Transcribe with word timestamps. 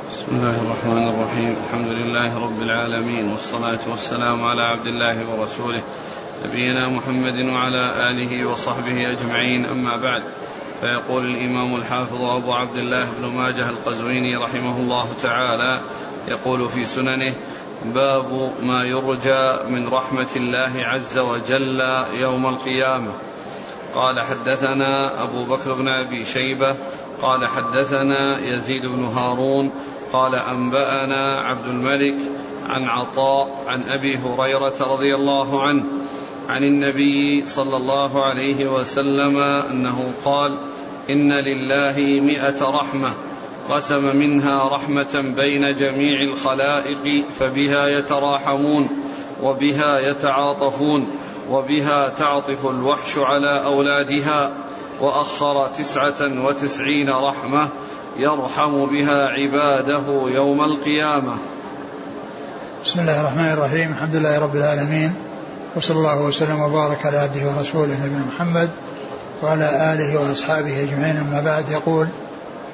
بسم 0.00 0.26
الله 0.36 0.60
الرحمن 0.60 1.08
الرحيم. 1.08 1.56
الحمد 1.64 1.88
لله 1.88 2.38
رب 2.38 2.62
العالمين 2.62 3.30
والصلاة 3.30 3.78
والسلام 3.90 4.44
على 4.44 4.62
عبد 4.62 4.86
الله 4.86 5.30
ورسوله 5.30 5.82
نبينا 6.44 6.88
محمد 6.88 7.38
وعلى 7.40 8.10
آله 8.10 8.46
وصحبه 8.46 9.10
أجمعين. 9.10 9.64
أما 9.64 9.96
بعد 9.96 10.22
فيقول 10.80 11.30
الإمام 11.30 11.76
الحافظ 11.76 12.22
أبو 12.22 12.52
عبد 12.52 12.76
الله 12.76 13.06
بن 13.18 13.26
ماجه 13.28 13.70
القزويني 13.70 14.36
رحمه 14.36 14.76
الله 14.76 15.06
تعالى 15.22 15.80
يقول 16.28 16.68
في 16.68 16.84
سننه 16.84 17.34
باب 17.84 18.52
ما 18.62 18.84
يرجى 18.84 19.70
من 19.70 19.88
رحمة 19.88 20.32
الله 20.36 20.72
عز 20.76 21.18
وجل 21.18 21.80
يوم 22.12 22.46
القيامة. 22.46 23.12
قال 23.94 24.20
حدثنا 24.20 25.22
أبو 25.22 25.44
بكر 25.44 25.72
بن 25.72 25.88
أبي 25.88 26.24
شيبة 26.24 26.76
قال 27.22 27.46
حدثنا 27.46 28.38
يزيد 28.38 28.82
بن 28.82 29.04
هارون 29.04 29.70
قال 30.12 30.34
أنبأنا 30.34 31.40
عبد 31.40 31.66
الملك 31.66 32.16
عن 32.68 32.84
عطاء 32.84 33.64
عن 33.66 33.82
أبي 33.82 34.18
هريرة 34.18 34.74
رضي 34.80 35.14
الله 35.14 35.62
عنه 35.62 35.84
عن 36.48 36.64
النبي 36.64 37.46
صلى 37.46 37.76
الله 37.76 38.24
عليه 38.24 38.66
وسلم 38.72 39.38
أنه 39.38 40.12
قال 40.24 40.58
إن 41.10 41.32
لله 41.32 42.20
مئة 42.20 42.70
رحمة 42.70 43.12
قسم 43.68 44.16
منها 44.16 44.68
رحمة 44.68 45.32
بين 45.36 45.74
جميع 45.76 46.20
الخلائق 46.22 47.30
فبها 47.30 47.88
يتراحمون 47.88 48.88
وبها 49.42 49.98
يتعاطفون. 49.98 51.06
وبها 51.50 52.08
تعطف 52.08 52.66
الوحش 52.66 53.18
على 53.18 53.64
أولادها 53.64 54.50
وأخر 55.00 55.66
تسعة 55.66 56.44
وتسعين 56.44 57.10
رحمة 57.10 57.68
يرحم 58.16 58.86
بها 58.86 59.26
عباده 59.28 60.04
يوم 60.36 60.60
القيامة. 60.64 61.36
بسم 62.84 63.00
الله 63.00 63.20
الرحمن 63.20 63.52
الرحيم. 63.52 63.92
الحمد 63.92 64.16
لله 64.16 64.38
رب 64.38 64.56
العالمين. 64.56 65.14
وصلى 65.76 65.96
الله 65.96 66.22
وسلم 66.22 66.60
وبارك 66.60 67.06
على 67.06 67.16
عبده 67.18 67.40
ورسوله 67.48 67.94
نبينا 67.94 68.24
محمد 68.34 68.70
وعلى 69.42 69.94
آله 69.94 70.20
وأصحابه 70.20 70.82
أجمعين. 70.82 71.16
أما 71.16 71.40
بعد 71.40 71.70
يقول 71.70 72.06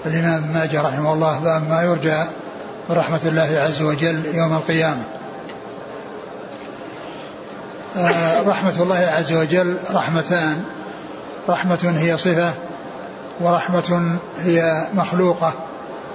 الإمام 0.06 0.53
ماجه 0.55 0.83
رحمه 0.83 1.12
الله 1.12 1.39
باب 1.39 1.69
ما 1.69 1.83
يرجى 1.83 2.25
من 2.89 2.97
رحمة 2.97 3.20
الله 3.27 3.59
عز 3.61 3.83
وجل 3.83 4.34
يوم 4.34 4.53
القيامة. 4.53 5.19
رحمة 8.46 8.83
الله 8.83 8.96
عز 8.96 9.33
وجل 9.33 9.78
رحمتان. 9.91 10.62
رحمة 11.48 11.94
هي 11.97 12.19
صفة 12.19 12.52
ورحمة 13.41 14.19
هي 14.38 14.86
مخلوقة 14.94 15.52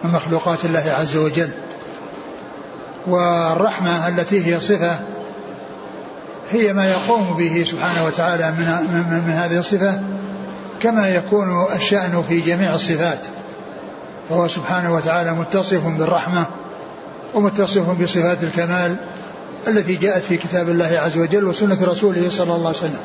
من 0.03 0.11
مخلوقات 0.11 0.65
الله 0.65 0.83
عز 0.87 1.17
وجل. 1.17 1.49
والرحمة 3.07 4.07
التي 4.07 4.55
هي 4.55 4.59
صفة 4.59 4.99
هي 6.51 6.73
ما 6.73 6.91
يقوم 6.91 7.35
به 7.37 7.65
سبحانه 7.67 8.05
وتعالى 8.05 8.51
من, 8.51 8.67
من, 8.93 9.23
من 9.27 9.33
هذه 9.33 9.57
الصفة 9.57 9.99
كما 10.81 11.07
يكون 11.07 11.65
الشأن 11.75 12.23
في 12.29 12.41
جميع 12.41 12.73
الصفات. 12.73 13.27
فهو 14.29 14.47
سبحانه 14.47 14.93
وتعالى 14.93 15.31
متصف 15.31 15.87
بالرحمة 15.87 16.45
ومتصف 17.33 18.01
بصفات 18.01 18.43
الكمال 18.43 18.99
التي 19.67 19.95
جاءت 19.95 20.23
في 20.23 20.37
كتاب 20.37 20.69
الله 20.69 20.99
عز 20.99 21.17
وجل 21.17 21.45
وسنة 21.45 21.77
رسوله 21.83 22.29
صلى 22.29 22.55
الله 22.55 22.67
عليه 22.67 22.77
وسلم. 22.77 22.99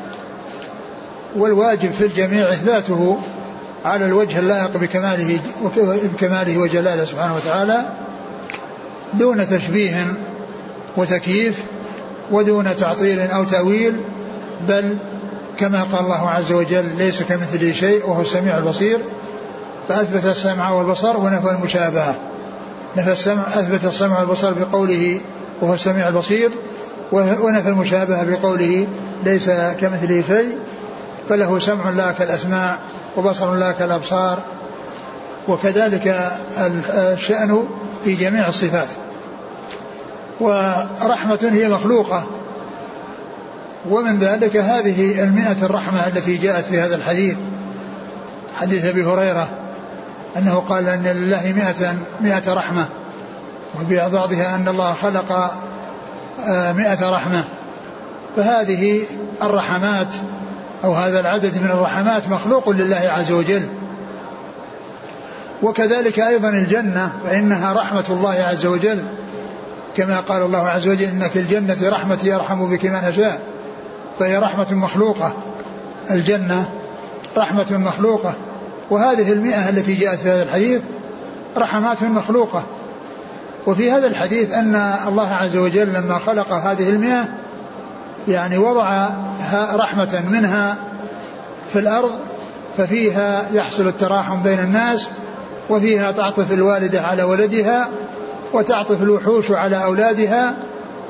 والواجب 1.35 1.91
في 1.91 2.05
الجميع 2.05 2.49
إثباته 2.49 3.17
على 3.85 4.05
الوجه 4.05 4.39
اللائق 4.39 4.77
بكماله 4.77 5.39
بكماله 6.13 6.57
وجلاله 6.57 7.05
سبحانه 7.05 7.35
وتعالى 7.35 7.85
دون 9.13 9.49
تشبيه 9.49 10.13
وتكييف 10.97 11.63
ودون 12.31 12.75
تعطيل 12.75 13.19
أو 13.19 13.43
تأويل 13.43 13.95
بل 14.67 14.97
كما 15.57 15.83
قال 15.83 16.05
الله 16.05 16.29
عز 16.29 16.51
وجل 16.51 16.85
ليس 16.97 17.21
كمثله 17.23 17.71
شيء 17.73 18.09
وهو 18.09 18.21
السميع 18.21 18.57
البصير 18.57 18.99
فأثبت 19.89 20.25
السمع 20.25 20.71
والبصر 20.71 21.17
ونفى 21.17 21.51
المشابهة. 21.51 22.15
نفى 22.97 23.11
السمع 23.11 23.43
أثبت 23.47 23.85
السمع 23.85 24.19
والبصر 24.19 24.53
بقوله 24.53 25.19
وهو 25.61 25.73
السميع 25.73 26.07
البصير 26.07 26.51
ونفى 27.11 27.69
المشابهة 27.69 28.23
بقوله 28.23 28.87
ليس 29.23 29.49
كمثله 29.81 30.23
شيء 30.27 30.57
فله 31.29 31.59
سمع 31.59 31.89
لا 31.89 32.11
كالأسماع 32.11 32.79
وبصر 33.17 33.53
لا 33.53 33.71
كالأبصار 33.71 34.39
وكذلك 35.47 36.31
الشأن 36.93 37.67
في 38.03 38.15
جميع 38.15 38.47
الصفات. 38.47 38.87
ورحمة 40.39 41.49
هي 41.51 41.69
مخلوقة. 41.69 42.23
ومن 43.89 44.19
ذلك 44.19 44.57
هذه 44.57 45.23
المئة 45.23 45.65
الرحمة 45.65 46.07
التي 46.07 46.37
جاءت 46.37 46.65
في 46.65 46.79
هذا 46.79 46.95
الحديث 46.95 47.37
حديث 48.59 48.85
أبي 48.85 49.03
هريرة 49.03 49.49
أنه 50.37 50.63
قال 50.69 50.87
أن 50.89 51.03
لله 51.03 51.53
مئة, 51.55 51.95
مئة 52.21 52.53
رحمة. 52.53 52.85
وفي 53.75 54.09
بعضها 54.09 54.55
أن 54.55 54.67
الله 54.67 54.93
خلق 54.93 55.51
مئة 56.75 57.09
رحمة. 57.09 57.43
فهذه 58.37 59.01
الرحمات 59.43 60.15
أو 60.83 60.93
هذا 60.93 61.19
العدد 61.19 61.57
من 61.57 61.69
الرحمات 61.71 62.29
مخلوق 62.29 62.69
لله 62.69 63.01
عز 63.03 63.31
وجل. 63.31 63.69
وكذلك 65.63 66.19
أيضا 66.19 66.49
الجنة 66.49 67.11
فإنها 67.25 67.73
رحمة 67.73 68.05
الله 68.09 68.33
عز 68.33 68.65
وجل. 68.65 69.05
كما 69.97 70.19
قال 70.19 70.41
الله 70.41 70.67
عز 70.67 70.87
وجل 70.87 71.03
إن 71.03 71.29
في 71.29 71.39
الجنة 71.39 71.89
رحمتي 71.89 72.27
يرحم 72.27 72.69
بك 72.69 72.85
من 72.85 72.95
أشاء 72.95 73.41
فهي 74.19 74.37
رحمة 74.37 74.73
مخلوقة. 74.73 75.33
الجنة 76.11 76.69
رحمة 77.37 77.77
مخلوقة. 77.77 78.35
وهذه 78.89 79.31
المئة 79.31 79.69
التي 79.69 79.95
جاءت 79.95 80.19
في 80.19 80.29
هذا 80.29 80.43
الحديث 80.43 80.81
رحمات 81.57 82.03
مخلوقة. 82.03 82.63
وفي 83.67 83.91
هذا 83.91 84.07
الحديث 84.07 84.53
أن 84.53 84.75
الله 85.07 85.29
عز 85.29 85.57
وجل 85.57 85.93
لما 85.93 86.17
خلق 86.17 86.53
هذه 86.53 86.89
المئة 86.89 87.23
يعني 88.27 88.57
وضع 88.57 89.09
رحمة 89.53 90.23
منها 90.29 90.75
في 91.73 91.79
الأرض 91.79 92.11
ففيها 92.77 93.45
يحصل 93.53 93.87
التراحم 93.87 94.43
بين 94.43 94.59
الناس 94.59 95.09
وفيها 95.69 96.11
تعطف 96.11 96.51
الوالدة 96.51 97.01
على 97.01 97.23
ولدها 97.23 97.89
وتعطف 98.53 99.03
الوحوش 99.03 99.51
على 99.51 99.83
أولادها 99.83 100.53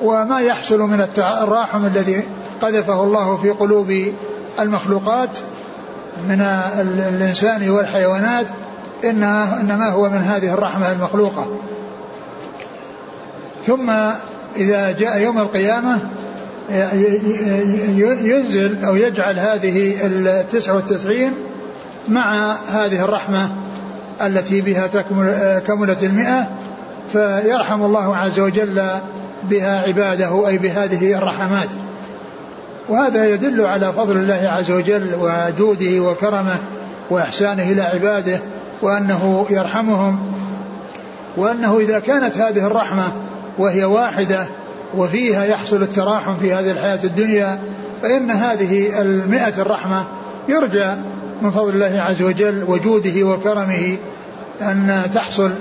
وما 0.04 0.40
يحصل 0.40 0.80
من 0.80 1.02
التراحم 1.02 1.86
الذي 1.86 2.24
قذفه 2.62 3.04
الله 3.04 3.38
في 3.38 3.50
قلوب 3.50 4.14
المخلوقات 4.60 5.38
من 6.30 6.42
الإنسان 7.10 7.70
والحيوانات 7.70 8.48
إنما 9.04 9.90
هو 9.90 10.10
من 10.10 10.18
هذه 10.18 10.54
الرحمة 10.54 10.92
المخلوقة. 10.92 11.48
ثم 13.68 13.90
إذا 14.56 14.92
جاء 14.92 15.22
يوم 15.22 15.38
القيامة 15.38 16.00
ينزل 18.24 18.86
أو 18.86 18.96
يجعل 18.96 19.40
هذه 19.40 20.06
التسعة 20.06 20.76
والتسعين 20.76 21.34
مع 22.08 22.56
هذه 22.70 23.04
الرحمة 23.04 23.50
التي 24.22 24.62
بها 24.62 24.88
كملت 25.60 26.04
المئة 26.04 26.48
فيرحم 27.12 27.84
الله 27.84 28.16
عز 28.18 28.40
وجل 28.40 28.84
بها 29.50 29.82
عباده 29.82 30.48
أي 30.48 30.58
بهذه 30.58 31.18
الرحمات. 31.18 31.70
وهذا 32.90 33.30
يدل 33.30 33.66
على 33.66 33.94
فضل 33.94 34.18
الله 34.18 34.50
عز 34.50 34.72
وجل 34.72 35.12
وجوده 35.22 36.00
وكرمه 36.00 36.58
وإحسانه 37.10 37.64
إلى 37.64 37.82
عباده 37.82 38.40
وأنه 38.82 39.46
يرحمهم 39.50 40.20
وأنه 41.38 41.78
إذا 41.78 42.00
كانت 42.00 42.38
هذه 42.38 42.68
الرحمة 42.68 43.04
وهي 43.62 43.84
واحدة 43.84 44.46
وفيها 44.98 45.46
يحصل 45.46 45.82
التراحم 45.82 46.38
في 46.38 46.54
هذه 46.54 46.72
الحياة 46.72 47.00
الدنيا 47.04 47.60
فإن 48.02 48.32
هذه 48.32 49.02
المئة 49.02 49.62
الرحمة 49.62 50.04
يرجى 50.48 50.88
من 51.42 51.52
فضل 51.52 51.74
الله 51.74 52.02
عز 52.02 52.22
وجل 52.22 52.64
وجوده 52.68 53.24
وكرمه 53.24 53.98
أن 54.62 55.02
تحصل 55.14 55.52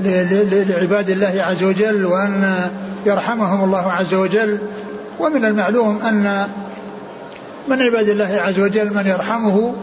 لعباد 0.00 1.10
الله 1.10 1.42
عز 1.42 1.64
وجل 1.64 2.04
وأن 2.04 2.70
يرحمهم 3.06 3.64
الله 3.64 3.92
عز 3.92 4.14
وجل. 4.14 4.58
ومن 5.20 5.44
المعلوم 5.44 5.98
أن 6.02 6.48
من 7.68 7.82
عباد 7.82 8.08
الله 8.08 8.38
عز 8.40 8.60
وجل 8.60 8.94
من 8.94 9.06
يرحمه 9.06 9.74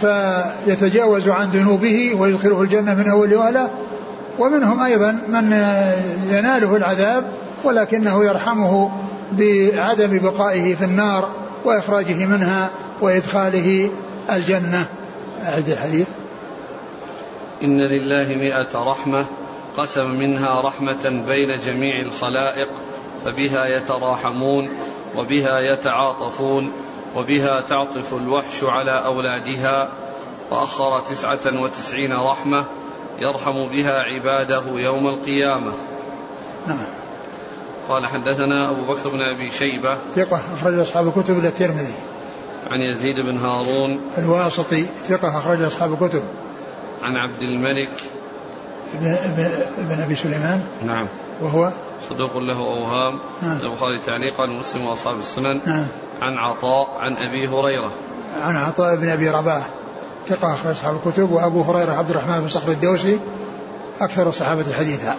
فيتجاوز 0.00 1.28
عن 1.28 1.46
ذنوبه 1.46 2.14
ويدخله 2.18 2.62
الجنة 2.62 2.94
من 2.94 3.08
أول 3.08 3.34
وهلة 3.34 3.70
ومنهم 4.38 4.82
أيضا 4.82 5.12
من 5.28 5.52
يناله 6.30 6.76
العذاب 6.76 7.32
ولكنه 7.64 8.24
يرحمه 8.24 8.90
بعدم 9.32 10.18
بقائه 10.18 10.74
في 10.74 10.84
النار 10.84 11.30
وإخراجه 11.64 12.26
منها 12.26 12.70
وإدخاله 13.00 13.90
الجنة. 14.32 14.86
أعد 15.42 15.68
الحديث. 15.68 16.06
إن 17.64 17.80
لله 17.80 18.34
مئة 18.34 18.82
رحمة 18.82 19.24
قسم 19.76 20.10
منها 20.10 20.60
رحمة 20.60 21.24
بين 21.28 21.58
جميع 21.66 22.00
الخلائق 22.00 22.68
فبها 23.24 23.66
يتراحمون 23.66 24.68
وبها 25.16 25.58
يتعاطفون 25.58 26.72
وبها 27.16 27.60
تعطف 27.60 28.14
الوحش 28.14 28.64
على 28.64 28.90
أولادها 28.90 29.88
وأخر 30.50 31.00
تسعة 31.00 31.62
وتسعين 31.62 32.12
رحمة 32.12 32.64
يرحم 33.22 33.68
بها 33.68 34.00
عباده 34.00 34.62
يوم 34.66 35.06
القيامة. 35.06 35.72
نعم. 36.66 36.86
قال 37.88 38.06
حدثنا 38.06 38.70
أبو 38.70 38.82
بكر 38.82 39.08
بن 39.08 39.22
أبي 39.22 39.50
شيبة. 39.50 39.96
ثقة 40.14 40.40
أخرج 40.54 40.78
أصحاب 40.78 41.08
الكتب 41.08 41.38
إلى 41.38 41.48
الترمذي. 41.48 41.94
عن 42.70 42.80
يزيد 42.80 43.16
بن 43.20 43.36
هارون. 43.36 44.00
الواسطي 44.18 44.86
ثقة 45.08 45.38
أخرج 45.38 45.62
أصحاب 45.62 45.92
الكتب. 45.92 46.22
عن 47.02 47.16
عبد 47.16 47.42
الملك. 47.42 47.92
ابن 49.78 50.00
أبي 50.00 50.16
سليمان. 50.16 50.64
نعم. 50.86 51.06
وهو؟ 51.40 51.70
صدوق 52.08 52.38
له 52.38 52.58
أوهام. 52.58 53.18
نعم. 53.42 53.60
البخاري 53.60 53.98
تعليقا 53.98 54.44
ومسلم 54.44 54.86
وأصحاب 54.86 55.18
السنن. 55.18 55.60
نعم. 55.66 55.86
عن 56.20 56.38
عطاء 56.38 56.96
عن 57.00 57.16
أبي 57.16 57.48
هريرة. 57.48 57.90
عن 58.40 58.56
عطاء 58.56 58.96
بن 58.96 59.08
أبي 59.08 59.30
رباح. 59.30 59.66
ثقة 60.28 60.54
أخرج 60.54 60.70
أصحاب 60.70 60.96
الكتب 61.06 61.30
وأبو 61.30 61.62
هريرة 61.62 61.92
عبد 61.92 62.10
الرحمن 62.10 62.40
بن 62.40 62.48
صخر 62.48 62.70
الدوسي 62.70 63.18
أكثر 64.00 64.28
الصحابة 64.28 64.72
حديثا. 64.72 65.16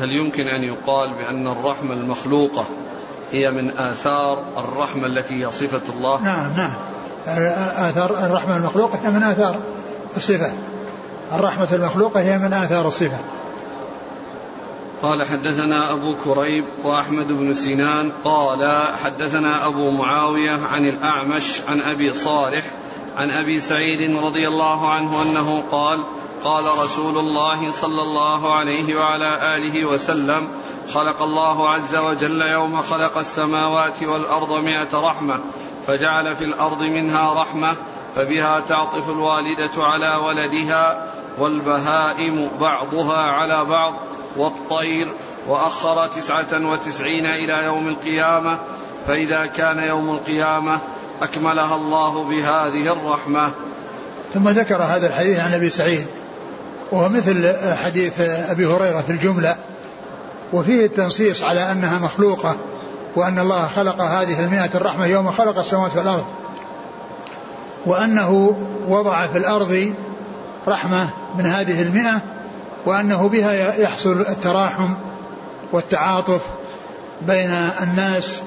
هل 0.00 0.12
يمكن 0.12 0.46
أن 0.48 0.62
يقال 0.62 1.14
بأن 1.14 1.46
الرحمة 1.46 1.94
المخلوقة 1.94 2.64
هي 3.32 3.50
من 3.50 3.78
آثار 3.78 4.44
الرحمة 4.58 5.06
التي 5.06 5.46
هي 5.46 5.52
صفة 5.52 5.92
الله؟ 5.92 6.22
نعم 6.22 6.56
نعم. 6.56 6.74
آثار 7.88 8.10
الرحمة 8.10 8.56
المخلوقة 8.56 8.98
هي 9.04 9.10
من 9.10 9.22
آثار 9.22 9.56
الصفة. 10.16 10.52
الرحمة 11.32 11.68
المخلوقة 11.72 12.20
هي 12.20 12.38
من 12.38 12.52
آثار 12.52 12.88
الصفة. 12.88 13.18
قال 15.02 15.22
حدثنا 15.22 15.92
أبو 15.92 16.16
كريب 16.24 16.64
وأحمد 16.84 17.32
بن 17.32 17.54
سنان 17.54 18.12
قال 18.24 18.82
حدثنا 19.04 19.66
أبو 19.66 19.90
معاوية 19.90 20.66
عن 20.72 20.88
الأعمش 20.88 21.62
عن 21.68 21.80
أبي 21.80 22.14
صالح 22.14 22.64
عن 23.16 23.30
أبي 23.30 23.60
سعيد 23.60 24.16
رضي 24.16 24.48
الله 24.48 24.90
عنه 24.90 25.22
أنه 25.22 25.62
قال 25.70 26.04
قال 26.44 26.64
رسول 26.78 27.18
الله 27.18 27.70
صلى 27.70 28.02
الله 28.02 28.54
عليه 28.54 28.96
وعلى 28.96 29.56
آله 29.56 29.84
وسلم 29.84 30.48
خلق 30.92 31.22
الله 31.22 31.68
عز 31.68 31.96
وجل 31.96 32.42
يوم 32.42 32.82
خلق 32.82 33.18
السماوات 33.18 34.02
والأرض 34.02 34.52
مئة 34.52 35.00
رحمة 35.00 35.40
فجعل 35.86 36.36
في 36.36 36.44
الأرض 36.44 36.82
منها 36.82 37.42
رحمة 37.42 37.76
فبها 38.14 38.60
تعطف 38.60 39.10
الوالدة 39.10 39.70
على 39.76 40.14
ولدها 40.26 41.06
والبهائم 41.38 42.50
بعضها 42.60 43.22
على 43.22 43.64
بعض 43.64 43.94
والطير 44.36 45.12
وأخر 45.48 46.06
تسعة 46.06 46.70
وتسعين 46.70 47.26
إلى 47.26 47.64
يوم 47.64 47.88
القيامة 47.88 48.58
فإذا 49.06 49.46
كان 49.46 49.78
يوم 49.78 50.10
القيامة 50.10 50.78
أكملها 51.22 51.76
الله 51.76 52.24
بهذه 52.24 52.92
الرحمة. 52.92 53.50
ثم 54.34 54.48
ذكر 54.48 54.82
هذا 54.82 55.06
الحديث 55.06 55.38
عن 55.38 55.54
أبي 55.54 55.70
سعيد 55.70 56.06
وهو 56.92 57.08
مثل 57.08 57.54
حديث 57.84 58.20
أبي 58.20 58.66
هريرة 58.66 59.00
في 59.00 59.10
الجملة 59.10 59.56
وفيه 60.52 60.86
التنصيص 60.86 61.42
على 61.42 61.72
أنها 61.72 61.98
مخلوقة 61.98 62.56
وأن 63.16 63.38
الله 63.38 63.68
خلق 63.68 64.00
هذه 64.00 64.44
المئة 64.44 64.70
الرحمة 64.74 65.06
يوم 65.06 65.30
خلق 65.30 65.58
السماوات 65.58 65.96
والأرض 65.96 66.24
وأنه 67.86 68.56
وضع 68.88 69.26
في 69.26 69.38
الأرض 69.38 69.94
رحمة 70.68 71.08
من 71.38 71.46
هذه 71.46 71.82
المئة 71.82 72.20
وأنه 72.86 73.28
بها 73.28 73.74
يحصل 73.74 74.20
التراحم 74.20 74.94
والتعاطف 75.72 76.42
بين 77.22 77.50
الناس 77.82 78.40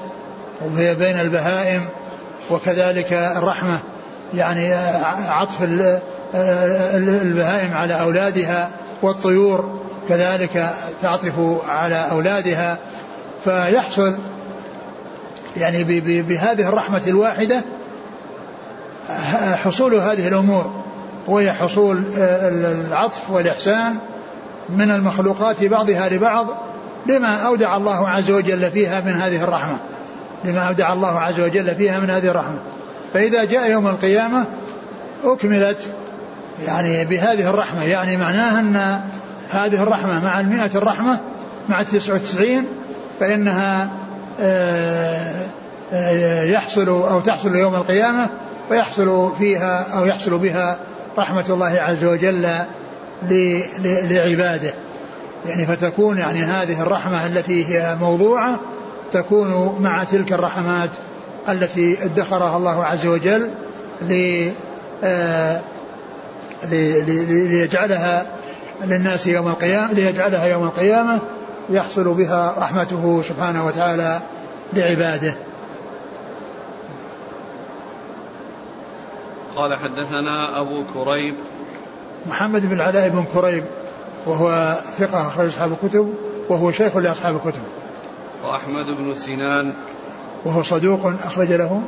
وبين 0.64 1.20
البهائم 1.20 1.88
وكذلك 2.50 3.12
الرحمة 3.12 3.78
يعني 4.34 4.74
عطف 5.28 5.62
البهائم 6.34 7.74
على 7.74 8.00
أولادها 8.00 8.70
والطيور 9.02 9.80
كذلك 10.08 10.70
تعطف 11.02 11.34
على 11.68 12.06
أولادها 12.10 12.78
فيحصل 13.44 14.16
يعني 15.56 15.84
بهذه 16.22 16.68
الرحمة 16.68 17.02
الواحدة 17.06 17.64
حصول 19.64 19.94
هذه 19.94 20.28
الأمور 20.28 20.72
وهي 21.26 21.52
حصول 21.52 22.04
العطف 22.16 23.30
والإحسان 23.30 23.96
من 24.76 24.90
المخلوقات 24.90 25.64
بعضها 25.64 26.08
لبعض 26.08 26.46
لما 27.06 27.36
أودع 27.36 27.76
الله 27.76 28.08
عز 28.08 28.30
وجل 28.30 28.70
فيها 28.70 29.00
من 29.00 29.12
هذه 29.12 29.44
الرحمة. 29.44 29.78
لما 30.44 30.60
أودع 30.68 30.92
الله 30.92 31.20
عز 31.20 31.40
وجل 31.40 31.74
فيها 31.74 31.98
من 31.98 32.10
هذه 32.10 32.26
الرحمة. 32.26 32.58
فإذا 33.14 33.44
جاء 33.44 33.70
يوم 33.70 33.86
القيامة 33.86 34.44
أكملت 35.24 35.90
يعني 36.66 37.04
بهذه 37.04 37.50
الرحمة. 37.50 37.84
يعني 37.84 38.16
معناها 38.16 38.60
أن 38.60 39.00
هذه 39.50 39.82
الرحمة 39.82 40.24
مع 40.24 40.40
المئة 40.40 40.70
الرحمة 40.74 41.20
مع 41.68 41.80
التسعة 41.80 42.14
وتسعين 42.14 42.64
فإنها 43.20 43.90
آه، 44.40 45.46
آه، 45.92 46.44
يحصل 46.44 46.88
أو 46.88 47.20
تحصل 47.20 47.54
يوم 47.54 47.74
القيامة 47.74 48.28
ويحصل 48.70 49.32
فيها 49.38 49.98
أو 49.98 50.06
يحصل 50.06 50.38
بها 50.38 50.78
رحمة 51.18 51.44
الله 51.48 51.80
عز 51.80 52.04
وجل 52.04 52.48
لعباده. 54.10 54.74
يعني 55.46 55.66
فتكون 55.66 56.18
يعني 56.18 56.38
هذه 56.38 56.82
الرحمة 56.82 57.26
التي 57.26 57.66
هي 57.66 57.96
موضوعة 58.00 58.60
تكون 59.12 59.76
مع 59.80 60.04
تلك 60.04 60.32
الرحمات 60.32 60.90
التي 61.48 62.04
ادخرها 62.04 62.56
الله 62.56 62.84
عز 62.84 63.06
وجل 63.06 63.50
آه، 65.04 65.60
ليجعلها 66.70 68.26
للناس 68.84 69.26
يوم 69.26 69.48
القيامة 69.48 69.92
ليجعلها 69.92 70.46
يوم 70.46 70.64
القيامة 70.64 71.18
يحصل 71.70 72.14
بها 72.14 72.54
رحمته 72.58 73.22
سبحانه 73.28 73.66
وتعالى 73.66 74.20
لعباده. 74.72 75.34
قال 79.56 79.78
حدثنا 79.78 80.60
أبو 80.60 80.84
كريب 80.84 81.34
محمد 82.26 82.66
بن 82.66 82.72
العلاء 82.72 83.08
بن 83.08 83.24
كريب 83.34 83.64
وهو 84.26 84.78
ثقة 84.98 85.28
أخرج 85.28 85.46
أصحاب 85.46 85.72
الكتب 85.72 86.14
وهو 86.48 86.72
شيخ 86.72 86.96
لأصحاب 86.96 87.36
الكتب 87.36 87.62
وأحمد 88.44 88.86
بن 88.98 89.14
سنان 89.14 89.72
وهو 90.44 90.62
صدوق 90.62 91.06
أخرج 91.24 91.52
له 91.52 91.82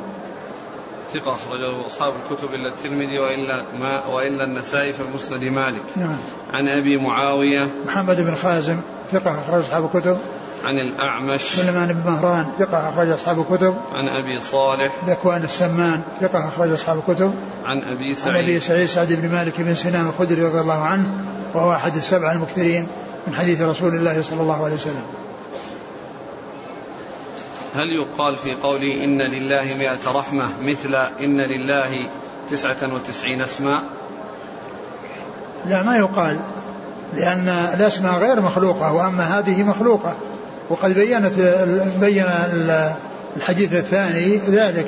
ثقة 1.13 1.35
أخرجه 1.35 1.85
أصحاب 1.85 2.13
الكتب 2.15 2.53
إلا 2.53 2.67
الترمذي 2.67 3.19
وإلا 3.19 3.65
ما 3.79 4.05
وإلا 4.05 4.43
النسائي 4.43 4.93
في 4.93 5.03
مسند 5.15 5.43
مالك. 5.43 5.83
نعم. 5.95 6.17
عن 6.53 6.67
أبي 6.67 6.97
معاوية 6.97 7.67
محمد 7.85 8.21
بن 8.21 8.35
خازم 8.35 8.79
ثقة 9.11 9.39
أخرج 9.39 9.61
أصحاب 9.61 9.85
الكتب. 9.85 10.17
عن 10.63 10.77
الأعمش 10.77 11.41
سليمان 11.41 11.93
بن 11.93 12.11
مهران 12.11 12.47
ثقة 12.59 12.89
أخرج 12.89 13.09
أصحاب 13.09 13.39
الكتب. 13.39 13.75
عن 13.93 14.07
أبي 14.07 14.39
صالح 14.39 14.93
ذكوان 15.07 15.43
السمان 15.43 16.01
ثقة 16.21 16.47
أخرج 16.47 16.71
أصحاب 16.71 16.97
الكتب. 16.97 17.33
عن 17.65 17.83
أبي 17.83 18.15
سعيد 18.15 18.35
عن 18.35 18.43
أبي 18.43 18.59
سعيد 18.59 18.85
سعد 18.85 19.13
بن 19.13 19.31
مالك 19.31 19.61
بن 19.61 19.75
سنان 19.75 20.07
الخدري 20.07 20.41
رضي 20.41 20.59
الله 20.59 20.81
عنه 20.81 21.11
وهو 21.53 21.73
أحد 21.73 21.95
السبعة 21.95 22.31
المكثرين 22.31 22.87
من 23.27 23.35
حديث 23.35 23.61
رسول 23.61 23.93
الله 23.93 24.21
صلى 24.21 24.41
الله 24.41 24.63
عليه 24.65 24.75
وسلم. 24.75 25.03
هل 27.75 27.89
يقال 27.89 28.35
في 28.35 28.55
قولي 28.55 29.03
إن 29.03 29.21
لله 29.21 29.75
مئة 29.79 30.11
رحمة 30.15 30.45
مثل 30.61 30.95
إن 30.95 31.41
لله 31.41 32.09
تسعة 32.51 32.93
وتسعين 32.93 33.41
اسماء 33.41 33.83
لا 35.65 35.83
ما 35.83 35.97
يقال 35.97 36.39
لأن 37.13 37.49
الأسماء 37.49 38.19
غير 38.19 38.41
مخلوقة 38.41 38.93
وأما 38.93 39.39
هذه 39.39 39.63
مخلوقة 39.63 40.15
وقد 40.73 40.93
بينت 40.93 41.39
بين 42.01 42.25
الحديث 43.37 43.73
الثاني 43.73 44.37
ذلك 44.37 44.85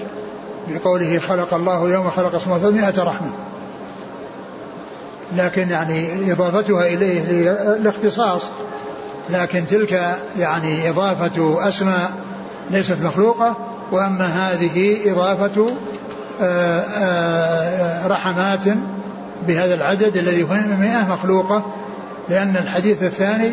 بقوله 0.67 1.19
خلق 1.19 1.53
الله 1.53 1.89
يوم 1.89 2.09
خلق 2.09 2.35
السماوات 2.35 2.63
مئة 2.63 3.03
رحمة. 3.03 3.31
لكن 5.35 5.69
يعني 5.69 6.31
إضافتها 6.31 6.87
إليه 6.87 7.21
للاختصاص 7.25 8.41
لكن 9.29 9.67
تلك 9.67 10.17
يعني 10.39 10.89
إضافة 10.89 11.67
أسماء 11.67 12.11
ليست 12.71 13.01
مخلوقة 13.01 13.55
وأما 13.91 14.25
هذه 14.25 14.97
إضافة 15.11 15.67
آه، 16.41 16.79
آه، 16.79 18.07
رحمات 18.07 18.63
بهذا 19.47 19.73
العدد 19.73 20.17
الذي 20.17 20.43
هو 20.43 20.77
100 20.79 21.09
مخلوقة 21.09 21.65
لأن 22.29 22.55
الحديث 22.57 23.03
الثاني 23.03 23.51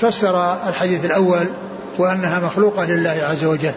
فسر 0.00 0.56
الحديث 0.68 1.04
الأول 1.04 1.50
وأنها 2.00 2.40
مخلوقة 2.40 2.84
لله 2.84 3.10
عز 3.10 3.44
وجل. 3.44 3.72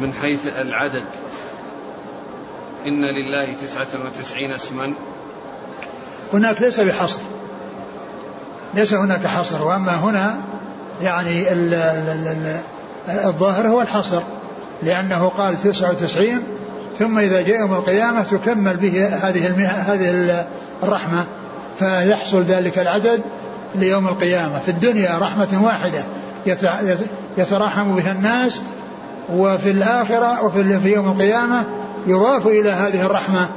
من 0.00 0.12
حيث 0.12 0.46
العدد. 0.46 1.04
إن 2.86 3.04
لله 3.04 3.54
تسعة 3.62 3.86
وتسعين 4.04 4.52
اسما. 4.52 4.94
هناك 6.32 6.62
ليس 6.62 6.80
بحصر. 6.80 7.20
ليس 8.74 8.94
هناك 8.94 9.26
حصر. 9.26 9.64
وأما 9.64 9.94
هنا 9.94 10.40
يعني 11.02 11.52
ال 11.52 11.74
ال 11.74 12.60
ال 13.08 13.24
الظاهر 13.24 13.68
هو 13.68 13.82
الحصر. 13.82 14.22
لأنه 14.82 15.28
قال 15.28 15.62
تسعة 15.62 15.90
وتسعين 15.90 16.42
ثم 16.98 17.18
إذا 17.18 17.40
جاء 17.40 17.60
يوم 17.60 17.74
القيامة 17.74 18.22
تكمل 18.22 18.76
به 18.76 19.06
هذه 19.06 19.66
هذه 19.92 20.46
الرحمة. 20.82 21.24
فيحصل 21.78 22.42
ذلك 22.42 22.78
العدد 22.78 23.22
ليوم 23.78 24.08
القيامة. 24.08 24.58
في 24.58 24.70
الدنيا 24.70 25.18
رحمة 25.18 25.60
واحدة 25.62 26.04
يتراحم 27.36 27.96
بها 27.96 28.12
الناس 28.12 28.62
وفي 29.32 29.70
الآخرة 29.70 30.44
وفي 30.44 30.80
في 30.80 30.92
يوم 30.92 31.08
القيامة 31.08 31.64
يضاف 32.06 32.46
إلى 32.46 32.70
هذه 32.70 33.06
الرحمة 33.06 33.48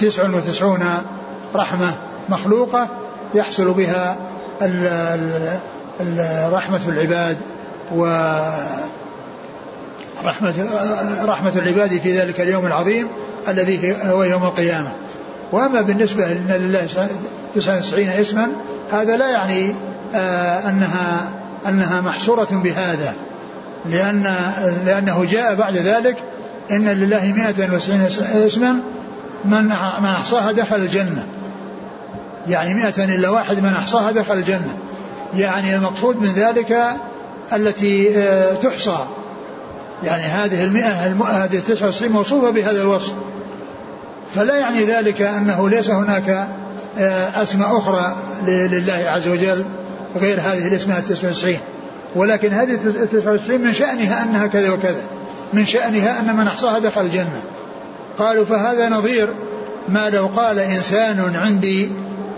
تسع 0.00 0.30
وتسعون 0.30 0.84
رحمة 1.54 1.94
مخلوقة 2.28 2.88
يحصل 3.34 3.72
بها 3.72 4.16
رحمة 6.50 6.80
العباد 6.88 7.36
و 7.94 8.04
رحمة 10.24 10.54
رحمة 11.24 11.52
العباد 11.56 11.90
في 11.90 12.18
ذلك 12.18 12.40
اليوم 12.40 12.66
العظيم 12.66 13.08
الذي 13.48 13.96
هو 14.04 14.24
يوم 14.24 14.42
القيامة. 14.44 14.92
وأما 15.52 15.82
بالنسبة 15.82 16.24
لله 16.26 16.86
99 17.54 18.08
اسما 18.08 18.48
هذا 18.92 19.16
لا 19.16 19.30
يعني 19.30 19.74
آه 20.14 20.68
أنها 20.68 21.30
أنها 21.68 22.00
محصورة 22.00 22.48
بهذا 22.50 23.14
لأن 23.86 24.34
لأنه 24.86 25.24
جاء 25.24 25.54
بعد 25.54 25.76
ذلك 25.76 26.16
إن 26.70 26.88
لله 26.88 27.32
190 27.36 28.00
اسما 28.46 28.72
من 29.44 29.64
من 30.00 30.08
أحصاها 30.08 30.52
دخل 30.52 30.76
الجنة. 30.76 31.26
يعني 32.48 32.74
مئة 32.74 33.04
إلا 33.04 33.28
واحد 33.28 33.58
من 33.58 33.74
أحصاها 33.74 34.12
دخل 34.12 34.34
الجنة. 34.34 34.76
يعني 35.36 35.76
المقصود 35.76 36.16
من 36.16 36.32
ذلك 36.32 36.78
التي 37.52 38.18
آه، 38.18 38.54
تحصى. 38.54 38.98
يعني 40.04 40.22
هذه 40.22 40.64
المئة 40.64 41.44
هذه 41.44 41.56
التسعة 41.56 41.86
والتسعين 41.86 42.12
موصوفة 42.12 42.50
بهذا 42.50 42.82
الوصف. 42.82 43.14
فلا 44.34 44.56
يعني 44.56 44.84
ذلك 44.84 45.22
أنه 45.22 45.68
ليس 45.68 45.90
هناك 45.90 46.48
أسماء 47.42 47.78
أخرى 47.78 48.16
لله 48.46 49.04
عز 49.06 49.28
وجل 49.28 49.64
غير 50.16 50.40
هذه 50.40 50.68
الأسماء 50.68 50.98
التسعة 50.98 51.28
والتسعين 51.28 51.60
ولكن 52.14 52.52
هذه 52.52 52.74
التسعة 52.74 53.30
والتسعين 53.30 53.60
من 53.60 53.72
شأنها 53.72 54.24
أنها 54.24 54.46
كذا 54.46 54.70
وكذا. 54.70 55.02
من 55.52 55.66
شأنها 55.66 56.20
أن 56.20 56.36
من 56.36 56.46
أحصاها 56.46 56.78
دخل 56.78 57.00
الجنة. 57.00 57.42
قالوا 58.18 58.44
فهذا 58.44 58.88
نظير 58.88 59.28
ما 59.88 60.10
لو 60.10 60.26
قال 60.26 60.58
إنسان 60.58 61.36
عندي 61.36 61.90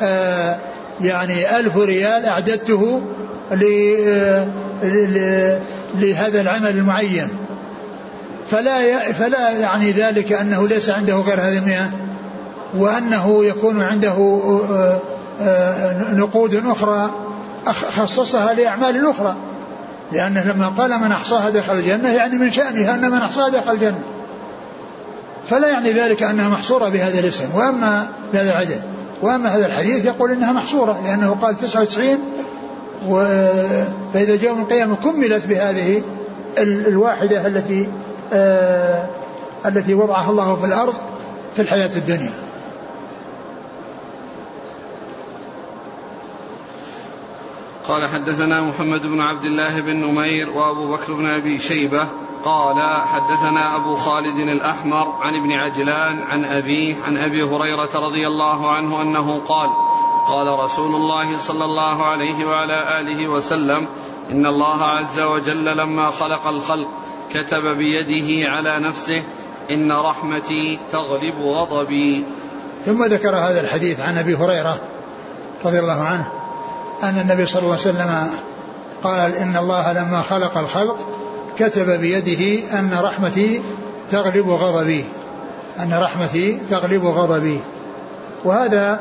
آه 0.03 0.57
يعني 1.01 1.59
ألف 1.59 1.77
ريال 1.77 2.27
أعددته 2.27 3.03
آه، 3.53 4.47
لهذا 5.95 6.41
العمل 6.41 6.71
المعين. 6.71 7.29
فلا 8.51 8.99
فلا 9.13 9.51
يعني 9.51 9.93
ذلك 9.93 10.33
أنه 10.33 10.69
ليس 10.69 10.91
عنده 10.91 11.15
غير 11.15 11.41
هذه 11.41 11.59
المئة. 11.59 12.06
وأنه 12.79 13.45
يكون 13.45 13.83
عنده 13.83 14.41
آه، 14.71 15.01
آه، 15.41 16.15
نقود 16.15 16.63
أخرى 16.67 17.11
خصصها 17.67 18.55
لأعمال 18.55 19.11
أخرى. 19.11 19.35
لأنه 20.13 20.53
لما 20.53 20.69
قال 20.69 20.99
من 20.99 21.13
أحصاها 21.13 21.51
دخل 21.51 21.73
الجنة 21.73 22.09
يعني 22.09 22.39
من 22.39 22.53
شأنها 22.53 22.95
أن 22.95 23.11
من 23.11 23.19
أحصاها 23.19 23.49
دخل 23.49 23.73
الجنة. 23.73 24.01
فلا 25.49 25.69
يعني 25.69 25.93
ذلك 25.93 26.23
أنها 26.23 26.49
محصورة 26.49 26.89
بهذا 26.89 27.19
الاسم. 27.21 27.45
وأما 27.55 28.07
بهذا 28.33 28.51
العدد 28.51 28.83
وأما 29.23 29.49
هذا 29.49 29.67
الحديث 29.67 30.05
يقول 30.05 30.33
إنها 30.33 30.53
محصورة 30.53 31.01
لأنه 31.05 31.37
قال 31.43 31.57
99 31.57 32.19
و 33.09 33.25
فإذا 34.15 34.37
جاء 34.37 34.55
من 34.55 34.63
القيامة 34.63 34.97
كملت 34.97 35.47
بهذه 35.47 36.03
الواحدة 36.59 37.47
التي 37.47 37.89
آه 38.33 39.07
التي 39.67 39.95
وضعها 39.95 40.31
الله 40.31 40.57
في 40.57 40.67
الأرض 40.67 40.95
في 41.57 41.63
الحياة 41.63 41.91
الدنيا. 41.97 42.46
قال 47.89 48.09
حدثنا 48.09 48.63
محمد 48.63 49.07
بن 49.07 49.21
عبد 49.21 49.45
الله 49.45 49.81
بن 49.81 49.97
نمير 49.97 50.51
وأبو 50.51 50.93
بكر 50.93 51.13
بن 51.13 51.27
أبي 51.27 51.59
شيبة 51.59 52.07
قال 52.45 52.83
حدثنا 53.07 53.77
أبو 53.77 53.95
خالد 53.95 54.39
الأحمر 54.39 55.13
عن 55.21 55.35
ابن 55.35 55.53
عجلان 55.53 56.23
عن 56.23 56.45
أبيه 56.45 56.95
عن 57.03 57.17
أبي 57.17 57.43
هريرة 57.43 57.89
رضي 57.95 58.27
الله 58.27 58.71
عنه 58.71 59.03
أنه 59.03 59.41
قال 59.49 59.69
قال 60.29 60.59
رسول 60.59 60.95
الله 60.95 61.39
صلى 61.39 61.65
الله 61.65 62.05
عليه 62.05 62.45
وعلى 62.45 63.01
آله 63.01 63.29
وسلم 63.29 63.87
إن 64.31 64.47
الله 64.47 64.85
عز 64.85 65.21
وجل 65.21 65.77
لما 65.77 66.11
خلق 66.11 66.47
الخلق 66.47 66.89
كتب 67.35 67.67
بيده 67.67 68.51
على 68.51 68.79
نفسه 68.79 69.23
إن 69.71 69.93
رحمتي 69.93 70.79
تغلب 70.93 71.35
غضبي. 71.39 72.25
ثم 72.85 73.05
ذكر 73.05 73.37
هذا 73.37 73.61
الحديث 73.61 74.01
عن 74.01 74.19
أبي 74.19 74.35
هريرة 74.35 74.81
رضي 75.65 75.79
الله 75.79 76.03
عنه. 76.03 76.36
أن 77.03 77.19
النبي 77.19 77.47
صلى 77.47 77.63
الله 77.63 77.73
عليه 77.73 77.81
وسلم 77.81 78.31
قال 79.03 79.35
إن 79.35 79.57
الله 79.57 79.93
لما 79.93 80.23
خلق 80.23 80.59
الخلق 80.59 80.97
كتب 81.59 81.91
بيده 82.01 82.73
أن 82.79 82.99
رحمتي 83.03 83.63
تغلب 84.11 84.51
غضبي 84.51 85.05
أن 85.81 85.93
رحمتي 85.95 86.59
تغلب 86.71 87.07
غضبي. 87.07 87.61
وهذا 88.45 89.01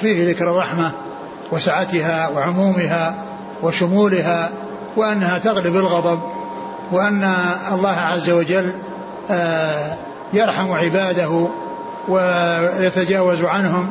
فيه 0.00 0.30
ذكر 0.30 0.50
الرحمة 0.50 0.90
وسعتها 1.52 2.28
وعمومها 2.28 3.14
وشمولها 3.62 4.50
وأنها 4.96 5.38
تغلب 5.38 5.76
الغضب 5.76 6.20
وأن 6.92 7.34
الله 7.72 7.96
عز 7.98 8.30
وجل 8.30 8.74
آه، 9.30 9.94
يرحم 10.32 10.72
عباده 10.72 11.48
ويتجاوز 12.08 13.44
عنهم. 13.44 13.90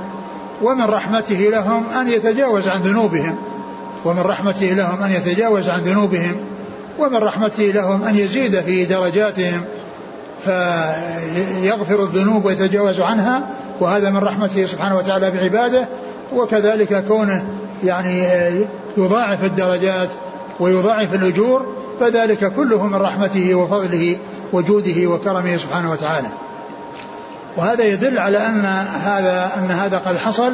ومن 0.64 0.86
رحمته 0.86 1.50
لهم 1.52 1.90
أن 1.90 2.08
يتجاوز 2.08 2.68
عن 2.68 2.82
ذنوبهم. 2.82 3.36
ومن 4.06 4.22
رحمته 4.22 4.66
لهم 4.66 5.02
أن 5.04 5.12
يتجاوز 5.12 5.70
عن 5.70 5.80
ذنوبهم. 5.80 6.36
ومن 7.00 7.18
رحمته 7.18 7.64
لهم 7.64 8.04
أن 8.04 8.16
يزيد 8.16 8.60
في 8.60 8.86
درجاتهم. 8.86 9.62
فيغفر 10.46 12.04
الذنوب 12.04 12.46
ويتجاوز 12.46 13.00
عنها. 13.00 13.48
وهذا 13.80 14.10
من 14.10 14.18
رحمته 14.18 14.66
سبحانه 14.66 14.98
وتعالى 14.98 15.32
بعباده. 15.32 15.88
وكذلك 16.36 17.06
كونه 17.08 17.46
يعني 17.84 18.24
يضاعف 18.98 19.44
الدرجات 19.44 20.10
ويضاعف 20.60 21.16
الأجور. 21.16 21.66
فذلك 22.00 22.54
كله 22.54 22.88
من 22.88 22.96
رحمته 22.96 23.56
وفضله 23.56 24.18
وجوده 24.54 25.08
وكرمه 25.08 25.58
سبحانه 25.58 25.92
وتعالى. 25.92 26.28
وهذا 27.58 27.84
يدل 27.84 28.18
على 28.18 28.38
أن 28.38 28.66
هذا 29.04 29.52
أن 29.58 29.72
هذا 29.72 29.98
قد 29.98 30.18
حصل 30.18 30.54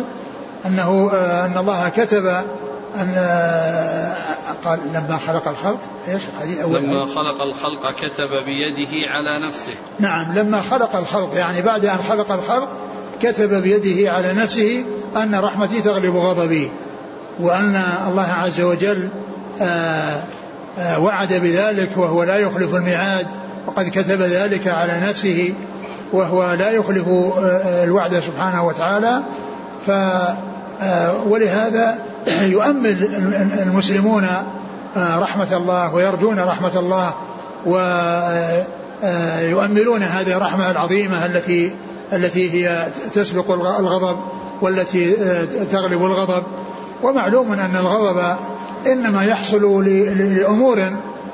أنه 0.65 1.11
آه، 1.13 1.45
أن 1.45 1.57
الله 1.57 1.89
كتب 1.89 2.25
أن 2.95 3.13
آه، 3.17 4.13
قال 4.65 4.79
لما 4.93 5.19
خلق 5.27 5.47
الخلق 5.47 5.79
إيش؟ 6.07 6.23
هذه 6.41 6.63
أول 6.63 6.83
لما 6.83 7.05
خلق 7.05 7.41
الخلق 7.41 7.91
كتب 7.91 8.29
بيده 8.45 9.09
على 9.09 9.39
نفسه. 9.47 9.73
نعم 9.99 10.33
لما 10.33 10.61
خلق 10.61 10.95
الخلق 10.95 11.35
يعني 11.35 11.61
بعد 11.61 11.85
أن 11.85 11.97
خلق 11.97 12.31
الخلق 12.31 12.69
كتب 13.21 13.53
بيده 13.53 14.11
على 14.11 14.33
نفسه 14.33 14.85
أن 15.15 15.35
رحمتي 15.35 15.81
تغلب 15.81 16.15
غضبي 16.15 16.71
وأن 17.39 17.83
الله 18.07 18.27
عز 18.27 18.61
وجل 18.61 19.09
آه، 19.61 20.21
وعد 20.99 21.33
بذلك 21.33 21.97
وهو 21.97 22.23
لا 22.23 22.35
يخلف 22.35 22.75
الميعاد 22.75 23.27
وقد 23.67 23.89
كتب 23.89 24.21
ذلك 24.21 24.67
على 24.67 25.01
نفسه. 25.09 25.53
وهو 26.13 26.53
لا 26.53 26.71
يخلف 26.71 27.07
آه، 27.07 27.31
آه، 27.41 27.83
الوعد 27.83 28.19
سبحانه 28.19 28.65
وتعالى. 28.65 29.21
ف 29.87 29.91
آه، 30.81 31.13
ولهذا 31.27 31.99
يؤمل 32.55 33.09
المسلمون 33.67 34.27
رحمة 34.97 35.57
الله 35.57 35.95
ويرجون 35.95 36.39
رحمة 36.39 36.79
الله 36.79 37.13
ويؤملون 39.03 40.03
هذه 40.03 40.37
الرحمة 40.37 40.71
العظيمة 40.71 41.25
التي 41.25 41.71
التي 42.13 42.53
هي 42.53 42.87
تسبق 43.13 43.51
الغضب 43.51 44.17
والتي 44.61 45.11
تغلب 45.71 46.05
الغضب. 46.05 46.43
ومعلوم 47.03 47.51
أن 47.51 47.75
الغضب 47.75 48.35
إنما 48.87 49.23
يحصل 49.23 49.85
لأمور 50.17 50.79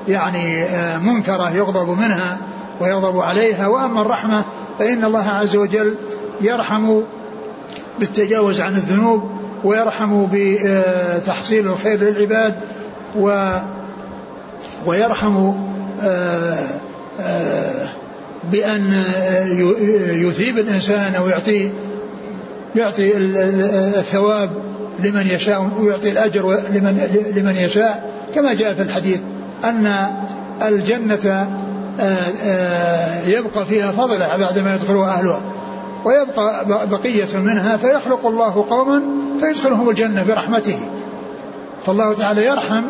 يعني 0.08 0.66
منكرة 0.98 1.50
يغضب 1.50 1.88
منها 1.88 2.38
ويغضب 2.80 3.18
عليها. 3.18 3.66
وأما 3.66 4.02
الرحمة 4.02 4.44
فإن 4.78 5.04
الله 5.04 5.28
عز 5.28 5.56
وجل 5.56 5.94
يرحم 6.40 7.00
بالتجاوز 8.00 8.60
عن 8.60 8.74
الذنوب 8.74 9.30
ويرحم 9.64 10.26
بتحصيل 10.32 11.66
الخير 11.66 12.00
للعباد 12.00 12.54
و 13.18 13.56
ويرحم 14.86 15.52
آه، 16.02 16.68
آه، 17.20 17.88
بأن 18.52 19.02
يثيب 20.10 20.58
الإنسان 20.58 21.14
أو 21.14 21.28
يعطي 21.28 21.70
يعطي 22.76 23.16
الثواب 23.98 24.50
لمن 25.04 25.26
يشاء 25.26 25.70
ويعطي 25.78 26.10
الأجر 26.10 26.60
لمن, 26.72 27.08
لمن 27.36 27.56
يشاء. 27.56 28.10
كما 28.34 28.54
جاء 28.54 28.74
في 28.74 28.82
الحديث 28.82 29.20
أن 29.64 29.92
الجنة 30.62 31.48
يبقى 33.26 33.66
فيها 33.68 33.92
فضلة 33.92 34.36
بعدما 34.36 34.74
يدخلها 34.74 35.08
أهلها. 35.08 35.40
ويبقى 36.04 36.66
بقية 36.88 37.38
منها 37.38 37.76
فيخلق 37.76 38.26
الله 38.26 38.66
قوما 38.70 39.02
فيدخلهم 39.40 39.90
الجنة 39.90 40.22
برحمته. 40.22 40.78
فالله 41.86 42.14
تعالى 42.14 42.46
يرحم 42.46 42.84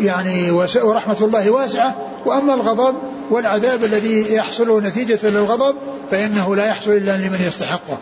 يعني 0.00 0.50
ورحمة 0.82 1.16
الله 1.20 1.50
واسعة. 1.50 1.96
وأما 2.26 2.54
الغضب 2.54 2.94
والعذاب 3.30 3.84
الذي 3.84 4.34
يحصل 4.34 4.82
نتيجة 4.82 5.18
للغضب 5.22 5.74
فإنه 6.10 6.56
لا 6.56 6.66
يحصل 6.66 6.90
إلا 6.90 7.16
لمن 7.16 7.38
يستحقه. 7.46 7.98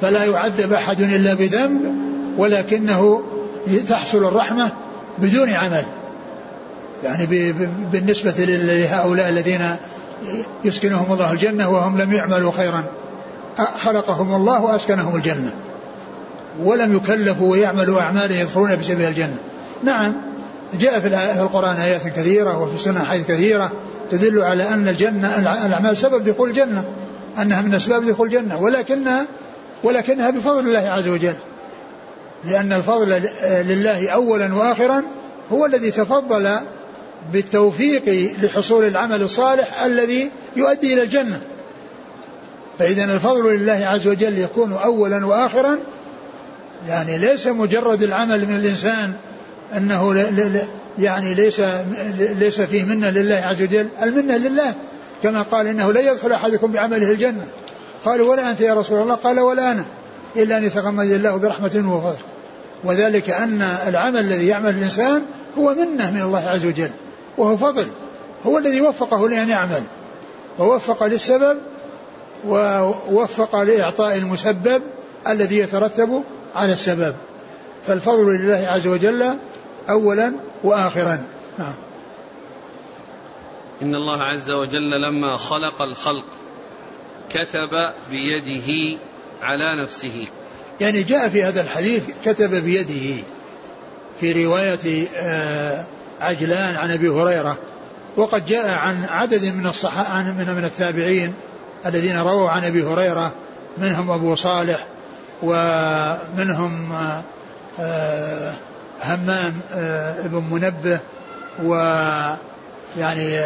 فلا 0.00 0.24
يعذب 0.24 0.72
أحد 0.72 1.00
إلا 1.00 1.34
بذنب 1.34 1.80
ولكنه 2.38 3.22
تحصل 3.88 4.18
الرحمة 4.24 4.70
بدون 5.18 5.50
عمل. 5.50 5.84
يعني 7.04 7.52
بالنسبة 7.92 8.34
لهؤلاء 8.38 9.28
الذين 9.28 9.76
يسكنهم 10.64 11.12
الله 11.12 11.32
الجنة 11.32 11.70
وهم 11.70 11.98
لم 11.98 12.12
يعملوا 12.12 12.52
خيرا. 12.52 12.84
خلقهم 13.78 14.34
الله 14.34 14.62
وأسكنهم 14.62 15.16
الجنة. 15.16 15.52
ولم 16.62 16.96
يكلفوا 16.96 17.50
ويعملوا 17.50 18.00
أعمالا 18.00 18.40
يدخلون 18.40 18.76
بسبيل 18.76 19.08
الجنة. 19.08 19.36
نعم 19.82 20.16
جاء 20.80 21.00
في 21.00 21.06
القرآن 21.42 21.76
آيات 21.76 22.06
كثيرة 22.06 22.62
وفي 22.62 22.74
السنة 22.74 23.04
حديث 23.04 23.26
كثيرة 23.26 23.72
تدل 24.10 24.42
على 24.42 24.68
أن 24.68 24.88
الجنة 24.88 25.38
الأعمال 25.38 25.96
سبب 25.96 26.24
دخول 26.24 26.50
الجنة 26.50 26.84
أنها 27.42 27.62
من 27.62 27.74
أسباب 27.74 28.04
دخول 28.04 28.26
الجنة 28.28 28.62
ولكنها 28.62 29.26
ولكنها 29.84 30.30
بفضل 30.30 30.58
الله 30.58 30.88
عز 30.88 31.08
وجل. 31.08 31.34
لأن 32.44 32.72
الفضل 32.72 33.22
لله 33.44 34.08
أولا 34.08 34.54
وآخرا 34.54 35.02
هو 35.52 35.66
الذي 35.66 35.90
تفضل 35.90 36.50
بالتوفيق 37.32 38.32
لحصول 38.42 38.84
العمل 38.84 39.22
الصالح 39.22 39.82
الذي 39.82 40.30
يؤدي 40.56 40.94
إلى 40.94 41.02
الجنة. 41.02 41.40
فإذا 42.78 43.04
الفضل 43.04 43.56
لله 43.56 43.86
عز 43.86 44.06
وجل 44.06 44.38
يكون 44.38 44.72
أولا 44.72 45.26
وآخرا. 45.26 45.78
يعني 46.88 47.18
ليس 47.18 47.46
مجرد 47.46 48.02
العمل 48.02 48.46
من 48.46 48.56
الإنسان 48.56 49.12
أنه 49.76 50.14
يعني 50.98 51.34
ليس 51.34 51.62
ليس 52.18 52.60
فيه 52.60 52.84
منة 52.84 53.10
لله 53.10 53.34
عز 53.34 53.62
وجل. 53.62 53.88
المنة 54.02 54.36
لله 54.36 54.74
كما 55.22 55.42
قال 55.42 55.66
إنه 55.66 55.92
لا 55.92 56.12
يدخل 56.12 56.32
أحدكم 56.32 56.72
بعمله 56.72 57.10
الجنة. 57.10 57.44
قالوا 58.04 58.30
ولا 58.30 58.50
أنت 58.50 58.60
يا 58.60 58.74
رسول 58.74 59.02
الله؟ 59.02 59.14
قال 59.14 59.40
ولا 59.40 59.72
أنا 59.72 59.84
إلا 60.36 60.58
أن 60.58 60.64
يتغمد 60.64 61.10
الله 61.10 61.36
برحمة 61.36 61.94
وفضل. 61.96 62.22
وذلك 62.84 63.30
أن 63.30 63.62
العمل 63.86 64.20
الذي 64.20 64.46
يعمل 64.46 64.70
الإنسان 64.70 65.22
هو 65.58 65.74
منة 65.74 66.10
من 66.10 66.22
الله 66.22 66.44
عز 66.44 66.66
وجل. 66.66 66.90
وهو 67.38 67.56
فضل 67.56 67.86
هو 68.46 68.58
الذي 68.58 68.80
وفقه 68.80 69.28
لأن 69.28 69.48
يعمل 69.48 69.82
ووفق 70.58 71.04
للسبب 71.06 71.58
ووفق 72.44 73.62
لإعطاء 73.62 74.18
المسبب 74.18 74.82
الذي 75.28 75.58
يترتب 75.58 76.24
على 76.54 76.72
السبب. 76.72 77.14
فالفضل 77.86 78.26
لله 78.26 78.66
عز 78.68 78.86
وجل 78.86 79.38
أولا 79.88 80.32
وآخرا. 80.64 81.24
نعم. 81.58 81.74
إن 83.82 83.94
الله 83.94 84.22
عز 84.22 84.50
وجل 84.50 84.90
لما 85.02 85.36
خلق 85.36 85.82
الخلق 85.82 86.24
كتب 87.30 87.92
بيده 88.10 88.98
على 89.42 89.82
نفسه. 89.82 90.26
يعني 90.80 91.02
جاء 91.02 91.28
في 91.28 91.42
هذا 91.42 91.60
الحديث 91.60 92.04
كتب 92.24 92.54
بيده 92.54 93.22
في 94.20 94.44
رواية 94.44 95.08
آه، 95.16 95.86
عجلان 96.20 96.76
عن 96.76 96.90
أبي 96.90 97.08
هريرة. 97.08 97.58
وقد 98.16 98.46
جاء 98.46 98.68
عن 98.68 99.04
عدد 99.04 99.44
من 99.44 99.66
الصحابة 99.66 100.08
عن 100.08 100.38
من 100.38 100.54
من 100.54 100.64
التابعين 100.64 101.34
الذين 101.86 102.18
رووا 102.18 102.50
عن 102.50 102.64
أبي 102.64 102.82
هريرة. 102.82 103.32
منهم 103.78 104.10
أبو 104.10 104.34
صالح 104.34 104.86
ومنهم 105.42 106.92
آه، 106.92 107.24
آه، 107.80 108.52
همام 109.04 109.60
ابن 110.24 110.44
منبه. 110.50 111.00
و 111.64 111.74
يعني 112.98 113.40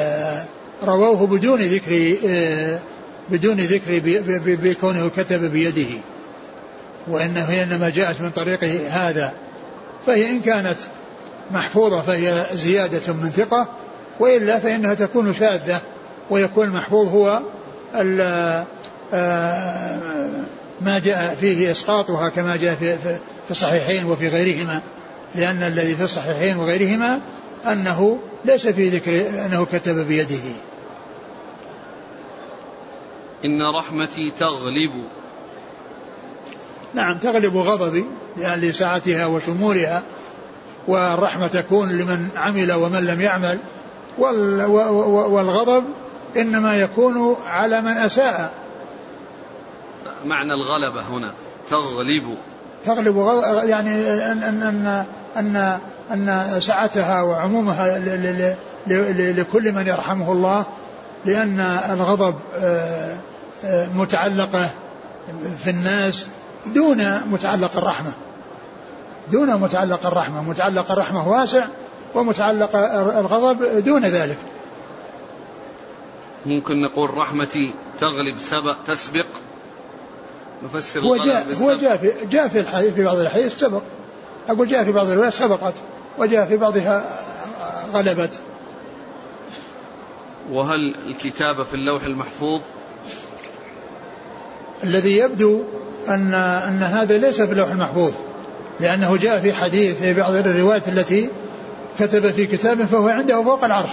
رووه 0.82 1.26
بدون 1.26 1.60
ذكر 1.60 2.16
بدون 3.30 3.60
ذكر 3.60 4.00
بكونه 4.46 5.10
كتب 5.16 5.52
بيده. 5.52 6.00
وإنه 7.08 7.62
إنما 7.62 7.90
جاءت 7.90 8.20
من 8.20 8.30
طريق 8.30 8.64
هذا. 8.90 9.32
فهي 10.06 10.30
إن 10.30 10.40
كانت 10.40 10.76
محفوظة 11.50 12.02
فهي 12.02 12.46
زيادة 12.52 13.12
من 13.12 13.30
ثقة 13.30 13.68
وإلا 14.20 14.58
فإنها 14.58 14.94
تكون 14.94 15.34
شاذة 15.34 15.80
ويكون 16.30 16.66
المحفوظ 16.66 17.08
هو 17.08 17.42
آه، 17.94 18.66
ما 20.80 20.98
جاء 20.98 21.34
فيه 21.34 21.70
إسقاطها 21.70 22.28
كما 22.28 22.56
جاء 22.56 22.74
في 22.74 22.98
في 23.44 23.50
الصحيحين 23.50 24.04
وفي 24.04 24.28
غيرهما 24.28 24.80
لأن 25.34 25.62
الذي 25.62 25.94
في 25.94 26.04
الصحيحين 26.04 26.56
وغيرهما 26.56 27.20
أنه 27.66 28.18
ليس 28.44 28.68
في 28.68 28.88
ذكر 28.88 29.44
أنه 29.46 29.64
كتب 29.64 30.06
بيده. 30.06 30.52
إن 33.44 33.76
رحمتي 33.78 34.32
تغلب. 34.38 34.92
نعم 36.94 37.18
تغلب 37.18 37.56
غضبي 37.56 38.04
لأن 38.36 38.60
لسعتها 38.60 39.26
وشمولها 39.26 40.02
والرحمة 40.88 41.46
تكون 41.46 41.88
لمن 41.88 42.28
عمل 42.36 42.72
ومن 42.72 43.06
لم 43.06 43.20
يعمل. 43.20 43.58
والغضب 44.18 45.84
إنما 46.36 46.74
يكون 46.74 47.36
على 47.46 47.80
من 47.80 47.92
أساء. 47.92 48.52
معنى 50.24 50.54
الغلبة 50.54 51.00
هنا 51.00 51.32
تغلب. 51.68 52.36
تغلب 52.84 53.16
يعني 53.64 53.94
أن 54.32 54.42
أن 54.42 55.04
أن 55.36 55.78
أن 56.12 56.60
سعتها 56.60 57.22
وعمومها 57.22 57.98
لكل 59.32 59.72
من 59.72 59.86
يرحمه 59.86 60.32
الله 60.32 60.64
لأن 61.24 61.60
الغضب 61.90 62.34
آه 62.60 63.16
متعلقة 63.94 64.70
في 65.64 65.70
الناس 65.70 66.28
دون 66.66 67.20
متعلق 67.30 67.76
الرحمة. 67.76 68.12
دون 69.30 69.56
متعلق 69.56 70.06
الرحمة 70.06 70.42
متعلق 70.42 70.92
الرحمة 70.92 71.28
واسع 71.28 71.66
ومتعلق 72.14 72.76
الغضب 73.16 73.84
دون 73.84 74.04
ذلك. 74.04 74.38
ممكن 76.46 76.82
نقول 76.82 77.14
رحمتي 77.14 77.74
تغلب 77.98 78.38
سبق 78.38 78.76
تسبق. 78.86 79.26
نفسر 80.64 81.00
هو 81.00 81.16
جاء 81.16 81.46
هو 81.60 81.72
جاء 81.72 81.96
في 81.96 82.12
جاء 82.30 82.48
في 82.48 82.60
الحديث 82.60 82.94
في 82.94 83.04
بعض 83.04 83.16
الحديث 83.16 83.58
سبق. 83.58 83.82
أقول 84.48 84.68
جاء 84.68 84.84
في 84.84 84.92
بعض 84.92 85.08
الروايات 85.08 85.32
سبقت 85.32 85.74
وجاء 86.18 86.46
في 86.46 86.56
بعضها 86.56 87.04
غلبت. 87.94 88.40
وهل 90.50 90.94
الكتابة 91.06 91.64
في 91.64 91.74
اللوح 91.74 92.04
المحفوظ؟ 92.04 92.60
الذي 94.84 95.16
يبدو 95.16 95.62
أن 96.08 96.34
أن 96.34 96.82
هذا 96.82 97.18
ليس 97.18 97.40
في 97.40 97.52
اللوح 97.52 97.70
المحفوظ. 97.70 98.12
لأنه 98.82 99.16
جاء 99.16 99.40
في 99.40 99.52
حديث 99.52 99.98
في 99.98 100.14
بعض 100.14 100.34
الروايات 100.34 100.88
التي 100.88 101.30
كتب 101.98 102.30
في 102.30 102.46
كتاب 102.46 102.82
فهو 102.84 103.08
عنده 103.08 103.42
فوق 103.42 103.64
العرش. 103.64 103.90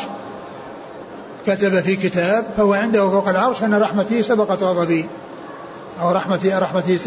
كتب 1.47 1.79
في 1.79 1.95
كتاب 1.95 2.45
فهو 2.57 2.73
عنده 2.73 3.09
فوق 3.09 3.29
العرش 3.29 3.63
أن 3.63 3.73
رحمتي 3.73 4.23
سبقت 4.23 4.63
غضبي. 4.63 5.09
أو 6.01 6.11
رحمتي 6.11 6.53
رحمتي 6.53 6.97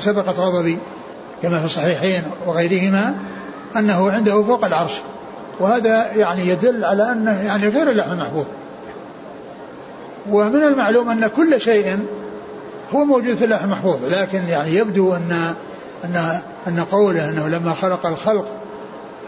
سبقت 0.00 0.38
غضبي. 0.38 0.78
كما 1.42 1.58
في 1.58 1.64
الصحيحين 1.64 2.22
وغيرهما 2.46 3.14
أنه 3.76 4.10
عنده 4.10 4.42
فوق 4.42 4.64
العرش. 4.64 4.92
وهذا 5.60 6.12
يعني 6.14 6.48
يدل 6.48 6.84
على 6.84 7.12
أنه 7.12 7.42
يعني 7.42 7.68
غير 7.68 7.90
اللوح 7.90 8.06
المحفوظ. 8.06 8.44
ومن 10.30 10.62
المعلوم 10.62 11.08
أن 11.08 11.26
كل 11.26 11.60
شيء 11.60 11.98
هو 12.94 13.04
موجود 13.04 13.34
في 13.34 13.44
اللوح 13.44 13.62
المحفوظ. 13.62 13.98
لكن 14.08 14.48
يعني 14.48 14.74
يبدو 14.74 15.14
أن 15.14 15.54
أن 16.04 16.40
أن 16.66 16.84
قوله 16.84 17.28
أنه 17.28 17.48
لما 17.48 17.74
خلق 17.74 18.06
الخلق 18.06 18.46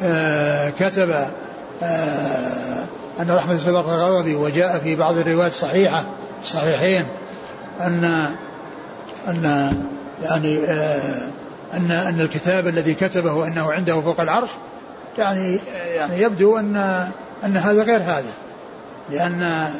آه 0.02 0.70
كتب 0.70 1.11
آه 1.82 2.85
أن 3.20 3.30
رحمة 3.30 3.56
سبق 3.56 3.87
غضبي 3.87 4.35
وجاء 4.35 4.78
في 4.78 4.96
بعض 4.96 5.18
الروايات 5.18 5.52
الصحيحه 5.52 6.06
الصحيحين 6.42 7.04
أن 7.80 8.26
أن 9.28 9.72
يعني 10.22 10.64
آه 10.64 11.30
أن 11.74 11.90
أن 11.90 12.20
الكتاب 12.20 12.68
الذي 12.68 12.94
كتبه 12.94 13.46
إنه 13.46 13.72
عنده 13.72 14.00
فوق 14.00 14.20
العرش 14.20 14.50
يعني 15.18 15.58
يعني 15.96 16.22
يبدو 16.22 16.58
أن 16.58 16.76
أن 17.44 17.56
هذا 17.56 17.82
غير 17.82 18.00
هذا 18.00 18.32
لأن 19.11 19.70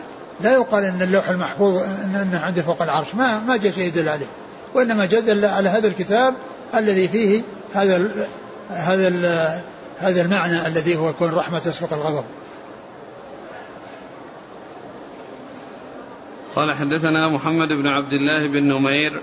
لا 0.41 0.53
يقال 0.53 0.85
أن 0.85 1.03
اللوح 1.03 1.29
المحفوظ 1.29 1.83
أنه 2.05 2.41
عنده 2.41 2.63
فوق 2.63 2.83
العرش 2.83 3.15
ما 3.15 3.41
ما 3.41 3.57
جاء 3.57 3.73
شيء 3.73 3.87
يدل 3.87 4.09
عليه 4.09 4.27
وإنما 4.75 5.07
جدل 5.07 5.45
على 5.45 5.69
هذا 5.69 5.89
الكتاب 5.89 6.35
الذي 6.75 7.09
فيه 7.09 7.43
هذا 7.75 7.97
ال 7.97 8.27
هذا 8.69 9.09
ال 9.09 9.25
هذا 9.99 10.23
المعنى 10.23 10.67
الذي 10.67 10.97
هو 10.97 11.13
كون 11.13 11.31
رحمة 11.31 11.59
تسبق 11.59 11.93
الغضب. 11.93 12.25
قال 16.57 16.75
حدثنا 16.75 17.29
محمد 17.29 17.69
بن 17.69 17.87
عبد 17.87 18.13
الله 18.13 18.47
بن 18.47 18.63
نمير 18.63 19.23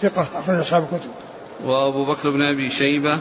ثقة 0.00 0.26
أخرج 0.34 0.58
أصحاب 0.58 0.82
الكتب. 0.82 1.10
وأبو 1.64 2.12
بكر 2.12 2.30
بن 2.30 2.42
أبي 2.42 2.70
شيبة 2.70 3.18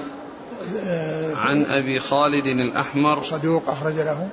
آه، 0.85 1.35
عن 1.35 1.65
أبي 1.65 1.99
خالد 1.99 2.45
الأحمر. 2.45 3.21
صدوق 3.21 3.69
أخرج 3.69 3.95
له. 3.95 4.29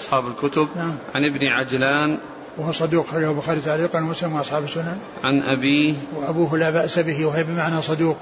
أصحاب 0.00 0.26
الكتب. 0.26 0.68
نعم. 0.76 0.96
عن 1.14 1.24
ابن 1.24 1.46
عجلان. 1.46 2.18
وهو 2.58 2.72
صدوق 2.72 3.08
أخرجه 3.08 3.30
البخاري 3.30 3.60
تعليقا 3.60 3.98
ومسلم 3.98 4.32
وأصحاب 4.32 4.64
السنن. 4.64 4.98
عن 5.24 5.42
أبيه. 5.42 5.94
وأبوه 6.16 6.58
لا 6.58 6.70
بأس 6.70 6.98
به 6.98 7.26
وهي 7.26 7.44
بمعنى 7.44 7.82
صدوق. 7.82 8.16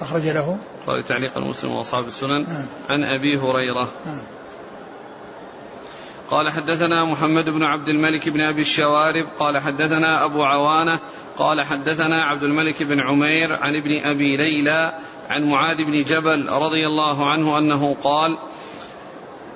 أخرج 0.00 0.28
له. 0.28 0.58
قال 0.86 1.04
تعليقا 1.04 1.40
مسلم 1.40 1.72
وأصحاب 1.72 2.06
السنن. 2.06 2.46
نعم 2.48 2.66
عن 2.90 3.04
أبي 3.04 3.38
هريرة. 3.38 3.88
نعم 4.06 4.22
قال 6.30 6.50
حدثنا 6.50 7.04
محمد 7.04 7.44
بن 7.44 7.62
عبد 7.62 7.88
الملك 7.88 8.28
بن 8.28 8.40
أبي 8.40 8.60
الشوارب. 8.60 9.26
قال 9.38 9.58
حدثنا 9.58 10.24
أبو 10.24 10.44
عوانة. 10.44 10.98
قال 11.38 11.60
حدثنا 11.60 12.22
عبد 12.22 12.42
الملك 12.42 12.82
بن 12.82 13.00
عمير 13.00 13.52
عن 13.52 13.76
ابن 13.76 14.00
أبي 14.04 14.36
ليلى 14.36 14.98
عن 15.30 15.44
معاذ 15.44 15.84
بن 15.84 16.04
جبل 16.04 16.48
رضي 16.48 16.86
الله 16.86 17.30
عنه 17.30 17.58
أنه 17.58 17.96
قال 18.04 18.38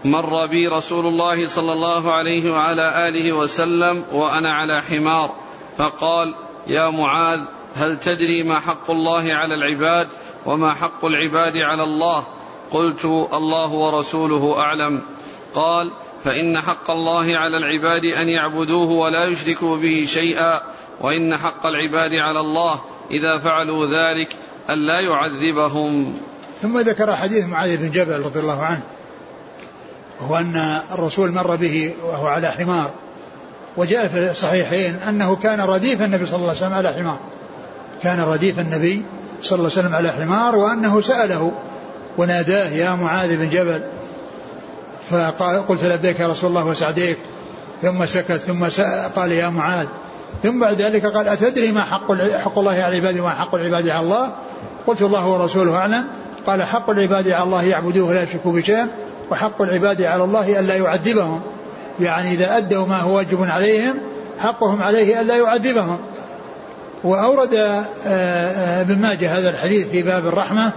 مر 0.05 0.47
بي 0.47 0.69
رسول 0.69 1.07
الله 1.07 1.47
صلى 1.47 1.73
الله 1.73 2.13
عليه 2.13 2.51
وعلى 2.51 3.09
آله 3.09 3.33
وسلم 3.33 4.05
وأنا 4.13 4.53
على 4.53 4.83
حمار. 4.83 5.35
فقال 5.79 6.35
يا 6.67 6.91
معاذ 6.91 7.41
هل 7.75 8.01
تدري 8.01 8.43
ما 8.43 8.61
حق 8.61 8.91
الله 8.91 9.35
على 9.35 9.55
العباد؟ 9.55 10.09
وما 10.47 10.75
حق 10.75 11.05
العباد 11.05 11.57
على 11.57 11.83
الله. 11.83 12.25
قلت 12.71 13.05
الله 13.33 13.73
ورسوله 13.73 14.59
أعلم. 14.59 15.03
قال 15.55 15.93
فإن 16.25 16.61
حق 16.61 16.91
الله 16.91 17.37
على 17.37 17.57
العباد 17.57 18.05
أن 18.05 18.29
يعبدوه 18.29 18.91
ولا 18.91 19.25
يشركوا 19.25 19.77
به 19.77 20.05
شيئا 20.09 20.61
وإن 21.01 21.37
حق 21.37 21.67
العباد 21.67 22.15
على 22.15 22.41
الله 22.41 22.81
إذا 23.11 23.39
فعلوا 23.39 23.87
ذلك 23.87 24.29
أن 24.71 24.87
لا 24.87 25.01
يعذبهم. 25.01 26.15
ثم 26.63 26.79
ذكر 26.79 27.17
حديث 27.17 27.45
معاذ 27.45 27.77
بن 27.77 27.91
جبل 27.91 28.21
رضي 28.21 28.41
الله 28.41 28.63
عنه 28.63 28.83
وهو 30.21 30.37
أن 30.37 30.83
الرسول 30.93 31.33
مر 31.33 31.57
به 31.57 31.95
وهو 32.05 32.27
على 32.27 32.49
حمار 32.49 32.91
وجاء 33.77 34.09
في 34.09 34.31
الصحيحين 34.31 34.95
أنه 34.95 35.37
كان 35.37 35.61
رديف 35.61 36.03
النبي 36.03 36.27
صلى 36.27 36.37
الله 36.37 36.49
عليه 36.49 36.59
وسلم 36.59 36.75
على 36.75 36.95
حمار. 36.95 37.19
كان 38.03 38.21
رديف 38.21 38.59
النبي 38.59 39.03
صلى 39.43 39.59
الله 39.59 39.71
عليه 39.71 39.81
وسلم 39.81 39.95
على 39.95 40.13
حمار 40.13 40.57
وأنه 40.57 41.01
سأله 41.01 41.53
وناداه 42.19 42.69
يا 42.69 42.95
معاذ 42.95 43.37
بن 43.37 43.51
جبل. 43.51 43.83
فقلت 45.11 45.85
لبيك 45.85 46.21
يا 46.21 46.29
رسول 46.29 46.51
الله 46.51 46.67
وسعديك. 46.67 47.19
ثم 47.83 48.07
سكت 48.07 48.33
ثم 48.37 48.65
قال 49.17 49.33
يا 49.33 49.49
معاذ. 49.49 49.87
ثم 50.43 50.61
بعد 50.61 50.83
ذلك 50.83 51.07
قال 51.07 51.29
أتدري 51.29 51.73
ما 51.73 51.85
حق 51.85 52.13
حق 52.15 52.59
الله 52.59 52.73
على 52.73 52.99
العباد 52.99 53.19
وما 53.19 53.31
حق 53.31 53.55
العباد 53.55 53.89
على 53.89 54.01
الله؟ 54.01 54.33
قلت 54.87 55.03
الله 55.03 55.29
ورسوله 55.29 55.77
أعلم. 55.77 56.05
قال 56.47 56.63
حق 56.63 56.91
العباد 56.91 57.29
على 57.29 57.45
الله 57.45 57.63
يعبدوه 57.63 58.09
ولا 58.09 58.23
يشركوا 58.23 58.53
بشيء 58.53 58.87
وحق 59.31 59.63
العباد 59.63 60.03
على 60.03 60.25
الله 60.25 60.61
ألا 60.61 60.77
يعذبهم. 60.77 61.41
يعني 62.01 62.33
إذا 62.33 62.57
أدوا 62.57 62.87
ما 62.87 63.01
هو 63.01 63.17
واجب 63.17 63.45
عليهم 63.45 63.95
حقهم 64.39 64.83
عليه 64.83 65.21
ألا 65.21 65.37
يعذبهم. 65.37 65.99
وأورد 67.05 67.55
آه، 67.55 67.85
آه، 68.07 68.81
ابن 68.81 68.99
ماجه 68.99 69.39
هذا 69.39 69.51
الحديث 69.51 69.89
في 69.89 70.03
باب 70.03 70.27
الرحمة 70.27 70.73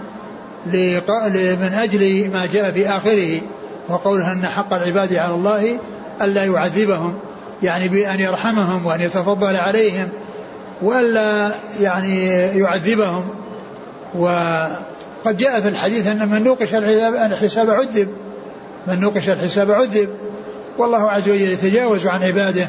من 0.66 1.72
أجل 1.74 2.30
ما 2.34 2.46
جاء 2.46 2.72
في 2.72 2.90
آخره 2.90 3.42
وقولها 3.90 4.32
أن 4.32 4.46
حق 4.46 4.74
العباد 4.74 5.14
على 5.16 5.34
الله 5.34 5.78
ألا 6.22 6.46
يعذبهم 6.46 7.14
يعني 7.64 7.88
بأن 7.88 8.20
يرحمهم 8.20 8.86
وأن 8.86 9.02
يتفضل 9.02 9.56
عليهم 9.56 10.10
وألا 10.82 11.52
يعني 11.82 12.26
يعذبهم. 12.60 13.28
وقد 14.16 15.38
جاء 15.38 15.62
في 15.62 15.68
الحديث 15.68 16.08
أن 16.08 16.30
من 16.30 16.44
نوقش 16.44 16.76
الحساب 16.76 17.70
عذب 17.70 18.08
من 18.88 19.00
نوقش 19.00 19.30
الحساب 19.30 19.72
عذب. 19.72 20.10
والله 20.78 21.12
عز 21.12 21.30
وجل 21.30 21.42
يتجاوز 21.42 22.08
عن 22.08 22.24
عباده 22.24 22.68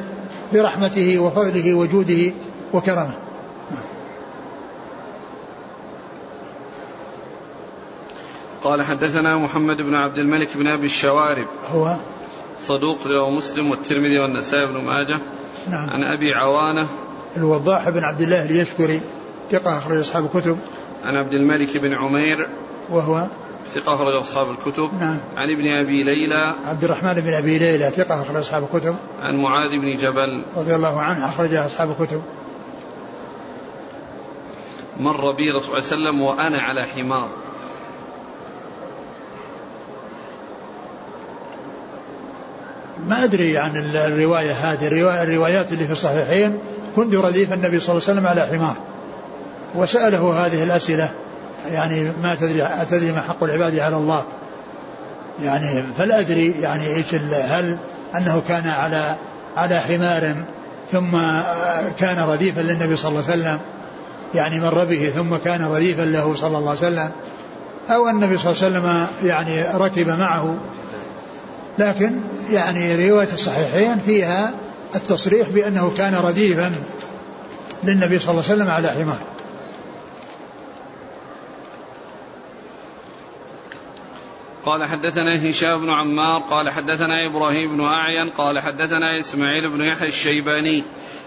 برحمته 0.52 1.18
وفضله 1.18 1.74
وجوده 1.74 2.32
وكرمه. 2.72 3.23
قال 8.64 8.82
حدثنا 8.82 9.38
محمد 9.38 9.82
بن 9.82 9.94
عبد 9.94 10.18
الملك 10.18 10.56
بن 10.56 10.66
أبي 10.66 10.86
الشوارب. 10.86 11.46
هو؟ 11.72 11.96
صدوق 12.58 13.06
له 13.06 13.30
مسلم 13.30 13.70
والترمذي 13.70 14.18
والنسائي 14.18 14.66
بن 14.66 14.80
ماجه. 14.80 15.18
نعم. 15.70 15.90
عن 15.90 16.04
أبي 16.04 16.34
عوانة. 16.34 16.86
الوضاح 17.36 17.88
بن 17.88 18.04
عبد 18.04 18.20
الله 18.20 18.44
اليشكري 18.44 19.00
ثقة 19.50 19.78
أخرج 19.78 19.98
أصحاب 19.98 20.24
الكتب. 20.24 20.58
عن 21.04 21.16
عبد 21.16 21.32
الملك 21.32 21.76
بن 21.76 21.92
عمير. 21.92 22.48
وهو؟ 22.90 23.26
ثقة 23.74 23.94
أخرج 23.94 24.14
أصحاب 24.14 24.50
الكتب. 24.50 24.90
نعم. 25.00 25.20
عن 25.36 25.50
ابن 25.50 25.66
أبي 25.66 26.04
ليلى. 26.04 26.54
عبد 26.64 26.84
الرحمن 26.84 27.14
بن 27.14 27.32
أبي 27.32 27.58
ليلى 27.58 27.90
ثقة 27.90 28.22
أخرج 28.22 28.36
أصحاب 28.36 28.62
الكتب. 28.62 28.96
عن 29.20 29.36
معاذ 29.36 29.70
بن 29.70 29.96
جبل. 29.96 30.44
رضي 30.56 30.74
الله 30.74 31.00
عنه 31.00 31.28
أخرج 31.28 31.54
أصحاب 31.54 31.90
الكتب. 31.90 32.22
مر 35.00 35.32
بي 35.32 35.50
رسول 35.50 35.70
الله 35.70 35.80
صلى 35.80 35.98
الله 35.98 36.08
عليه 36.08 36.18
وسلم 36.18 36.20
وأنا 36.20 36.58
على 36.58 36.84
حمار. 36.84 37.28
ما 43.08 43.24
أدري 43.24 43.58
عن 43.58 43.76
الرواية 43.76 44.52
هذه. 44.52 44.86
الرواية 44.86 45.22
الروايات 45.22 45.72
اللي 45.72 45.86
في 45.86 45.92
الصحيحين 45.92 46.58
كنت 46.96 47.14
رديف 47.14 47.52
النبي 47.52 47.80
صلى 47.80 47.96
الله 47.96 48.08
عليه 48.08 48.20
وسلم 48.20 48.26
على 48.26 48.56
حمار. 48.56 48.74
وسأله 49.74 50.46
هذه 50.46 50.62
الأسئلة. 50.62 51.10
يعني 51.66 52.12
ما 52.22 52.34
تدري 52.34 52.62
أتدري 52.62 53.12
ما 53.12 53.20
حق 53.20 53.44
العباد 53.44 53.78
على 53.78 53.96
الله. 53.96 54.24
يعني 55.42 55.84
فلا 55.98 56.20
أدري 56.20 56.50
يعني 56.60 56.86
إيش 56.86 57.14
هل 57.34 57.76
أنه 58.16 58.42
كان 58.48 58.68
على 58.68 59.16
على 59.56 59.80
حمار 59.80 60.34
ثم 60.92 61.18
كان 61.98 62.18
رديفا 62.28 62.60
للنبي 62.60 62.96
صلى 62.96 63.08
الله 63.08 63.30
عليه 63.30 63.40
وسلم. 63.42 63.58
يعني 64.34 64.60
مر 64.60 64.84
به 64.84 65.12
ثم 65.16 65.36
كان 65.36 65.64
رديفا 65.64 66.02
له 66.02 66.34
صلى 66.34 66.58
الله 66.58 66.70
عليه 66.70 66.78
وسلم. 66.80 67.10
أو 67.90 68.08
النبي 68.08 68.38
صلى 68.38 68.52
الله 68.52 68.64
عليه 68.64 68.78
وسلم 68.78 69.06
يعني 69.28 69.64
ركب 69.74 70.08
معه 70.08 70.56
لكن 71.78 72.20
يعني 72.50 73.10
رواية 73.10 73.32
الصحيحين 73.32 73.98
فيها 73.98 74.54
التصريح 74.94 75.48
بأنه 75.48 75.92
كان 75.96 76.14
رديفا 76.14 76.72
للنبي 77.84 78.18
صلى 78.18 78.30
الله 78.30 78.42
عليه 78.42 78.54
وسلم 78.54 78.68
على 78.68 78.88
حمار. 78.88 79.18
قال 84.64 84.84
حدثنا 84.84 85.50
هشام 85.50 85.80
بن 85.80 85.90
عمار 85.90 86.40
قال 86.40 86.70
حدثنا 86.70 87.26
إبراهيم 87.26 87.76
بن 87.76 87.84
أعين 87.84 88.30
قال 88.30 88.58
حدثنا 88.58 89.18
إسماعيل 89.18 89.70
بن 89.70 89.80
يحيى 89.80 90.08
الشيباني 90.08 90.84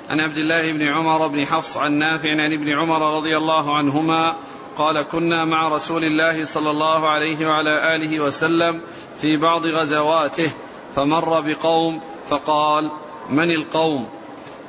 عن 0.10 0.20
عبد 0.20 0.38
الله 0.38 0.72
بن 0.72 0.82
عمر 0.82 1.28
بن 1.28 1.46
حفص 1.46 1.78
عن 1.78 1.94
نافع 1.94 2.32
عن 2.32 2.54
ابن 2.54 2.70
عمر 2.70 3.18
رضي 3.18 3.38
الله 3.38 3.78
عنهما 3.78 4.36
قال 4.78 5.02
كنا 5.02 5.46
مع 5.46 5.68
رسول 5.68 6.04
الله 6.04 6.46
صلى 6.46 6.70
الله 6.70 7.10
عليه 7.10 7.48
وعلى 7.48 7.96
آله 7.96 8.20
وسلم 8.20 8.82
في 9.22 9.38
بعض 9.38 9.68
غزواته 9.68 10.52
فمر 10.96 11.42
بقوم 11.42 12.02
فقال 12.30 12.92
من 13.30 13.52
القوم؟ 13.52 14.10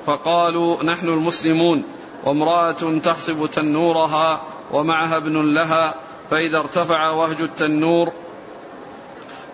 فقالوا 0.06 0.84
نحن 0.84 1.08
المسلمون 1.08 1.82
وامرأة 2.24 2.98
تحصب 3.02 3.50
تنورها 3.50 4.42
ومعها 4.72 5.16
ابن 5.16 5.54
لها 5.54 5.94
فإذا 6.30 6.58
ارتفع 6.58 7.10
وهج 7.10 7.40
التنور 7.40 8.12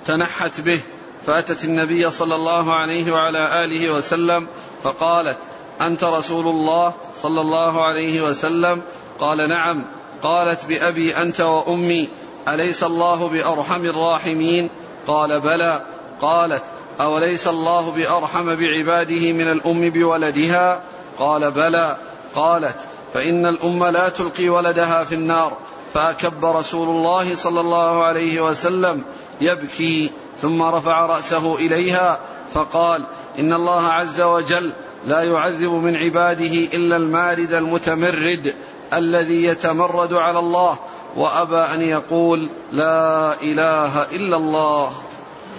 تنحت 0.05 0.61
به 0.61 0.81
فأتت 1.27 1.65
النبي 1.65 2.11
صلى 2.11 2.35
الله 2.35 2.75
عليه 2.75 3.13
وعلى 3.13 3.65
آله 3.65 3.93
وسلم 3.93 4.47
فقالت 4.83 5.39
أنت 5.81 6.05
رسول 6.05 6.47
الله 6.47 6.95
صلى 7.15 7.41
الله 7.41 7.85
عليه 7.85 8.23
وسلم؟ 8.23 8.83
قال 9.21 9.49
نعم. 9.49 9.85
قالت 10.23 10.65
بأبي 10.65 11.17
أنت 11.17 11.41
وأمي 11.41 12.09
أليس 12.49 12.85
الله 12.85 13.29
بأرحم 13.29 13.85
الراحمين؟ 13.85 14.71
قال 15.07 15.41
بلى. 15.41 15.83
قالت 16.21 16.63
أوليس 17.01 17.49
الله 17.49 17.91
بأرحم 17.91 18.55
بعباده 18.55 19.33
من 19.33 19.53
الأم 19.53 19.91
بولدها؟ 19.91 20.83
قال 21.19 21.51
بلى. 21.51 21.97
قالت 22.35 22.77
فإن 23.15 23.47
الأم 23.47 23.85
لا 23.85 24.09
تلقي 24.09 24.49
ولدها 24.49 25.05
في 25.05 25.15
النار. 25.15 25.57
فأكب 25.95 26.45
رسول 26.45 26.89
الله 26.89 27.35
صلى 27.35 27.61
الله 27.61 28.05
عليه 28.05 28.41
وسلم 28.41 29.03
يبكي 29.41 30.11
ثم 30.39 30.63
رفع 30.63 31.07
رأسه 31.07 31.55
إليها 31.55 32.19
فقال 32.55 33.07
إن 33.39 33.53
الله 33.53 33.89
عز 33.89 34.21
وجل 34.21 34.73
لا 35.07 35.23
يعذب 35.23 35.71
من 35.73 35.97
عباده 35.97 36.55
إلا 36.75 36.97
المارد 36.97 37.53
المتمرد. 37.53 38.55
الذي 38.99 39.45
يتمرد 39.45 40.13
على 40.13 40.39
الله 40.39 40.79
وأبى 41.17 41.75
أن 41.75 41.81
يقول 41.81 42.49
لا 42.73 43.35
إله 43.43 44.03
إلا 44.03 44.37
الله. 44.37 44.93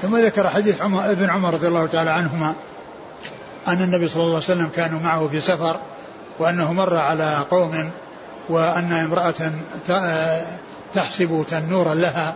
ثم 0.01 0.17
ذكر 0.17 0.49
حديث 0.49 0.81
عمر 0.81 1.11
ابن 1.11 1.29
عمر 1.29 1.53
رضي 1.53 1.67
الله 1.67 1.87
تعالى 1.87 2.09
عنهما 2.09 2.55
أن 3.67 3.81
النبي 3.81 4.07
صلى 4.07 4.23
الله 4.23 4.35
عليه 4.35 4.45
وسلم 4.45 4.69
كانوا 4.75 4.99
معه 4.99 5.27
في 5.27 5.41
سفر 5.41 5.79
وأنه 6.39 6.73
مر 6.73 6.95
على 6.97 7.45
قوم 7.51 7.89
وأن 8.49 8.91
امرأة 8.91 9.51
تحسب 10.93 11.45
تنورا 11.47 11.93
لها 11.93 12.35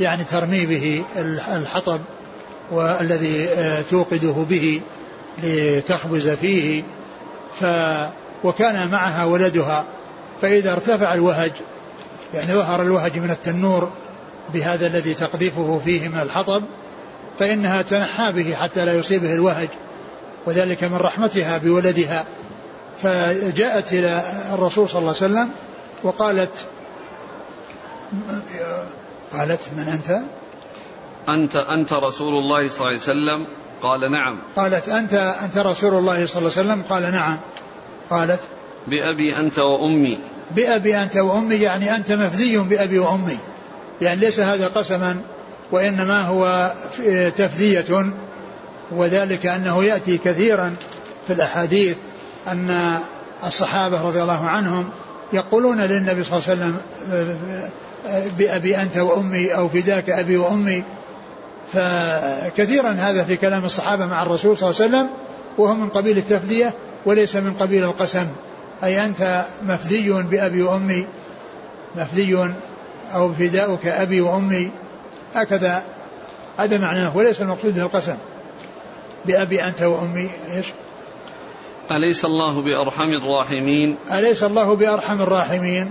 يعني 0.00 0.24
ترمي 0.24 0.66
به 0.66 1.04
الحطب 1.52 2.00
والذي 2.70 3.48
توقده 3.90 4.44
به 4.50 4.80
لتخبز 5.42 6.28
فيه. 6.28 6.82
ف 7.60 7.64
وكان 8.44 8.90
معها 8.90 9.24
ولدها. 9.24 9.84
فإذا 10.42 10.72
ارتفع 10.72 11.14
الوهج 11.14 11.52
يعني 12.34 12.52
ظهر 12.52 12.82
الوهج 12.82 13.18
من 13.18 13.30
التنور 13.30 13.90
بهذا 14.54 14.86
الذي 14.86 15.14
تقذفه 15.14 15.80
فيه 15.84 16.08
من 16.08 16.20
الحطب 16.20 16.62
فإنها 17.38 17.82
تنحى 17.82 18.32
به 18.32 18.54
حتى 18.54 18.84
لا 18.84 18.92
يصيبه 18.92 19.34
الوهج 19.34 19.68
وذلك 20.46 20.84
من 20.84 20.96
رحمتها 20.96 21.58
بولدها. 21.58 22.26
فجاءت 23.02 23.92
إلى 23.92 24.22
الرسول 24.52 24.88
صلى 24.88 24.98
الله 24.98 25.14
عليه 25.20 25.34
وسلم 25.34 25.50
وقالت 26.02 26.66
قالت 29.32 29.60
من 29.76 29.88
أنت؟ 29.88 30.20
أنت 31.28 31.56
أنت 31.56 31.92
رسول 31.92 32.34
الله 32.34 32.68
صلى 32.68 32.78
الله 32.78 32.86
عليه 32.86 32.96
وسلم؟ 32.96 33.46
قال 33.82 34.12
نعم. 34.12 34.38
قالت 34.56 34.88
أنت 34.88 35.14
أنت 35.14 35.58
رسول 35.58 35.94
الله 35.94 36.26
صلى 36.26 36.38
الله 36.38 36.52
عليه 36.56 36.60
وسلم؟ 36.60 36.82
قال 36.82 37.12
نعم. 37.12 37.38
قالت 38.10 38.40
بأبي 38.86 39.36
أنت 39.36 39.58
وأمي. 39.58 40.18
بأبي 40.56 40.96
أنت 40.96 41.16
وأمي 41.16 41.54
يعني 41.54 41.96
أنت 41.96 42.12
مفدي 42.12 42.58
بأبي 42.58 42.98
وأمي. 42.98 43.38
يعني 44.00 44.20
ليس 44.20 44.40
هذا 44.40 44.68
قسما 44.68 45.16
وإنما 45.72 46.20
هو 46.20 46.72
تفدية 47.36 48.12
وذلك 48.90 49.46
أنه 49.46 49.84
يأتي 49.84 50.18
كثيرا 50.18 50.74
في 51.26 51.32
الأحاديث 51.32 51.96
أن 52.48 52.98
الصحابة 53.46 54.00
رضي 54.00 54.22
الله 54.22 54.46
عنهم 54.46 54.88
يقولون 55.32 55.80
للنبي 55.80 56.24
صلى 56.24 56.38
الله 56.38 56.50
عليه 56.50 56.74
وسلم 56.74 56.76
بأبي 58.38 58.76
أنت 58.76 58.96
وأمي 58.96 59.54
أو 59.54 59.68
فداك 59.68 60.10
أبي 60.10 60.36
وأمي. 60.36 60.82
فكثيرا 61.72 62.90
هذا 62.90 63.24
في 63.24 63.36
كلام 63.36 63.64
الصحابة 63.64 64.06
مع 64.06 64.22
الرسول 64.22 64.58
صلى 64.58 64.70
الله 64.70 64.82
عليه 64.82 64.90
وسلم 64.90 65.10
وهو 65.58 65.74
من 65.74 65.88
قبيل 65.88 66.18
التفدية 66.18 66.74
وليس 67.06 67.36
من 67.36 67.54
قبيل 67.54 67.84
القسم. 67.84 68.26
أي 68.84 69.06
أنت 69.06 69.44
مفدي 69.62 70.12
بأبي 70.12 70.62
وأمي 70.62 71.06
مفدي 71.96 72.38
أو 73.14 73.32
فداؤك 73.32 73.86
أبي 73.86 74.20
وأمي. 74.20 74.70
هكذا 75.34 75.82
هذا 76.58 76.78
معناه 76.78 77.16
وليس 77.16 77.40
المقصود 77.40 77.74
به 77.74 77.82
القسم. 77.82 78.16
بأبي 79.24 79.64
أنت 79.64 79.82
وأمي 79.82 80.30
إيش؟ 80.56 80.66
أليس 81.90 82.24
الله 82.24 82.62
بأرحم 82.62 83.12
الراحمين؟ 83.12 83.96
أليس 84.12 84.42
الله 84.42 84.76
بأرحم 84.76 85.22
الراحمين؟ 85.22 85.90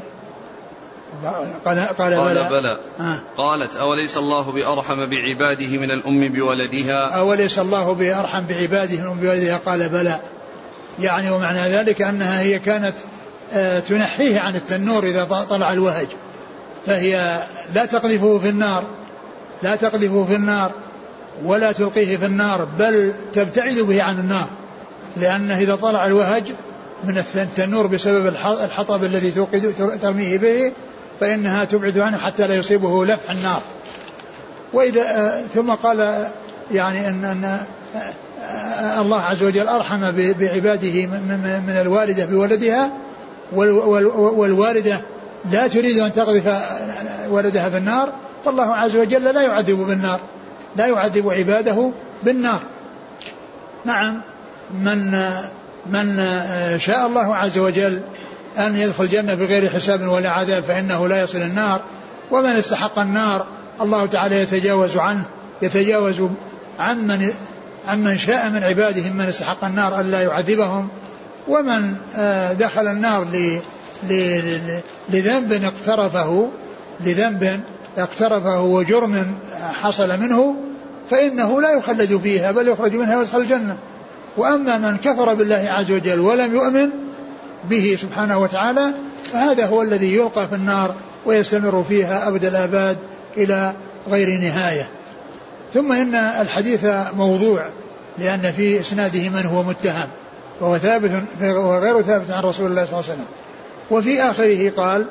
قال, 1.23 1.63
قال, 1.65 1.80
قال 1.80 2.15
بلى, 2.15 2.49
بلى. 2.49 2.80
آه. 2.99 3.21
قالت 3.38 3.75
أوليس 3.75 4.17
الله 4.17 4.52
بأرحم 4.52 5.06
بعباده 5.06 5.78
من 5.78 5.91
الأم 5.91 6.28
بولدها؟ 6.28 7.19
أوليس 7.19 7.60
الله 7.60 7.93
بأرحم 7.93 8.45
بعباده 8.45 8.97
من 8.97 9.04
الأم 9.04 9.19
بولدها؟ 9.19 9.58
قال 9.58 9.89
بلى. 9.89 10.19
يعني 10.99 11.32
ومعنى 11.32 11.60
ذلك 11.60 12.02
أنها 12.02 12.41
هي 12.41 12.60
كانت 12.60 12.93
آه، 13.54 13.80
تنحيه 13.80 14.39
عن 14.39 14.56
التنور 14.56 15.04
إذا 15.04 15.23
طلع 15.23 15.73
الوهج. 15.73 16.08
فهي 16.86 17.43
لا 17.73 17.86
تقذفه 17.86 18.39
في 18.39 18.49
النار 18.49 18.84
لا 19.63 19.75
تقذفه 19.75 20.25
في 20.25 20.36
النار 20.36 20.71
ولا 21.43 21.71
تلقيه 21.71 22.17
في 22.17 22.25
النار 22.25 22.65
بل 22.65 23.13
تبتعد 23.34 23.78
به 23.78 24.04
عن 24.04 24.19
النار. 24.19 24.47
لأنه 25.17 25.58
إذا 25.58 25.75
طلع 25.75 26.06
الوهج 26.06 26.43
من 27.04 27.23
التنور 27.36 27.88
بسبب 27.88 28.28
الحطب 28.63 29.04
الذي 29.04 29.32
ترميه 30.02 30.38
به 30.38 30.71
فإنها 31.19 31.65
تبعد 31.65 31.97
عنه 31.97 32.17
حتى 32.17 32.47
لا 32.47 32.56
يصيبه 32.56 33.06
لفح 33.06 33.32
النار. 33.32 33.62
وإذا 34.73 35.02
آه، 35.02 35.41
ثم 35.56 35.71
قال 35.71 36.30
يعني 36.71 37.10
أن, 37.10 37.25
أن 37.25 37.43
آه، 37.95 38.13
الله 38.99 39.21
عز 39.21 39.43
وجل 39.43 39.67
أرحم 39.67 40.12
بعباده 40.12 41.06
من 41.67 41.78
الوالدة 41.82 42.25
بولدها 42.25 42.91
والوالدة 44.36 45.02
لا 45.52 45.67
تريد 45.67 45.99
أن 45.99 46.13
تقذف 46.13 46.62
ولدها 47.30 47.69
في 47.69 47.78
النار 47.78 48.10
فالله 48.45 48.75
عز 48.75 48.95
وجل 48.95 49.23
لا 49.23 49.41
يعذب 49.41 49.78
بالنار 49.78 50.19
لا 50.75 50.88
يعذب 50.88 51.30
عباده 51.30 51.91
بالنار. 52.23 52.60
نعم 53.86 54.21
من 54.73 55.12
من 55.86 56.17
شاء 56.80 57.08
الله 57.08 57.36
عز 57.36 57.58
وجل 57.58 58.02
أن 58.58 58.75
يدخل 58.75 59.04
الجنة 59.04 59.34
بغير 59.34 59.69
حساب 59.69 60.08
ولا 60.08 60.30
عذاب 60.30 60.63
فإنه 60.63 61.08
لا 61.08 61.21
يصل 61.21 61.38
النار. 61.38 61.82
ومن 62.32 62.49
استحق 62.49 62.99
النار 62.99 63.45
الله 63.82 64.06
تعالى 64.06 64.41
يتجاوز 64.41 64.97
عنه 64.97 65.25
يتجاوز 65.62 66.23
عن 66.80 67.08
من 67.08 67.34
عمن 67.88 68.18
شاء 68.18 68.50
من 68.50 68.63
عباده 68.63 69.10
من 69.10 69.22
استحق 69.22 69.63
النار 69.63 70.00
ألا 70.00 70.22
يعذبهم 70.22 70.88
ومن 71.48 71.96
آه، 72.15 72.54
دخل 72.54 72.88
النار 72.88 73.28
لذنب 75.10 75.54
اقترفه 75.63 76.50
لذنب 77.00 77.62
اقترفه 77.98 78.62
وجرم 78.62 79.36
حصل 79.54 80.20
منه 80.20 80.56
فإنه 81.10 81.62
لا 81.62 81.72
يخلد 81.72 82.18
فيها 82.18 82.52
بل 82.52 82.68
يخرج 82.68 82.96
منها 82.96 83.18
ويدخل 83.18 83.38
الجنة. 83.42 83.78
وأما 84.38 84.78
من 84.78 84.98
كفر 84.98 85.34
بالله 85.34 85.68
عز 85.70 85.92
وجل 85.92 86.20
ولم 86.20 86.56
يؤمن 86.56 86.89
به 87.70 87.98
سبحانه 88.02 88.38
وتعالى 88.38 88.94
فهذا 89.34 89.65
هو 89.65 89.82
الذي 89.82 90.15
يلقى 90.15 90.48
في 90.48 90.56
النار 90.56 90.96
ويستمر 91.26 91.84
فيها 91.89 92.28
أبد 92.28 92.46
الآباد 92.46 92.98
إلى 93.38 93.74
غير 94.10 94.30
نهاية. 94.30 94.89
ثم 95.73 95.91
إن 95.91 96.15
الحديث 96.15 96.86
موضوع 97.13 97.69
لأن 98.17 98.51
في 98.51 98.79
إسناده 98.79 99.29
من 99.29 99.45
هو 99.45 99.63
متهم 99.63 100.08
وهو 100.62 100.77
ثابت 100.77 101.23
وهو 101.41 101.77
غير 101.77 102.01
ثابت 102.01 102.32
عن 102.32 102.43
رسول 102.43 102.71
الله 102.71 102.86
صلى 102.86 102.99
الله 102.99 103.03
عليه 103.10 103.13
وسلم. 103.13 103.27
وفي 103.91 104.21
آخره 104.21 104.69
قال 104.69 105.08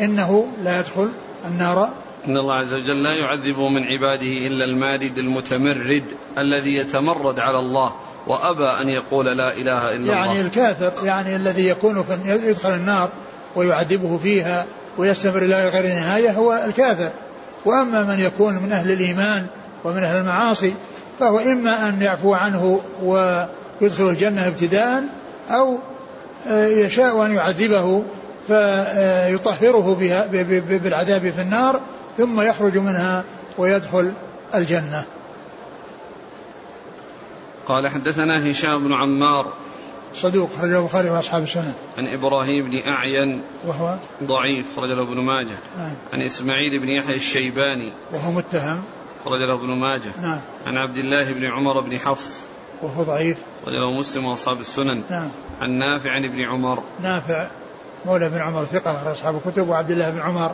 إنه 0.00 0.46
لا 0.62 0.80
يدخل 0.80 1.08
النار. 1.46 1.88
إن 2.26 2.36
الله 2.36 2.54
عز 2.54 2.74
وجل 2.74 3.02
لا 3.02 3.12
يعذب 3.12 3.58
من 3.58 3.84
عباده 3.84 4.32
إلا 4.46 4.64
المارد 4.64 5.18
المتمرد 5.18 6.04
الذي 6.38 6.76
يتمرد 6.86 7.38
على 7.38 7.58
الله 7.58 7.92
وأبى 8.26 8.82
أن 8.82 8.88
يقول 8.88 9.26
لا 9.26 9.52
إله 9.52 9.62
إلا 9.62 9.88
يعني 9.88 9.96
الله. 9.96 10.14
يعني 10.14 10.40
الكافر 10.40 11.06
يعني 11.06 11.36
الذي 11.36 11.68
يكون 11.68 12.04
يدخل 12.24 12.74
النار 12.74 13.10
ويعذبه 13.56 14.18
فيها 14.18 14.66
ويستمر 14.98 15.42
إلى 15.42 15.68
غير 15.68 15.86
نهاية 15.86 16.30
هو 16.30 16.64
الكافر. 16.66 17.10
وأما 17.64 18.02
من 18.02 18.20
يكون 18.20 18.54
من 18.54 18.72
أهل 18.72 18.92
الإيمان 18.92 19.46
ومن 19.84 20.02
أهل 20.02 20.16
المعاصي 20.16 20.74
فهو 21.20 21.38
إما 21.38 21.88
أن 21.88 22.02
يعفو 22.02 22.34
عنه 22.34 22.80
ويدخل 23.02 24.08
الجنة 24.08 24.46
ابتداء 24.48 25.04
أو 25.50 25.78
يشاء 26.46 27.26
أن 27.26 27.34
يعذبه 27.34 28.04
فيطهره 28.46 29.94
بها 29.94 30.26
بالعذاب 30.60 31.30
في 31.30 31.40
النار 31.40 31.80
ثم 32.18 32.40
يخرج 32.40 32.78
منها 32.78 33.24
ويدخل 33.58 34.12
الجنة 34.54 35.04
قال 37.66 37.88
حدثنا 37.88 38.50
هشام 38.50 38.84
بن 38.84 38.92
عمار 38.92 39.52
صدوق 40.14 40.50
رجل 40.60 40.76
البخاري 40.76 41.10
وأصحاب 41.10 41.42
السنة. 41.42 41.74
عن 41.98 42.08
إبراهيم 42.08 42.70
بن 42.70 42.78
أعين 42.86 43.42
وهو 43.66 43.96
ضعيف 44.24 44.78
رجل 44.78 45.00
ابن 45.00 45.20
ماجه. 45.20 45.56
نعم. 45.78 45.96
عن 46.12 46.22
إسماعيل 46.22 46.80
بن 46.80 46.88
يحيى 46.88 47.16
الشيباني 47.16 47.92
وهو 48.12 48.32
متهم. 48.32 48.82
رجل 49.26 49.50
ابن 49.50 49.66
ماجه. 49.66 50.20
نعم. 50.22 50.40
عن 50.66 50.76
عبد 50.76 50.96
الله 50.96 51.32
بن 51.32 51.44
عمر 51.44 51.80
بن 51.80 51.98
حفص. 51.98 52.44
وهو 52.82 53.02
ضعيف. 53.02 53.38
رجل 53.66 53.98
مسلم 53.98 54.24
وأصحاب 54.24 54.60
السنن. 54.60 55.02
نعم. 55.10 55.28
عن 55.60 55.70
نافع 55.70 56.10
عن 56.10 56.24
ابن 56.24 56.40
عمر. 56.40 56.82
نافع 57.00 57.50
مولى 58.04 58.28
بن 58.28 58.38
عمر 58.38 58.64
ثقة 58.64 59.12
أصحاب 59.12 59.40
الكتب 59.46 59.68
وعبد 59.68 59.90
الله 59.90 60.10
بن 60.10 60.20
عمر 60.20 60.52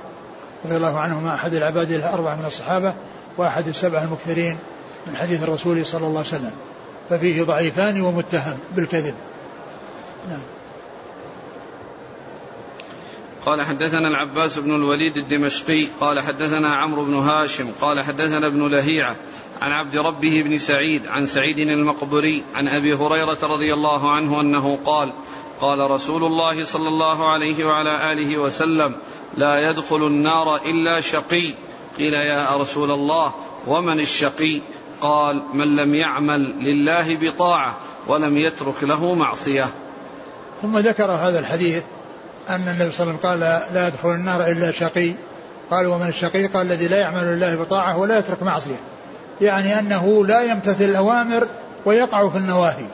رضي 0.65 0.77
الله 0.77 0.99
عنهما 0.99 1.35
أحد 1.35 1.55
العباد 1.55 1.91
الأربعة 1.91 2.37
من 2.37 2.45
الصحابة 2.45 2.95
وأحد 3.39 3.69
السبعة 3.69 4.05
المكثرين 4.05 4.59
من 5.07 5.17
حديث 5.17 5.43
الرسول 5.43 5.87
صلى 5.87 6.07
الله 6.07 6.19
عليه 6.19 6.29
وسلم 6.29 6.53
ففيه 7.11 7.43
ضعيفان 7.43 8.01
ومتهم 8.01 8.59
بالكذب 8.77 9.15
نعم 10.29 10.41
قال 13.49 13.63
حدثنا 13.63 14.09
العباس 14.09 14.59
بن 14.59 14.75
الوليد 14.75 15.17
الدمشقي 15.17 15.87
قال 16.01 16.21
حدثنا 16.21 16.75
عمرو 16.75 17.05
بن 17.05 17.15
هاشم 17.15 17.71
قال 17.81 18.01
حدثنا 18.01 18.47
ابن 18.47 18.67
لهيعة 18.69 19.17
عن 19.61 19.73
عبد 19.73 19.97
ربه 19.97 20.43
بن 20.43 20.59
سعيد 20.59 21.07
عن 21.07 21.27
سعيد 21.27 21.59
المقبري 21.59 22.45
عن 22.55 22.69
أبي 22.69 22.95
هريرة 22.95 23.39
رضي 23.43 23.75
الله 23.75 24.11
عنه 24.11 24.41
أنه 24.41 24.79
قال 24.85 25.13
قال 25.61 25.91
رسول 25.91 26.25
الله 26.25 26.65
صلى 26.65 26.89
الله 26.89 27.33
عليه 27.33 27.65
وعلى 27.65 28.13
آله 28.13 28.39
وسلم 28.39 28.95
لا 29.37 29.71
يدخل 29.71 30.07
النار 30.07 30.57
إلا 30.57 31.01
شقي. 31.01 31.55
قيل 31.99 32.15
يا 32.15 32.57
رسول 32.57 32.91
الله 32.91 33.35
ومن 33.67 34.01
الشقي؟ 34.01 34.61
قال 35.01 35.43
من 35.53 35.77
لم 35.77 35.95
يعمل 35.95 36.41
لله 36.41 37.17
بطاعة 37.17 37.77
ولم 38.07 38.37
يترك 38.37 38.85
له 38.85 39.15
معصية. 39.15 39.67
ثم 40.63 40.79
ذكر 40.79 41.11
هذا 41.11 41.39
الحديث 41.39 41.85
أن 42.49 42.69
النبي 42.69 42.91
صلى 42.91 43.11
الله 43.11 43.19
عليه 43.25 43.29
وسلم 43.29 43.31
قال 43.31 43.41
لا 43.75 43.89
يدخل 43.89 44.09
النار 44.09 44.47
إلا 44.47 44.71
شقي. 44.71 45.15
قال 45.71 45.87
ومن 45.87 46.09
الشقي؟ 46.09 46.47
قال 46.47 46.67
الذي 46.67 46.89
لا 46.89 46.97
يعمل 46.97 47.25
لله 47.25 47.57
بطاعة 47.57 47.99
ولا 47.99 48.19
يترك 48.19 48.43
معصية. 48.43 48.77
يعني 49.41 49.79
أنه 49.79 50.27
لا 50.27 50.43
يمتثل 50.43 50.85
الأوامر 50.85 51.49
ويقع 51.85 52.29
في 52.29 52.37
النواهي. 52.37 52.87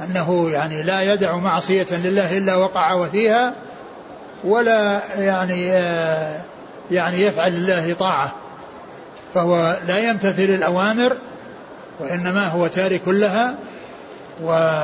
أنه 0.00 0.50
يعني 0.50 0.82
لا 0.82 1.02
يدع 1.02 1.36
معصية 1.36 1.86
لله 1.90 2.38
إلا 2.38 2.54
وقع 2.54 3.08
فيها 3.08 3.54
ولا 4.44 5.00
يعني 5.18 5.72
آه، 5.72 6.42
يعني 6.90 7.22
يفعل 7.22 7.52
لله 7.52 7.94
طاعة. 7.94 8.32
فهو 9.34 9.76
لا 9.86 9.98
يمتثل 9.98 10.42
الأوامر 10.42 11.16
وإنما 12.00 12.48
هو 12.48 12.66
تارك 12.66 13.08
لها 13.08 13.54
و 14.42 14.80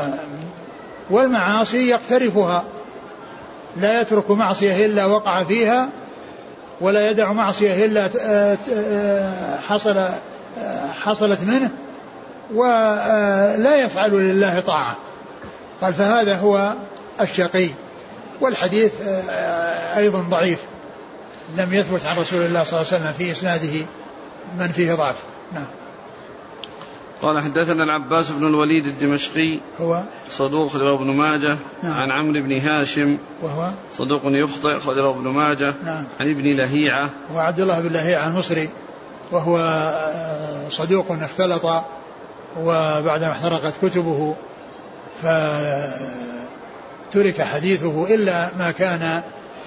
والمعاصي 1.11 1.89
يقترفها. 1.89 2.65
لا 3.79 4.01
يترك 4.01 4.31
معصية 4.31 4.87
إلا 4.87 5.05
وقع 5.07 5.43
فيها 5.43 5.89
ولا 6.81 7.11
يدع 7.11 7.33
معصية 7.33 7.85
إلا 7.85 8.09
حصل 9.69 10.05
حصلت 11.03 11.41
منه 11.41 11.71
ولا 12.55 13.77
يفعل 13.77 14.11
لله 14.11 14.61
طاعة. 14.61 14.97
قال 15.83 15.95
فهذا 15.95 16.37
هو 16.37 16.75
الشقي. 17.21 17.69
والحديث 18.41 18.93
أيضا 19.97 20.21
ضعيف. 20.21 20.59
لم 21.57 21.75
يثبت 21.75 22.07
عن 22.07 22.17
رسول 22.17 22.47
الله 22.47 22.65
صلى 22.65 22.81
الله 22.81 22.93
عليه 22.93 23.03
وسلم 23.03 23.13
في 23.13 23.33
إسناده 23.33 23.87
من 24.59 24.69
فيه 24.69 24.95
ضعف. 24.95 25.17
نعم. 25.53 25.67
قال 27.23 27.41
حدثنا 27.41 27.85
العباس 27.85 28.31
بن 28.31 28.47
الوليد 28.47 28.87
الدمشقي. 28.87 29.59
هو؟ 29.81 30.03
صدوق 30.31 30.77
رواه 30.77 30.95
ابن 30.95 31.07
ماجه. 31.07 31.57
نعم. 31.83 31.93
عن 31.93 32.11
عمرو 32.11 32.43
بن 32.43 32.59
هاشم. 32.59 33.19
وهو؟ 33.43 33.71
صدوق 33.91 34.23
يخطئ 34.25 34.79
رواه 34.87 35.11
ابن 35.11 35.29
ماجه. 35.29 35.75
نعم. 35.85 36.07
عن 36.21 36.31
ابن 36.31 36.57
لهيعة. 36.57 37.11
هو 37.33 37.39
عبد 37.39 37.61
الله 37.61 37.81
بن 37.81 37.93
لهيعة 37.93 38.29
المصري. 38.29 38.69
وهو 39.33 39.59
آه، 39.59 40.69
صدوق 40.69 41.13
اختلط 41.13 41.65
وبعدما 42.61 43.31
احترقت 43.31 43.87
كتبه 43.87 44.35
فترك 45.23 45.83
حديثه 47.43 48.15
إلا 48.15 48.51
ما 48.59 48.71
كان 48.71 49.23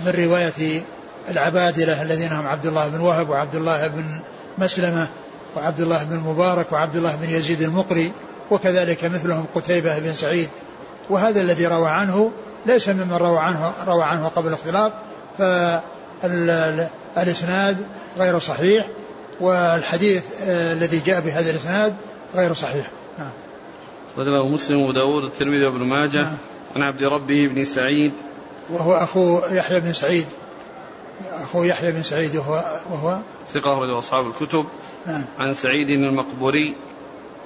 من 0.06 0.08
رواية 0.08 0.82
العبادلة 1.30 2.02
الذين 2.02 2.32
هم 2.32 2.48
عبد 2.48 2.66
الله 2.66 2.88
بن 2.88 3.00
وهب 3.00 3.30
وعبد 3.30 3.56
الله 3.56 3.88
بن 3.88 4.22
مسلمة. 4.58 5.08
وعبد 5.56 5.80
الله 5.80 6.04
بن 6.04 6.16
المبارك 6.16 6.72
وعبد 6.72 6.96
الله 6.96 7.16
بن 7.16 7.30
يزيد 7.30 7.62
المقري 7.62 8.12
وكذلك 8.52 9.06
مثلهم 9.06 9.46
قتيبة 9.56 10.00
بن 10.00 10.14
سعيد. 10.14 10.50
وهذا 11.10 11.42
الذي 11.42 11.68
روى 11.68 11.90
عنه 11.90 12.32
ليس 12.66 12.90
ممن 12.90 13.14
روى 13.14 13.40
عنه 13.40 13.74
روى 13.88 14.04
عنه 14.04 14.28
قبل 14.28 14.48
الاختلاط 14.48 14.92
فالإسناد 17.16 17.78
غير 18.18 18.40
صحيح 18.40 18.88
والحديث 19.40 20.24
آه، 20.44 20.74
الذي 20.74 21.00
جاء 21.00 21.22
بهذا 21.22 21.52
الإسناد 21.52 21.96
غير 22.36 22.54
صحيح. 22.54 22.90
نعم. 23.20 23.32
مسلم 24.54 24.82
وأبو 24.82 24.92
داود 24.92 25.24
والترمذي 25.24 25.66
وابن 25.66 25.80
ماجه 25.80 26.22
نعم. 26.22 26.38
عن 26.76 26.82
عبد 26.82 27.04
ربه 27.04 27.48
بن 27.48 27.66
سعيد. 27.66 28.12
وهو 28.70 28.94
أخو 28.94 29.42
يحيى 29.52 29.80
بن 29.80 29.94
سعيد. 29.94 30.28
أخو 31.32 31.64
يحيى 31.64 31.92
بن 31.92 32.04
سعيد 32.04 32.36
وهو 32.36 32.80
وهو؟ 32.92 33.20
ثقة 33.54 33.74
أخرجه 33.74 33.98
أصحاب 33.98 34.28
الكتب. 34.28 34.66
نعم. 35.06 35.26
عن 35.40 35.54
سعيد 35.54 35.90
المقبوري. 35.90 36.76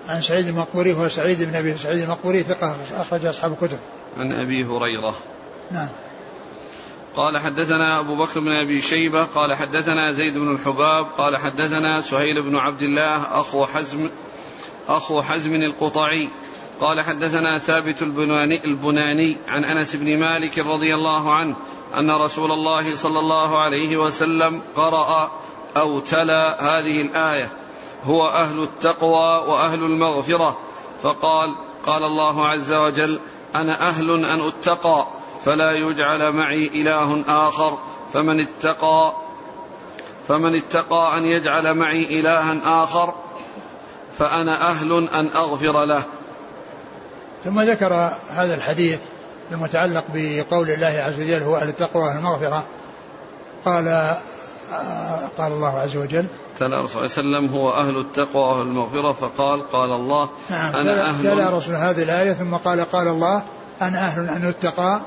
عن 0.08 0.22
سعيد 0.22 0.48
المقبوري 0.48 0.94
هو 0.94 1.08
سعيد 1.08 1.44
بن 1.44 1.56
أبي 1.56 1.78
سعيد 1.78 2.02
المقبوري 2.02 2.44
ثقة 2.44 2.78
أخرج 2.94 3.26
أصحاب 3.26 3.52
الكتب. 3.52 3.78
عن 4.18 4.32
أبي 4.32 4.65
هريرة. 4.65 5.15
نعم. 5.72 5.89
قال 7.15 7.38
حدثنا 7.38 8.00
أبو 8.00 8.15
بكر 8.15 8.39
بن 8.39 8.52
أبي 8.52 8.82
شيبة 8.82 9.24
قال 9.24 9.54
حدثنا 9.54 10.12
زيد 10.12 10.34
بن 10.34 10.52
الحباب 10.52 11.06
قال 11.18 11.38
حدثنا 11.38 12.02
سهيل 12.02 12.44
بن 12.44 12.56
عبد 12.56 12.82
الله 12.82 13.39
أخو 13.39 13.65
حزم 13.65 14.10
أخو 14.88 15.22
حزم 15.22 15.56
القطعي. 15.56 16.30
قال 16.80 17.02
حدثنا 17.02 17.58
ثابت 17.58 18.02
البناني, 18.02 18.65
البناني 18.65 19.38
عن 19.48 19.63
أنس 19.63 19.96
بن 19.96 20.20
مالك 20.20 20.60
رضي 20.60 20.96
الله 20.96 21.34
عنه 21.34 21.56
أن 21.98 22.12
رسول 22.12 22.52
الله 22.52 22.96
صلى 22.96 23.20
الله 23.20 23.60
عليه 23.60 23.98
وسلم 23.98 24.62
قرأ 24.76 25.32
أو 25.78 26.00
تلا 26.00 26.62
هذه 26.62 27.02
الآية 27.02 27.52
هو 28.04 28.28
أهل 28.28 28.64
التقوى 28.64 29.48
وأهل 29.48 29.80
المغفرة. 29.80 30.58
فقال 31.02 31.56
قال 31.86 32.04
الله 32.04 32.48
عز 32.48 32.74
وجل 32.74 33.20
أنا 33.56 33.90
أهل 33.90 34.26
أن 34.26 34.42
أتقى 34.42 35.08
فلا 35.46 35.72
يجعل 35.72 36.32
معي 36.32 36.68
إله 36.68 37.24
آخر. 37.28 37.78
فمن 38.14 38.40
اتقى 38.40 39.14
فمن 40.28 40.56
اتقى 40.56 41.18
أن 41.18 41.26
يجعل 41.26 41.74
معي 41.74 42.20
إلها 42.20 42.84
آخر 42.84 43.14
فأنا 44.18 44.70
أهل 44.70 45.08
أن 45.08 45.28
أغفر 45.28 45.86
له. 45.86 46.04
ثم 47.44 47.62
ذكر 47.62 47.94
هذا 48.30 48.56
الحديث 48.56 49.00
المتعلق 49.52 50.06
بقول 50.14 50.70
الله 50.70 51.02
عز 51.02 51.20
وجل 51.20 51.44
هو 51.44 51.56
أهل 51.56 51.70
التقوى 51.70 52.04
والمغفرة 52.04 52.68
قال 53.66 54.16
قال 55.38 55.51
الله 55.51 55.80
عز 55.80 55.97
وجل 55.97 56.25
تلا 56.58 56.80
الرسول 56.80 57.10
صلى 57.10 57.21
الله 57.23 57.38
عليه 57.38 57.47
وسلم 57.47 57.60
هو 57.60 57.71
أهل 57.71 57.97
التقوى 57.97 58.43
وأهل 58.43 58.62
المغفرة 58.62 59.12
فقال 59.12 59.71
قال 59.71 59.89
الله 59.89 60.30
نعم 60.49 60.75
أنا 60.75 61.10
أهل 61.10 61.23
تلا 61.23 61.49
رسول 61.49 61.75
هذه 61.75 62.04
الآية 62.04 62.34
ثم 62.34 62.56
قال 62.56 62.82
قال 62.82 63.08
الله 63.08 63.43
أنا 63.82 63.97
أهل 64.08 64.30
أن 64.30 64.45
أتقى 64.45 65.01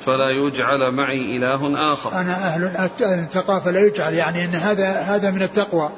فلا 0.00 0.30
يجعل 0.30 0.92
معي 0.92 1.36
إله 1.36 1.92
آخر. 1.92 2.12
أنا 2.12 2.32
أهل 2.32 2.64
أن 3.00 3.18
أتقى 3.22 3.60
فلا 3.64 3.80
يجعل. 3.80 4.14
يعني 4.14 4.44
أن 4.44 4.54
هذا 4.54 4.92
هذا 4.92 5.30
من 5.30 5.42
التقوى. 5.42 5.90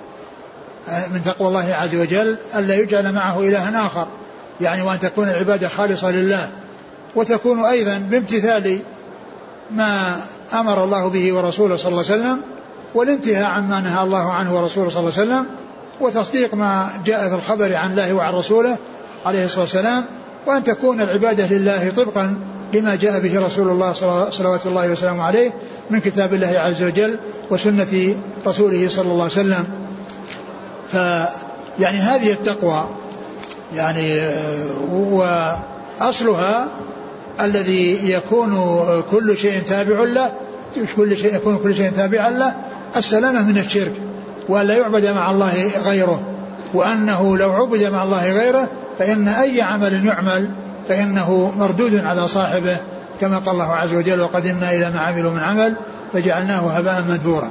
من 1.12 1.22
تقوى 1.22 1.48
الله 1.48 1.74
عز 1.74 1.94
وجل 1.94 2.38
ألا 2.54 2.74
يجعل 2.74 3.12
معه 3.12 3.40
إلها 3.40 3.86
آخر. 3.86 4.06
يعني 4.60 4.82
وأن 4.82 5.00
تكون 5.00 5.28
العبادة 5.28 5.68
خالصة 5.68 6.10
لله. 6.10 6.50
وتكون 7.14 7.64
أيضا 7.64 7.98
بامتثال 7.98 8.78
ما 9.70 10.20
أمر 10.52 10.84
الله 10.84 11.08
به 11.08 11.32
ورسوله 11.32 11.76
صلى 11.76 11.92
الله 11.92 12.04
عليه 12.10 12.22
وسلم 12.22 12.57
والانتهاء 12.94 13.44
عما 13.44 13.80
نهى 13.80 14.02
الله 14.02 14.32
عنه 14.32 14.56
ورسوله 14.56 14.90
صلى 14.90 15.00
الله 15.00 15.12
عليه 15.18 15.22
وسلم 15.22 15.46
وتصديق 16.00 16.54
ما 16.54 16.88
جاء 17.06 17.28
في 17.28 17.34
الخبر 17.34 17.74
عن 17.74 17.90
الله 17.90 18.12
وعن 18.12 18.34
رسوله 18.34 18.76
عليه 19.26 19.44
الصلاة 19.44 19.60
والسلام 19.60 20.04
وأن 20.46 20.64
تكون 20.64 21.00
العبادة 21.00 21.46
لله 21.46 21.92
طبقا 21.96 22.38
لما 22.74 22.94
جاء 22.94 23.20
به 23.20 23.46
رسول 23.46 23.68
الله 23.68 23.92
صلوات 24.30 24.66
الله 24.66 24.88
وسلامه 24.88 25.22
عليه 25.22 25.52
من 25.90 26.00
كتاب 26.00 26.34
الله 26.34 26.58
عز 26.58 26.82
وجل 26.82 27.18
وسنة 27.50 28.14
رسوله 28.46 28.88
صلى 28.88 29.12
الله 29.12 29.22
عليه 29.22 29.32
وسلم. 29.32 29.64
ف 30.92 30.94
يعني 31.78 31.98
هذه 31.98 32.32
التقوى 32.32 32.88
يعني 33.74 34.20
وأصلها 34.90 36.68
الذي 37.40 38.10
يكون 38.12 38.52
كل 39.10 39.38
شيء 39.38 39.62
تابع 39.62 40.02
له 40.02 40.32
كل 40.96 41.16
شيء 41.16 41.34
يكون 41.34 41.58
كل 41.58 41.74
شيء 41.74 41.90
تابعا 41.90 42.30
له 42.30 42.54
السلامة 42.96 43.42
من 43.42 43.58
الشرك. 43.58 43.92
وأن 44.48 44.66
لا 44.66 44.76
يعبد 44.76 45.06
مع 45.06 45.30
الله 45.30 45.70
غيره. 45.84 46.22
وأنه 46.74 47.36
لو 47.36 47.52
عبد 47.52 47.84
مع 47.84 48.02
الله 48.02 48.32
غيره 48.32 48.68
فإن 48.98 49.28
أي 49.28 49.62
عمل 49.62 50.06
يعمل 50.06 50.50
فإنه 50.88 51.52
مردود 51.58 52.04
على 52.04 52.28
صاحبه. 52.28 52.76
كما 53.20 53.38
قال 53.38 53.54
الله 53.54 53.72
عز 53.72 53.94
وجل 53.94 54.20
وقدمنا 54.20 54.74
إلى 54.74 54.90
ما 54.90 55.00
عملوا 55.00 55.30
من 55.30 55.40
عمل 55.40 55.74
فجعلناه 56.12 56.70
هباء 56.70 57.02
منثورا. 57.08 57.50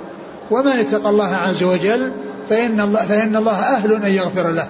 ومن 0.51 0.71
اتقى 0.71 1.09
الله 1.09 1.35
عز 1.35 1.63
وجل 1.63 2.13
فإن 2.49 2.81
الله, 2.81 3.01
فإن 3.01 3.35
الله 3.35 3.51
أهل 3.51 3.93
أن 3.93 4.11
يغفر 4.11 4.51
له. 4.51 4.67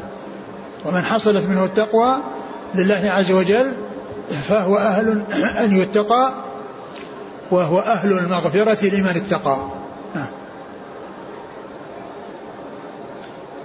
ومن 0.86 1.02
حصلت 1.02 1.46
منه 1.46 1.64
التقوى 1.64 2.18
لله 2.76 3.02
عز 3.06 3.32
وجل 3.32 3.76
فهو 4.44 4.78
أهل 4.78 5.22
أن 5.60 5.78
يتقى. 5.78 6.47
وهو 7.52 7.80
أهل 7.80 8.20
المغفرة 8.20 8.86
لمن 8.86 9.08
اتقى. 9.08 9.68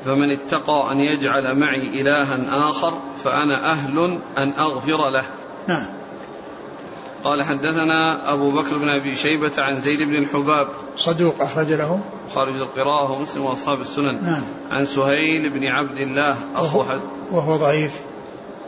فمن 0.04 0.30
اتقى 0.30 0.92
أن 0.92 1.00
يجعل 1.00 1.58
معي 1.58 2.00
إلها 2.00 2.68
آخر 2.70 2.98
فأنا 3.24 3.72
أهل 3.72 4.18
أن 4.38 4.52
أغفر 4.58 5.10
له. 5.10 5.24
نعم 5.68 5.88
قال 7.24 7.42
حدثنا 7.42 8.32
أبو 8.32 8.50
بكر 8.50 8.78
بن 8.78 8.88
أبي 8.88 9.16
شيبة 9.16 9.52
عن 9.58 9.80
زيد 9.80 10.02
بن 10.02 10.14
الحباب. 10.14 10.68
صدوق 10.96 11.42
أخرج 11.42 11.72
له. 11.72 12.00
خارج 12.34 12.54
القراءة 12.54 13.10
ومسلم 13.10 13.44
وأصحاب 13.44 13.80
السنن. 13.80 14.24
نعم 14.24 14.44
عن 14.70 14.84
سهيل 14.84 15.50
بن 15.50 15.64
عبد 15.64 15.98
الله 15.98 16.36
أخو 16.54 16.78
وهو, 16.78 16.98
وهو 17.32 17.56
ضعيف. 17.56 18.00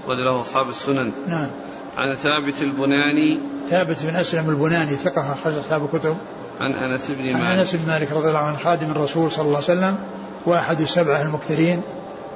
أخرج 0.07 0.17
له 0.17 0.41
أصحاب 0.41 0.69
السنن. 0.69 1.13
نعم 1.29 1.51
عن 1.97 2.15
ثابت 2.15 2.63
البناني 2.63 3.41
ثابت 3.69 4.03
بن 4.03 4.17
أسلم 4.17 4.51
البناني 4.51 4.97
ثقة 4.97 5.33
أخرج 5.33 5.55
أصحاب 5.55 5.85
الكتب. 5.85 6.17
عن 6.61 6.73
أنس 6.73 7.11
بن 7.11 7.33
مالك. 7.33 7.37
عن 7.37 7.59
أنس 7.59 7.75
بن 7.75 7.87
مالك 7.87 8.13
رضي 8.13 8.29
الله 8.29 8.39
عنه 8.39 8.59
خادم 8.59 8.91
الرسول 8.91 9.33
صلى 9.33 9.45
الله 9.45 9.57
عليه 9.57 9.65
وسلم 9.67 9.99
وأحد 10.47 10.81
السبعة 10.81 11.23
المكثرين 11.23 11.83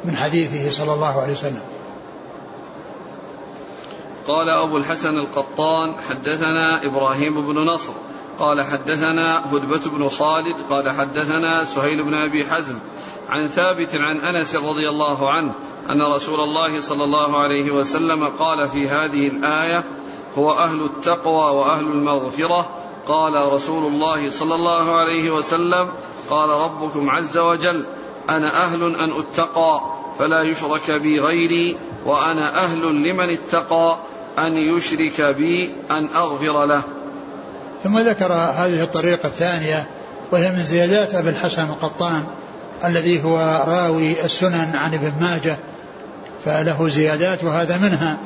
من 0.04 0.16
حديثه 0.16 0.70
صلى 0.70 0.92
الله 0.92 1.22
عليه 1.22 1.32
وسلم. 1.32 1.62
قال 4.26 4.48
أبو 4.48 4.76
الحسن 4.76 5.14
القطان 5.18 5.94
حدثنا 6.08 6.86
إبراهيم 6.86 7.46
بن 7.46 7.58
نصر. 7.58 7.92
قال 8.38 8.62
حدثنا 8.62 9.52
هدبة 9.52 9.90
بن 9.90 10.08
خالد 10.08 10.56
قال 10.70 10.90
حدثنا 10.90 11.64
سهيل 11.64 12.04
بن 12.04 12.14
أبي 12.14 12.44
حزم. 12.44 12.78
عن 13.28 13.48
ثابت 13.48 13.94
عن 13.94 14.16
أنس 14.16 14.56
رضي 14.56 14.88
الله 14.88 15.30
عنه 15.30 15.54
أن 15.90 16.02
رسول 16.02 16.40
الله 16.40 16.80
صلى 16.80 17.04
الله 17.04 17.38
عليه 17.38 17.70
وسلم 17.70 18.24
قال 18.24 18.68
في 18.68 18.88
هذه 18.88 19.28
الآية 19.28 19.84
هو 20.38 20.52
أهل 20.52 20.82
التقوى 20.84 21.56
وأهل 21.56 21.86
المغفرة. 21.86 22.70
قال 23.08 23.52
رسول 23.52 23.86
الله 23.86 24.30
صلى 24.30 24.54
الله 24.54 24.96
عليه 24.96 25.30
وسلم 25.30 25.88
قال 26.30 26.50
ربكم 26.50 27.10
عز 27.10 27.38
وجل 27.38 27.86
أنا 28.30 28.64
أهل 28.64 28.96
أن 28.96 29.10
أتقى 29.10 29.80
فلا 30.18 30.42
يشرك 30.42 30.90
بي 30.90 31.20
غيري 31.20 31.76
وأنا 32.06 32.64
أهل 32.64 32.80
لمن 32.80 33.30
اتقى 33.30 33.98
أن 34.38 34.56
يشرك 34.56 35.20
بي 35.20 35.74
أن 35.90 36.08
أغفر 36.16 36.64
له. 36.64 36.82
ثم 37.82 37.98
ذكر 37.98 38.32
هذه 38.32 38.82
الطريقة 38.82 39.26
الثانية 39.26 39.88
وهي 40.32 40.50
من 40.50 40.64
زيادات 40.64 41.14
أبي 41.14 41.30
الحسن 41.30 41.64
القطان 41.64 42.24
الذي 42.84 43.24
هو 43.24 43.64
راوي 43.68 44.24
السنن 44.24 44.76
عن 44.76 44.94
ابن 44.94 45.12
ماجه 45.20 45.58
فله 46.44 46.88
زيادات 46.88 47.44
وهذا 47.44 47.76
منها. 47.76 48.18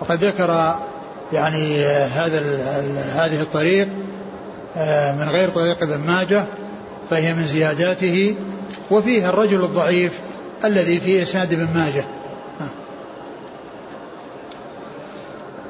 وقد 0.00 0.24
ذكر 0.24 0.78
يعني 1.32 1.84
هذا 1.86 2.40
هذه 3.14 3.40
الطريق 3.42 3.88
آه، 4.76 5.12
من 5.12 5.28
غير 5.28 5.48
طريق 5.48 5.82
ابن 5.82 6.06
ماجه 6.06 6.44
فهي 7.10 7.34
من 7.34 7.44
زياداته 7.44 8.36
وفيها 8.90 9.30
الرجل 9.30 9.64
الضعيف 9.64 10.20
الذي 10.64 11.00
في 11.00 11.22
إسناد 11.22 11.52
ابن 11.52 11.68
ماجه. 11.74 12.04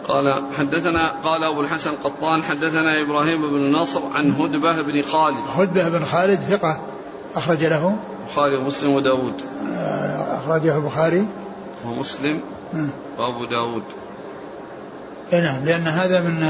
قال 0.09 0.45
حدثنا 0.59 1.13
قال 1.25 1.45
أبو 1.45 1.61
الحسن 1.61 1.91
قطان 1.91 2.43
حدثنا 2.43 3.01
إبراهيم 3.01 3.51
بن 3.51 3.73
نصر 3.73 4.01
عن 4.15 4.33
هدبة 4.33 4.83
بن 4.83 5.03
خالد. 5.03 5.37
هدبة 5.57 5.89
بن 5.89 6.05
خالد 6.05 6.41
ثقة 6.41 6.81
أخرج 7.35 7.65
له؟ 7.65 7.97
البخاري 8.23 8.57
ومسلم 8.57 8.91
وداود. 8.91 9.43
آه، 9.77 10.37
أخرجه 10.37 10.77
البخاري 10.77 11.27
ومسلم 11.87 12.41
وأبو 13.19 13.45
داود. 13.45 13.83
اي 15.33 15.41
نعم 15.41 15.65
لأن 15.65 15.87
هذا 15.87 16.21
من 16.21 16.41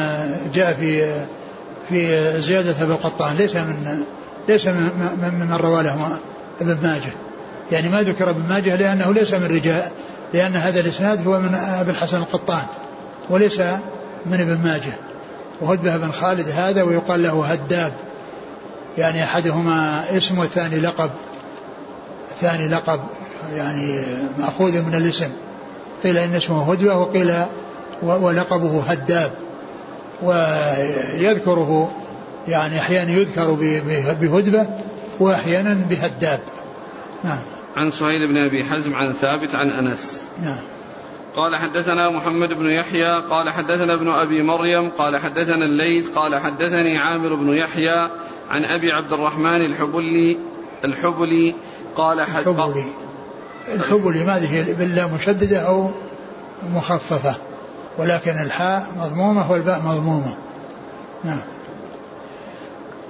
جاء 0.54 0.72
في 0.72 1.20
في 1.88 2.32
زيادة 2.42 2.82
ابي 2.82 2.92
القطان 2.92 3.36
ليس 3.36 3.56
من 3.56 4.04
ليس 4.48 4.66
من 4.66 5.48
من 5.50 5.56
روى 5.60 5.82
له 5.82 6.18
ابن 6.60 6.78
ماجه. 6.82 7.12
يعني 7.72 7.88
ما 7.88 8.02
ذكر 8.02 8.30
ابن 8.30 8.48
ماجه 8.48 8.76
لأنه 8.76 9.12
ليس 9.12 9.34
من 9.34 9.46
رجال 9.46 9.90
لأن 10.34 10.56
هذا 10.56 10.80
الإسناد 10.80 11.26
هو 11.26 11.40
من 11.40 11.54
أبي 11.54 11.90
الحسن 11.90 12.16
القطان 12.16 12.62
وليس 13.30 13.60
من 14.26 14.40
ابن 14.40 14.58
ماجه. 14.64 14.92
وهدبة 15.60 15.96
بن 15.96 16.12
خالد 16.12 16.48
هذا 16.48 16.82
ويقال 16.82 17.22
له 17.22 17.46
هداب. 17.46 17.92
يعني 18.98 19.24
أحدهما 19.24 20.04
اسم 20.16 20.38
والثاني 20.38 20.80
لقب 20.80 21.10
الثاني 22.30 22.68
لقب 22.68 23.00
يعني 23.54 24.02
مأخوذ 24.38 24.82
من 24.82 24.94
الاسم. 24.94 25.30
قيل 26.04 26.18
إن 26.18 26.34
اسمه 26.34 26.72
هدبه 26.72 26.96
وقيل 26.96 27.32
ولقبه 28.02 28.82
هداب. 28.82 29.32
ويذكره 30.22 31.92
يعني 32.48 32.80
أحيانا 32.80 33.10
يذكر 33.10 33.50
بهدبة 34.20 34.66
وأحيانا 35.20 35.74
بهداب. 35.74 36.40
نعم. 37.24 37.42
عن 37.76 37.90
سهيل 37.90 38.28
بن 38.28 38.36
أبي 38.36 38.64
حزم 38.64 38.94
عن 38.94 39.12
ثابت 39.12 39.54
عن 39.54 39.70
أنس. 39.70 40.22
نعم. 40.42 40.62
قال 41.36 41.56
حدثنا 41.56 42.10
محمد 42.10 42.48
بن 42.48 42.66
يحيى 42.66 43.20
قال 43.30 43.50
حدثنا 43.50 43.94
ابن 43.94 44.10
أبي 44.10 44.42
مريم 44.42 44.90
قال 44.90 45.16
حدثنا 45.16 45.64
الليث 45.64 46.08
قال 46.08 46.38
حدثني 46.38 46.98
عامر 46.98 47.34
بن 47.34 47.48
يحيى 47.48 48.08
عن 48.50 48.64
أبي 48.64 48.92
عبد 48.92 49.12
الرحمن 49.12 49.64
الحبلي 49.64 50.38
الحبلي 50.84 51.54
قال 51.96 52.20
الحبلي. 52.20 52.84
الحبلي 53.68 54.24
ما 54.24 54.36
هي 54.36 54.72
بالله 54.72 55.14
مشددة 55.14 55.58
أو 55.58 55.90
مخففة 56.74 57.34
ولكن 57.98 58.30
الحاء 58.30 58.86
مضمومة 58.96 59.52
والباء 59.52 59.82
مضمومة. 59.82 60.36
نعم. 61.24 61.40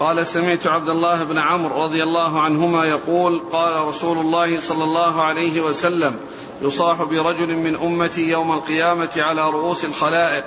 قال 0.00 0.26
سمعت 0.26 0.66
عبد 0.66 0.88
الله 0.88 1.24
بن 1.24 1.38
عمرو 1.38 1.84
رضي 1.84 2.02
الله 2.02 2.40
عنهما 2.40 2.84
يقول 2.84 3.42
قال 3.52 3.88
رسول 3.88 4.18
الله 4.18 4.60
صلى 4.60 4.84
الله 4.84 5.22
عليه 5.22 5.60
وسلم 5.60 6.16
يصاح 6.62 7.02
برجل 7.02 7.56
من 7.56 7.76
أمتي 7.76 8.30
يوم 8.30 8.52
القيامة 8.52 9.10
على 9.16 9.50
رؤوس 9.50 9.84
الخلائق 9.84 10.44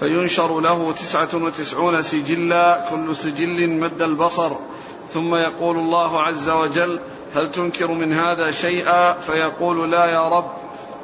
فينشر 0.00 0.60
له 0.60 0.92
تسعة 0.92 1.28
وتسعون 1.34 2.02
سجلا 2.02 2.86
كل 2.90 3.16
سجل 3.16 3.70
مد 3.70 4.02
البصر. 4.02 4.52
ثم 5.14 5.34
يقول 5.34 5.76
الله 5.76 6.22
عز 6.22 6.48
وجل 6.48 7.00
هل 7.34 7.52
تنكر 7.52 7.90
من 7.90 8.12
هذا 8.12 8.50
شيئا؟ 8.50 9.12
فيقول 9.12 9.90
لا 9.90 10.06
يا 10.06 10.28
رب. 10.28 10.50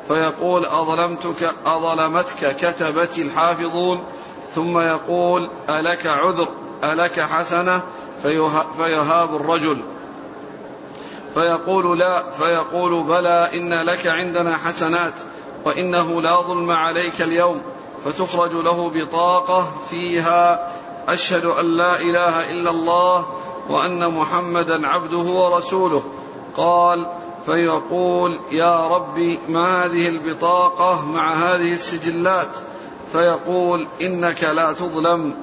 فيقول 0.09 0.64
أظلمتك 0.64 1.55
أظلمتك 1.66 2.57
كتبتي 2.57 3.22
الحافظون. 3.22 4.05
ثم 4.55 4.79
يقول 4.79 5.51
ألك 5.68 6.07
عذر 6.07 6.49
ألك 6.85 7.20
حسنة؟ 7.20 7.83
فيهاب 8.77 9.37
الرجل. 9.37 9.79
فيقول 11.35 11.99
لا 11.99 12.31
فيقول 12.31 13.03
بلى 13.03 13.51
إن 13.55 13.74
لك 13.74 14.07
عندنا 14.07 14.57
حسنات 14.57 15.14
وإنه 15.64 16.22
لا 16.22 16.41
ظلم 16.41 16.70
عليك 16.70 17.22
اليوم. 17.22 17.62
فتخرج 18.05 18.53
له 18.53 18.91
بطاقة 18.95 19.68
فيها 19.91 20.72
أشهد 21.09 21.45
أن 21.45 21.77
لا 21.77 22.01
إله 22.01 22.51
إلا 22.51 22.70
الله 22.70 23.27
وأن 23.70 24.14
محمدا 24.14 24.86
عبده 24.86 25.18
ورسوله. 25.18 26.02
قال 26.56 27.06
فيقول 27.46 28.40
يا 28.52 28.86
ربي 28.86 29.38
ما 29.48 29.84
هذه 29.84 30.08
البطاقة 30.08 31.04
مع 31.06 31.34
هذه 31.34 31.72
السجلات؟ 31.72 32.50
فيقول 33.12 33.86
إنك 34.02 34.42
لا 34.42 34.72
تظلم. 34.72 35.34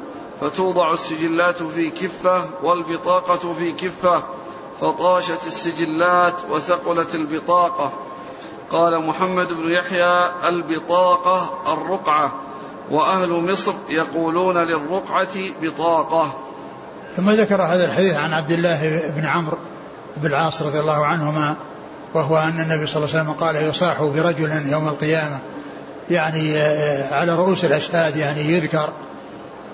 فتوضع 0.42 0.94
السجلات 0.94 1.64
في 1.64 1.90
كفة 1.90 2.50
والبطاقة 2.64 3.54
في 3.54 3.72
كفة. 3.72 4.24
فطاشت 4.82 5.48
السجلات 5.48 6.36
وثقلت 6.52 7.16
البطاقة. 7.16 7.92
قال 8.72 9.08
محمد 9.08 9.48
بن 9.54 9.72
يحيى 9.72 10.32
البطاقة 10.50 11.50
الرقعة. 11.74 12.34
وأهل 12.92 13.52
مصر 13.52 13.74
يقولون 13.90 14.58
للرقعة 14.58 15.36
بطاقة. 15.62 16.43
ثم 17.18 17.32
ذكر 17.32 17.62
هذا 17.62 17.86
الحديث 17.86 18.16
عن 18.16 18.34
عبد 18.34 18.52
الله 18.52 19.02
بن 19.16 19.26
عمرو 19.26 19.58
بن 20.18 20.28
العاص 20.28 20.62
رضي 20.62 20.80
الله 20.80 21.06
عنهما 21.06 21.56
وهو 22.14 22.38
أن 22.38 22.60
النبي 22.60 22.88
صلى 22.88 23.04
الله 23.04 23.16
عليه 23.16 23.24
وسلم 23.24 23.34
قال 23.34 23.56
يصاح 23.56 24.04
برجل 24.04 24.68
يوم 24.72 24.88
القيامة 24.88 25.40
يعني 26.12 26.58
آه، 26.58 27.14
على 27.14 27.36
رؤوس 27.36 27.66
الأشهاد 27.66 28.18
يعني 28.18 28.42
يذكر 28.42 28.90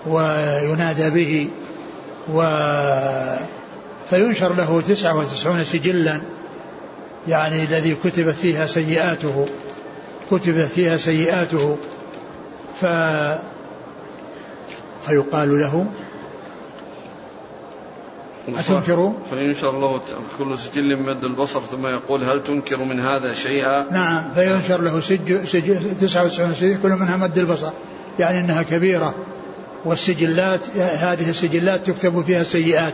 وينادى 0.07 1.09
به 1.09 1.49
و 2.33 2.41
فينشر 4.09 4.53
له 4.53 4.81
تسعة 4.81 5.15
وتسعون 5.15 5.63
سجلا 5.63 6.21
يعني 7.27 7.63
الذي 7.63 7.95
كتبت 7.95 8.35
فيها 8.35 8.65
سيئاته 8.65 9.45
كتبت 10.31 10.69
فيها 10.75 10.97
سيئاته 10.97 11.77
ف 12.81 12.85
فيقال 15.07 15.59
له 15.59 15.85
أتنكر 18.55 19.13
فينشر 19.29 19.79
له 19.79 20.01
كل 20.37 20.57
سجل 20.57 20.97
مد 20.97 21.23
البصر 21.23 21.61
ثم 21.61 21.87
يقول 21.87 22.23
هل 22.23 22.43
تنكر 22.43 22.77
من 22.77 22.99
هذا 22.99 23.33
شيئا؟ 23.33 23.91
نعم 23.91 24.31
فينشر 24.35 24.81
له 24.81 24.99
سجل, 24.99 25.47
سجل 25.47 25.97
99 26.01 26.53
سجل 26.53 26.77
كل 26.83 26.89
منها 26.89 27.17
مد 27.17 27.37
البصر 27.37 27.71
يعني 28.19 28.39
أنها 28.39 28.63
كبيرة. 28.63 29.15
والسجلات 29.85 30.77
هذه 30.77 31.29
السجلات 31.29 31.89
تكتب 31.89 32.21
فيها 32.21 32.41
السيئات. 32.41 32.93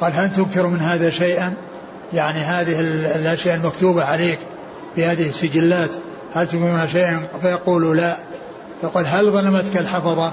قال 0.00 0.12
هل 0.12 0.32
تنكر 0.32 0.66
من 0.66 0.80
هذا 0.80 1.10
شيئا؟ 1.10 1.54
يعني 2.12 2.38
هذه 2.38 2.80
الأشياء 3.16 3.56
المكتوبة 3.56 4.04
عليك 4.04 4.38
في 4.94 5.04
هذه 5.04 5.28
السجلات. 5.28 5.90
هل 6.32 6.48
تنكر 6.48 6.64
منها 6.64 6.86
شيئا؟ 6.86 7.28
فيقول 7.42 7.96
لا. 7.96 8.16
فقال 8.82 9.06
هل 9.06 9.32
ظلمتك 9.32 9.76
الحفظة؟ 9.76 10.32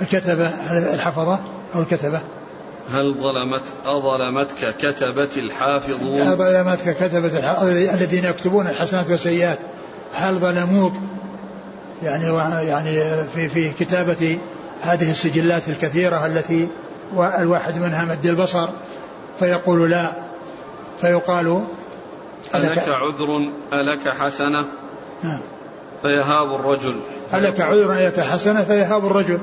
الكتبة 0.00 0.48
الحفظة 0.94 1.40
أو 1.74 1.80
الكتبة؟ 1.80 2.20
هل 2.92 3.14
ظلمت 3.14 3.62
أظلمتك 3.84 4.76
كتبة 4.76 5.28
الحافظون؟ 5.36 6.20
أظلمتك 6.20 6.96
كتبة 6.96 7.62
الذين 7.94 8.24
يكتبون 8.24 8.66
الحسنات 8.66 9.10
والسيئات؟ 9.10 9.58
هل 10.14 10.38
ظلموك؟ 10.38 10.92
يعني 12.02 12.24
يعني 12.68 13.24
في 13.34 13.48
في 13.48 13.70
كتابة 13.70 14.38
هذه 14.82 15.10
السجلات 15.10 15.68
الكثيرة 15.68 16.26
التي 16.26 16.68
الواحد 17.38 17.78
منها 17.78 18.04
مد 18.04 18.26
البصر 18.26 18.68
فيقول 19.38 19.90
لا. 19.90 20.12
فيقال 21.00 21.62
ألك 22.54 22.88
عذر 22.88 23.50
ألك 23.72 24.08
حسنة؟ 24.08 24.64
نعم. 25.22 25.40
فيهاب 26.02 26.54
الرجل. 26.54 26.96
ألك 27.34 27.60
عذر 27.60 27.92
ألك 27.92 28.20
حسنة 28.20 28.62
فيهاب 28.62 29.06
الرجل. 29.06 29.38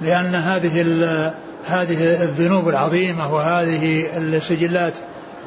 لأن 0.00 0.34
هذه 0.34 0.80
هذه 1.70 2.22
الذنوب 2.22 2.68
العظيمة 2.68 3.34
وهذه 3.34 4.06
السجلات 4.16 4.98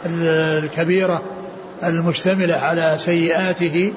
الكبيرة 0.05 1.21
المشتملة 1.83 2.55
على 2.55 2.95
سيئاته 2.99 3.93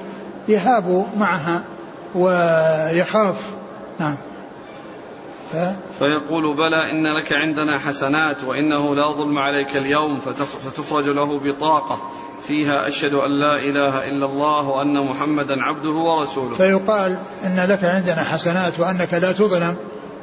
يهاب 0.47 1.05
معها 1.17 1.63
ويخاف. 2.15 3.35
نعم. 3.99 4.15
ف... 5.51 5.55
فيقول 5.99 6.55
بلى 6.55 6.91
إن 6.91 7.17
لك 7.17 7.33
عندنا 7.33 7.77
حسنات 7.77 8.43
وإنه 8.43 8.95
لا 8.95 9.11
ظلم 9.11 9.37
عليك 9.37 9.77
اليوم 9.77 10.19
فتخرج 10.65 11.09
له 11.09 11.39
بطاقة 11.39 11.99
فيها 12.41 12.87
أشهد 12.87 13.13
أن 13.13 13.31
لا 13.31 13.55
إله 13.55 14.09
إلا 14.09 14.25
الله 14.25 14.69
وأن 14.69 15.05
محمدا 15.05 15.63
عبده 15.63 15.89
ورسوله. 15.89 16.55
فيقال 16.55 17.19
إن 17.45 17.65
لك 17.69 17.83
عندنا 17.83 18.23
حسنات 18.23 18.79
وأنك 18.79 19.13
لا 19.13 19.31
تظلم. 19.31 19.75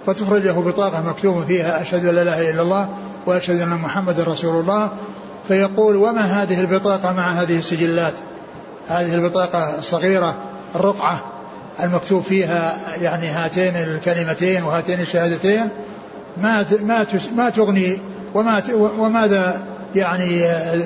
فتخرج 0.07 0.43
له 0.43 0.61
بطاقة 0.61 1.01
مكتوب 1.01 1.45
فيها 1.45 1.83
أشهد 1.83 2.07
أن 2.07 2.15
لا 2.15 2.23
إله 2.23 2.51
إلا 2.51 2.63
الله 2.63 2.89
وأشهد 3.27 3.61
أن 3.61 3.69
محمدا 3.69 4.25
رسول 4.25 4.61
الله 4.61 4.91
فيقول 5.49 5.97
وما 5.97 6.21
هذه 6.21 6.61
البطاقة 6.61 7.13
مع 7.13 7.33
هذه 7.33 7.59
السجلات؟ 7.59 8.15
هذه 8.89 9.15
البطاقة 9.15 9.79
الصغيرة 9.79 10.35
الرقعة 10.75 11.21
المكتوب 11.81 12.23
فيها 12.23 12.77
يعني 13.01 13.27
هاتين 13.27 13.77
الكلمتين 13.77 14.65
وهاتين 14.65 15.01
الشهادتين 15.01 15.69
ما 16.37 16.67
ما 16.83 17.07
ما 17.37 17.51
تغني 17.51 17.99
وما 18.35 18.63
وماذا 18.99 19.63
يعني 19.95 20.43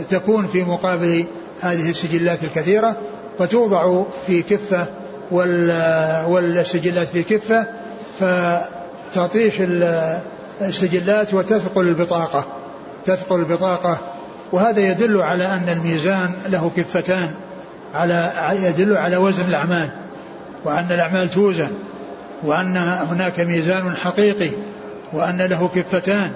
تكون 0.08 0.46
في 0.46 0.64
مقابل 0.64 1.24
هذه 1.60 1.90
السجلات 1.90 2.44
الكثيرة؟ 2.44 2.96
فتوضع 3.38 4.02
في 4.26 4.42
كفة 4.42 4.86
والسجلات 6.26 7.08
في 7.08 7.22
كفة 7.22 7.66
فتطيش 9.18 9.54
السجلات 10.60 11.34
وتثقل 11.34 11.88
البطاقة 11.88 12.46
تثقل 13.04 13.40
البطاقة. 13.40 13.98
وهذا 14.52 14.90
يدل 14.90 15.22
على 15.22 15.46
أن 15.46 15.68
الميزان 15.68 16.30
له 16.48 16.70
كفتان 16.76 17.34
على 17.94 18.32
يدل 18.52 18.96
على 18.96 19.16
وزن 19.16 19.44
الأعمال 19.48 19.88
وأن 20.64 20.86
الأعمال 20.90 21.30
توزن 21.30 21.68
وأن 22.42 22.76
هناك 23.10 23.40
ميزان 23.40 23.96
حقيقي 23.96 24.50
وأن 25.12 25.42
له 25.42 25.68
كفتان. 25.74 26.32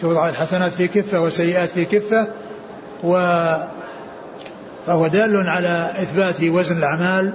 توضع 0.00 0.28
الحسنات 0.28 0.72
في 0.72 0.88
كفة 0.88 1.20
والسيئات 1.20 1.68
في 1.68 1.84
كفة 1.84 2.26
و 3.04 3.12
فهو 4.86 5.06
دال 5.06 5.48
على 5.48 5.90
إثبات 6.02 6.42
وزن 6.42 6.78
الأعمال 6.78 7.32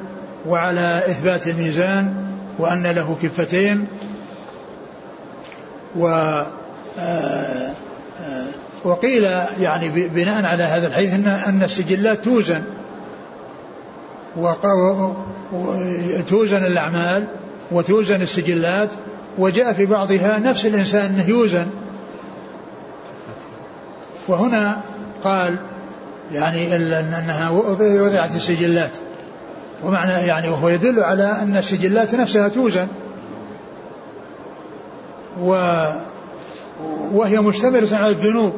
وعلى 0.48 1.02
إثبات 1.08 1.48
الميزان 1.48 2.14
وأن 2.60 2.88
له 2.88 3.18
كفتين. 3.24 3.88
و 5.96 6.08
آه، 7.00 7.72
آه، 8.20 8.48
وقيل 8.84 9.24
يعني 9.60 9.90
بناء 9.90 10.46
على 10.46 10.64
هذا 10.64 10.88
الحديث 10.88 11.14
ان 11.14 11.28
أن 11.28 11.64
السجلات 11.64 12.24
توزن. 12.24 12.64
وتوزن 15.54 16.66
الأعمال 16.66 17.28
وتوزن 17.72 18.22
السجلات 18.22 18.90
وجاء 19.38 19.74
في 19.74 19.86
بعضها 19.86 20.40
نفس 20.40 20.66
الإنسان 20.66 21.06
إنه 21.06 21.30
يوزن. 21.30 21.68
وهنا 24.28 24.82
قال 25.24 25.60
يعني 26.32 26.76
إنها 26.76 27.50
وضعت 27.50 28.36
السجلات. 28.36 28.92
ومعنى 29.84 30.12
يعني 30.12 30.50
وهو 30.50 30.70
يدل 30.70 31.00
على 31.00 31.38
أن 31.42 31.58
السجلات 31.58 32.16
نفسها 32.16 32.48
توزن. 32.48 32.88
و 35.42 35.54
وهي 37.14 37.40
مشتملة 37.40 37.98
على 37.98 38.10
الذنوب. 38.10 38.54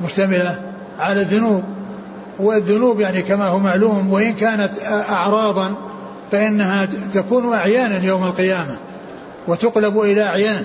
مشتملة 0.00 0.60
على 0.98 1.20
الذنوب. 1.20 1.64
والذنوب 2.38 3.00
يعني 3.00 3.22
كما 3.22 3.46
هو 3.46 3.58
معلوم 3.58 4.12
وإن 4.12 4.34
كانت 4.34 4.70
أعراضا 5.08 5.74
فإنها 6.32 6.88
تكون 7.14 7.52
أعيانا 7.52 8.04
يوم 8.04 8.24
القيامة 8.24 8.76
وتقلب 9.48 10.00
إلى 10.00 10.22
أعيان. 10.22 10.64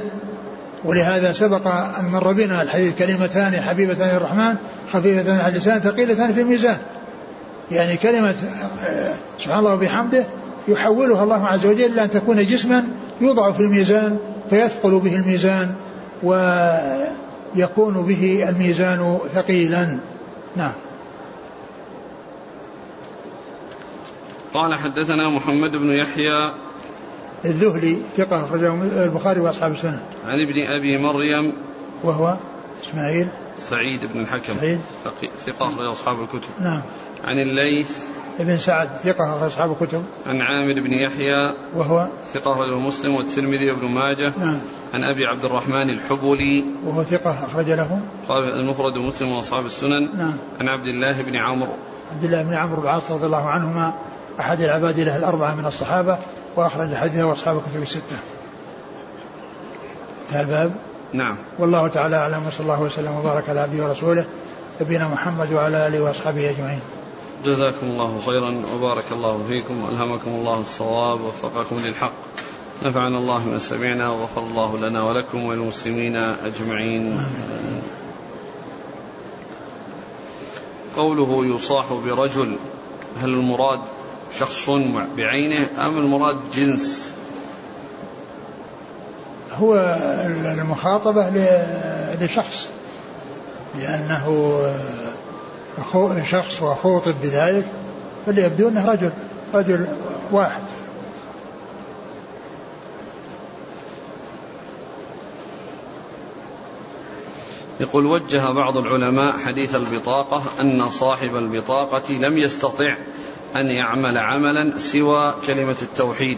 ولهذا 0.85 1.33
سبق 1.33 1.67
أن 1.67 2.05
مر 2.05 2.31
بنا 2.31 2.61
الحديث 2.61 2.95
كلمتان 2.95 3.61
حبيبتان 3.61 4.15
الرحمن 4.15 4.55
خفيفتان 4.93 5.39
على 5.39 5.47
اللسان 5.47 5.79
ثقيلتان 5.79 6.33
في 6.33 6.41
الميزان. 6.41 6.77
يعني 7.71 7.97
كلمة 7.97 8.35
آه، 8.85 9.13
سبحان 9.39 9.59
الله 9.59 9.73
وبحمده 9.73 10.23
يحولها 10.67 11.23
الله 11.23 11.47
عز 11.47 11.65
وجل 11.65 11.85
إلى 11.85 12.03
أن 12.03 12.09
تكون 12.09 12.45
جسما 12.45 12.87
يوضع 13.21 13.51
في 13.51 13.59
الميزان 13.59 14.17
فيثقل 14.49 14.99
به 14.99 15.15
الميزان 15.15 15.75
ويكون 16.23 17.93
به 17.93 18.49
الميزان 18.49 19.17
ثقيلا 19.33 19.99
نعم 20.55 20.73
قال 24.53 24.75
حدثنا 24.75 25.29
محمد 25.29 25.71
بن 25.71 25.91
يحيى 25.91 26.51
الذهلي 27.45 27.97
ثقة 28.17 28.45
أخرجه 28.45 28.73
البخاري 29.03 29.39
وأصحاب 29.39 29.71
السنة. 29.71 30.01
عن 30.27 30.39
ابن 30.39 30.59
أبي 30.59 30.97
مريم 30.97 31.53
وهو 32.03 32.37
إسماعيل 32.83 33.27
سعيد 33.57 34.05
بن 34.05 34.21
الحكم 34.21 34.53
سعيد 34.59 34.79
ثقة 35.37 35.91
أصحاب 35.91 36.21
الكتب. 36.21 36.49
نعم. 36.61 36.81
عن 37.23 37.39
الليث 37.39 38.03
ابن 38.39 38.57
سعد 38.57 38.89
ثقة 39.03 39.35
أخرج 39.35 39.43
أصحاب 39.43 39.71
الكتب. 39.71 40.03
عن 40.27 40.41
عامر 40.41 40.73
بن 40.73 40.93
يحيى 40.93 41.53
وهو 41.75 42.07
ثقة 42.33 42.53
أخرجه 42.53 42.79
مسلم 42.79 43.15
والترمذي 43.15 43.71
وابن 43.71 43.85
ماجه. 43.85 44.33
نعم. 44.37 44.61
عن 44.93 45.03
أبي 45.03 45.25
عبد 45.25 45.45
الرحمن 45.45 45.89
الحبلي 45.89 46.65
وهو 46.85 47.03
ثقة 47.03 47.45
أخرج 47.45 47.69
له. 47.69 47.99
قال 48.27 48.43
المفرد 48.43 48.97
مسلم 48.97 49.31
وأصحاب 49.31 49.65
السنن. 49.65 50.17
نعم. 50.17 50.37
عن 50.59 50.67
عبد 50.67 50.85
الله 50.85 51.21
بن 51.21 51.35
عمرو. 51.35 51.73
عبد 52.11 52.23
الله 52.23 52.43
بن 52.43 52.53
عمرو 52.53 52.75
بن 52.75 52.83
العاص 52.83 53.11
رضي 53.11 53.25
الله 53.25 53.49
عنهما 53.49 53.93
أحد 54.39 54.61
العباد 54.61 54.99
له 54.99 55.17
الأربعة 55.17 55.55
من 55.55 55.65
الصحابة 55.65 56.17
وأخرج 56.55 56.93
حديثه 56.93 57.27
وأصحاب 57.27 57.57
الكتب 57.57 57.81
الستة. 57.81 58.15
هذا 60.29 60.41
الباب 60.41 60.71
نعم 61.13 61.35
والله 61.59 61.87
تعالى 61.87 62.15
أعلم 62.15 62.47
وصلى 62.47 62.63
الله 62.63 62.81
وسلم 62.81 63.15
وبارك 63.15 63.49
على 63.49 63.59
عبده 63.59 63.85
ورسوله 63.85 64.25
نبينا 64.81 65.07
محمد 65.07 65.53
وعلى 65.53 65.87
آله 65.87 66.01
وأصحابه 66.01 66.49
أجمعين. 66.49 66.79
جزاكم 67.45 67.87
الله 67.87 68.21
خيرا 68.25 68.61
وبارك 68.75 69.05
الله 69.11 69.43
فيكم 69.47 69.83
وألهمكم 69.83 70.31
الله 70.31 70.59
الصواب 70.59 71.21
ووفقكم 71.21 71.79
للحق. 71.79 72.13
نفعنا 72.83 73.17
الله 73.17 73.45
ما 73.45 73.59
سمعنا 73.59 74.09
وغفر 74.09 74.41
الله 74.41 74.77
لنا 74.77 75.03
ولكم 75.03 75.45
وللمسلمين 75.45 76.15
أجمعين. 76.15 77.23
قوله 80.97 81.55
يصاح 81.55 81.93
برجل 82.05 82.57
هل 83.21 83.29
المراد 83.29 83.79
شخص 84.39 84.69
بعينه 85.17 85.67
أم 85.85 85.97
المراد 85.97 86.39
جنس؟ 86.55 87.11
هو 89.51 89.75
المخاطبة 90.45 91.29
لشخص 92.21 92.69
لأنه 93.75 94.27
شخص 96.23 96.61
وخوطب 96.61 97.15
بذلك 97.21 97.65
فليبدو 98.25 98.67
أنه 98.67 98.85
رجل 98.91 99.11
رجل 99.53 99.87
واحد. 100.31 100.61
يقول 107.79 108.05
وجه 108.05 108.51
بعض 108.51 108.77
العلماء 108.77 109.37
حديث 109.37 109.75
البطاقة 109.75 110.43
أن 110.59 110.89
صاحب 110.89 111.35
البطاقة 111.35 112.13
لم 112.13 112.37
يستطع 112.37 112.95
أن 113.55 113.65
يعمل 113.65 114.17
عملا 114.17 114.77
سوى 114.77 115.33
كلمة 115.47 115.77
التوحيد. 115.81 116.37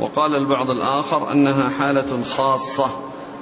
وقال 0.00 0.34
البعض 0.34 0.70
الآخر 0.70 1.32
أنها 1.32 1.68
حالة 1.68 2.22
خاصة 2.22 2.86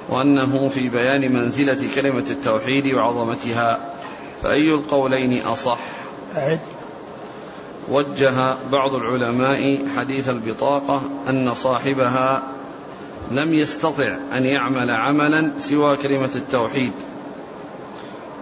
وأنه 0.09 0.69
في 0.69 0.89
بيان 0.89 1.33
منزلة 1.33 1.95
كلمة 1.95 2.25
التوحيد 2.31 2.95
وعظمتها. 2.95 3.95
فأي 4.43 4.75
القولين 4.75 5.43
أصح؟ 5.43 5.79
أعد. 6.37 6.61
وجه 7.89 8.55
بعض 8.73 8.95
العلماء 8.95 9.87
حديث 9.97 10.29
البطاقة 10.29 11.03
أن 11.29 11.55
صاحبها 11.55 12.43
لم 13.31 13.55
يستطع 13.55 14.17
أن 14.33 14.45
يعمل 14.45 14.91
عملا 14.91 15.51
سوى 15.59 15.97
كلمة 15.97 16.31
التوحيد. 16.37 16.93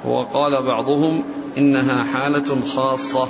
وقال 0.05 0.63
بعضهم 0.67 1.25
إنها 1.59 2.05
حالة 2.05 2.61
خاصة 2.77 3.29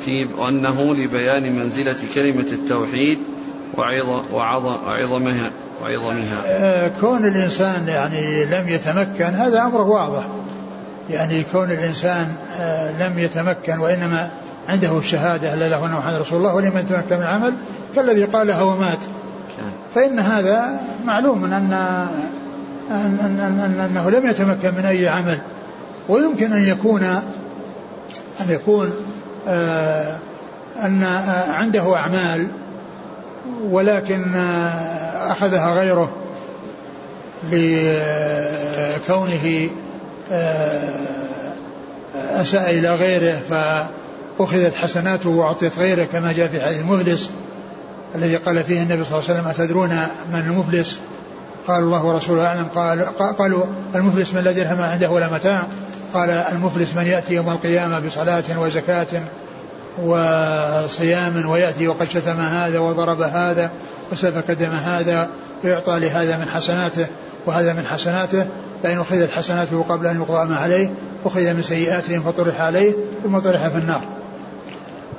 في 0.00 0.28
أنه 0.48 0.94
لبيان 0.94 1.56
منزلة 1.56 1.96
كلمة 2.14 2.46
التوحيد 2.52 3.18
وعظمها 3.76 5.50
وعظمها. 5.82 6.42
آه، 6.46 6.92
كون 7.00 7.24
الإنسان 7.24 7.88
يعني 7.88 8.44
لم 8.44 8.68
يتمكن 8.68 9.24
هذا 9.24 9.62
أمر 9.62 9.80
واضح. 9.80 10.26
يعني 11.10 11.44
كون 11.52 11.70
الإنسان 11.70 12.34
آه، 12.58 13.08
لم 13.08 13.18
يتمكن 13.18 13.78
وإنما 13.78 14.30
عنده 14.68 14.98
الشهادة 14.98 15.54
لا 15.54 15.66
إله 15.66 15.86
إلا 15.86 15.98
محمد 15.98 16.14
رسول 16.14 16.38
الله 16.38 16.54
ولم 16.54 16.78
يتمكن 16.78 17.16
من 17.16 17.22
العمل 17.22 17.54
كالذي 17.94 18.24
قالها 18.24 18.62
ومات. 18.62 18.98
فإن 19.94 20.18
هذا 20.18 20.80
معلوم 21.04 21.44
أن 21.44 21.52
أن 21.52 22.08
أن 22.90 23.40
أن 23.40 23.80
أنه 23.90 24.10
لم 24.10 24.30
يتمكن 24.30 24.74
من 24.74 24.84
أي 24.84 25.08
عمل. 25.08 25.38
ويمكن 26.08 26.52
أن 26.52 26.64
يكون 26.64 27.02
أن 28.40 28.50
يكون 28.50 28.92
آه، 29.48 30.18
أن 30.76 31.04
عنده 31.48 31.96
أعمال 31.96 32.48
ولكن 33.70 34.34
آه، 34.34 35.32
أخذها 35.32 35.74
غيره 35.74 36.10
لكونه 37.52 39.44
آه، 39.44 39.68
أساء 42.14 42.70
إلى 42.70 42.94
غيره 42.94 43.38
فأخذت 43.38 44.74
حسناته 44.74 45.30
وأعطيت 45.30 45.78
غيره 45.78 46.04
كما 46.04 46.32
جاء 46.32 46.48
في 46.48 46.60
حديث 46.60 46.80
المفلس 46.80 47.30
الذي 48.14 48.36
قال 48.36 48.64
فيه 48.64 48.82
النبي 48.82 49.04
صلى 49.04 49.18
الله 49.18 49.30
عليه 49.30 49.40
وسلم 49.40 49.48
أتدرون 49.48 49.90
من 50.32 50.40
المفلس؟ 50.40 50.98
قال 51.68 51.82
الله 51.82 52.04
ورسوله 52.04 52.46
أعلم. 52.46 52.68
قال 52.74 53.06
قالوا 53.38 53.64
المفلس 53.94 54.34
من 54.34 54.40
لا 54.40 54.52
درهم 54.52 54.80
عنده 54.80 55.10
ولا 55.10 55.32
متاع؟ 55.32 55.62
قال 56.14 56.30
المفلس 56.30 56.94
من 56.94 57.06
يأتي 57.06 57.34
يوم 57.34 57.50
القيامة 57.50 57.98
بصلاة 57.98 58.44
وزكاة 58.58 59.06
وصيام 59.98 61.50
ويأتي 61.50 61.88
وقد 61.88 62.08
شتم 62.08 62.40
هذا 62.40 62.78
وضرب 62.78 63.20
هذا 63.20 63.70
وسفك 64.12 64.50
دم 64.50 64.70
هذا 64.70 65.28
ويعطى 65.64 65.98
لهذا 65.98 66.36
من 66.36 66.48
حسناته 66.48 67.06
وهذا 67.46 67.72
من 67.72 67.86
حسناته 67.86 68.46
فإن 68.82 69.00
أخذت 69.00 69.30
حسناته 69.30 69.82
قبل 69.82 70.06
أن 70.06 70.20
يقضى 70.20 70.48
ما 70.48 70.56
عليه 70.56 70.90
أخذ 71.24 71.54
من 71.54 71.62
سيئاتهم 71.62 72.22
فطرح 72.22 72.60
عليه 72.60 72.94
ثم 73.22 73.38
طرح 73.38 73.68
في 73.68 73.78
النار. 73.78 74.02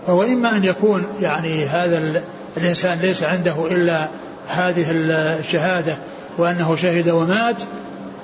فهو 0.08 0.24
إما 0.24 0.58
أن 0.58 0.64
يكون 0.64 1.04
يعني 1.20 1.66
هذا 1.66 2.22
الإنسان 2.58 3.00
ليس 3.00 3.24
عنده 3.24 3.68
إلا 3.72 4.08
هذه 4.48 4.86
الشهادة 5.40 5.98
وأنه 6.38 6.76
شهد 6.76 7.10
ومات 7.10 7.64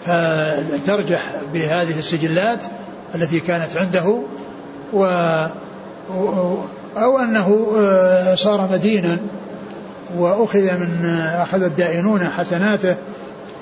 فترجح 0.05 1.31
بهذه 1.53 1.99
السجلات 1.99 2.59
التي 3.15 3.39
كانت 3.39 3.77
عنده 3.77 4.21
و 4.93 5.05
أو 6.97 7.19
أنه 7.19 7.67
آه، 7.77 8.35
صار 8.35 8.69
مدينا 8.71 9.17
وأخذ 10.17 10.59
من 10.59 11.05
آه، 11.05 11.43
أخذ 11.43 11.63
الدائنون 11.63 12.29
حسناته 12.29 12.95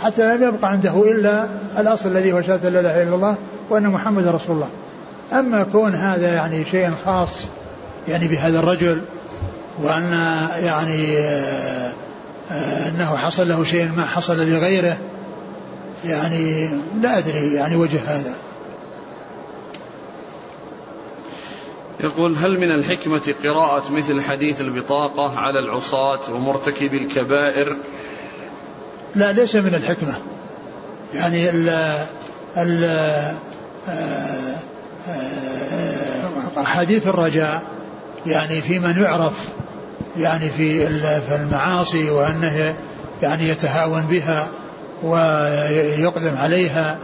حتى 0.03 0.37
لم 0.37 0.43
يبقى 0.43 0.71
عنده 0.71 1.11
إلا 1.11 1.45
الأصل 1.79 2.09
الذي 2.09 2.33
هو 2.33 2.41
شهادة 2.41 2.69
لا 2.69 2.79
إله 2.79 3.03
إلا 3.03 3.15
الله 3.15 3.35
وأن 3.69 3.87
محمد 3.87 4.27
رسول 4.27 4.55
الله. 4.55 4.69
أما 5.33 5.63
كون 5.63 5.95
هذا 5.95 6.27
يعني 6.27 6.65
شيء 6.65 6.91
خاص 7.05 7.29
يعني 8.07 8.27
بهذا 8.27 8.59
الرجل 8.59 9.01
وأن 9.81 10.11
يعني 10.63 11.17
آه، 11.17 11.91
أنه 12.87 13.17
حصل 13.17 13.49
له 13.49 13.63
شيء 13.63 13.91
ما 13.91 14.05
حصل 14.05 14.49
لغيره 14.49 14.97
يعني 16.05 16.69
لا 17.01 17.17
أدري 17.17 17.53
يعني 17.53 17.75
وجه 17.75 17.99
هذا. 18.07 18.33
يقول 21.99 22.35
هل 22.35 22.59
من 22.59 22.71
الحكمة 22.71 23.33
قراءة 23.43 23.91
مثل 23.91 24.21
حديث 24.21 24.61
البطاقة 24.61 25.39
على 25.39 25.59
العصاة 25.59 26.19
ومرتكب 26.31 26.93
الكبائر؟ 26.93 27.77
لا 29.15 29.31
ليس 29.31 29.55
من 29.55 29.75
الحكمة. 29.75 30.13
يعني 31.13 31.49
ال 31.49 31.69
ال 32.57 32.83
آه، 33.87 34.55
آه، 35.07 36.63
حديث 36.63 37.07
الرجاء 37.07 37.61
يعني 38.25 38.61
في 38.61 38.79
من 38.79 39.01
يعرف 39.01 39.49
يعني 40.17 40.49
في 40.49 40.87
المعاصي 41.35 42.09
وأنه 42.09 42.75
يعني 43.21 43.49
يتهاون 43.49 44.01
بها 44.01 44.47
ويقدم 45.03 46.37
عليها 46.37 46.99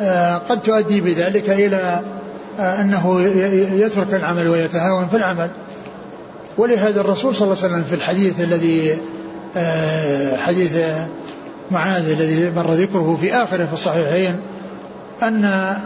آه، 0.00 0.38
قد 0.38 0.60
تؤدي 0.60 1.00
بذلك 1.00 1.50
إلى 1.50 1.76
آه، 1.76 2.02
أنه 2.58 3.20
يترك 3.72 4.14
العمل 4.14 4.48
ويتهاون 4.48 5.08
في 5.08 5.16
العمل. 5.16 5.50
ولهذا 6.58 7.00
الرسول 7.00 7.36
صلى 7.36 7.44
الله 7.44 7.62
عليه 7.62 7.74
وسلم 7.74 7.84
في 7.84 7.94
الحديث 7.94 8.40
الذي 8.40 8.98
آه، 9.56 10.36
حديث 10.36 10.78
معاذ 11.70 12.10
الذي 12.10 12.50
مر 12.50 12.70
ذكره 12.70 13.18
في 13.20 13.34
آخره 13.34 13.64
في 13.64 13.72
الصحيحين 13.72 14.36
أن 15.22 15.44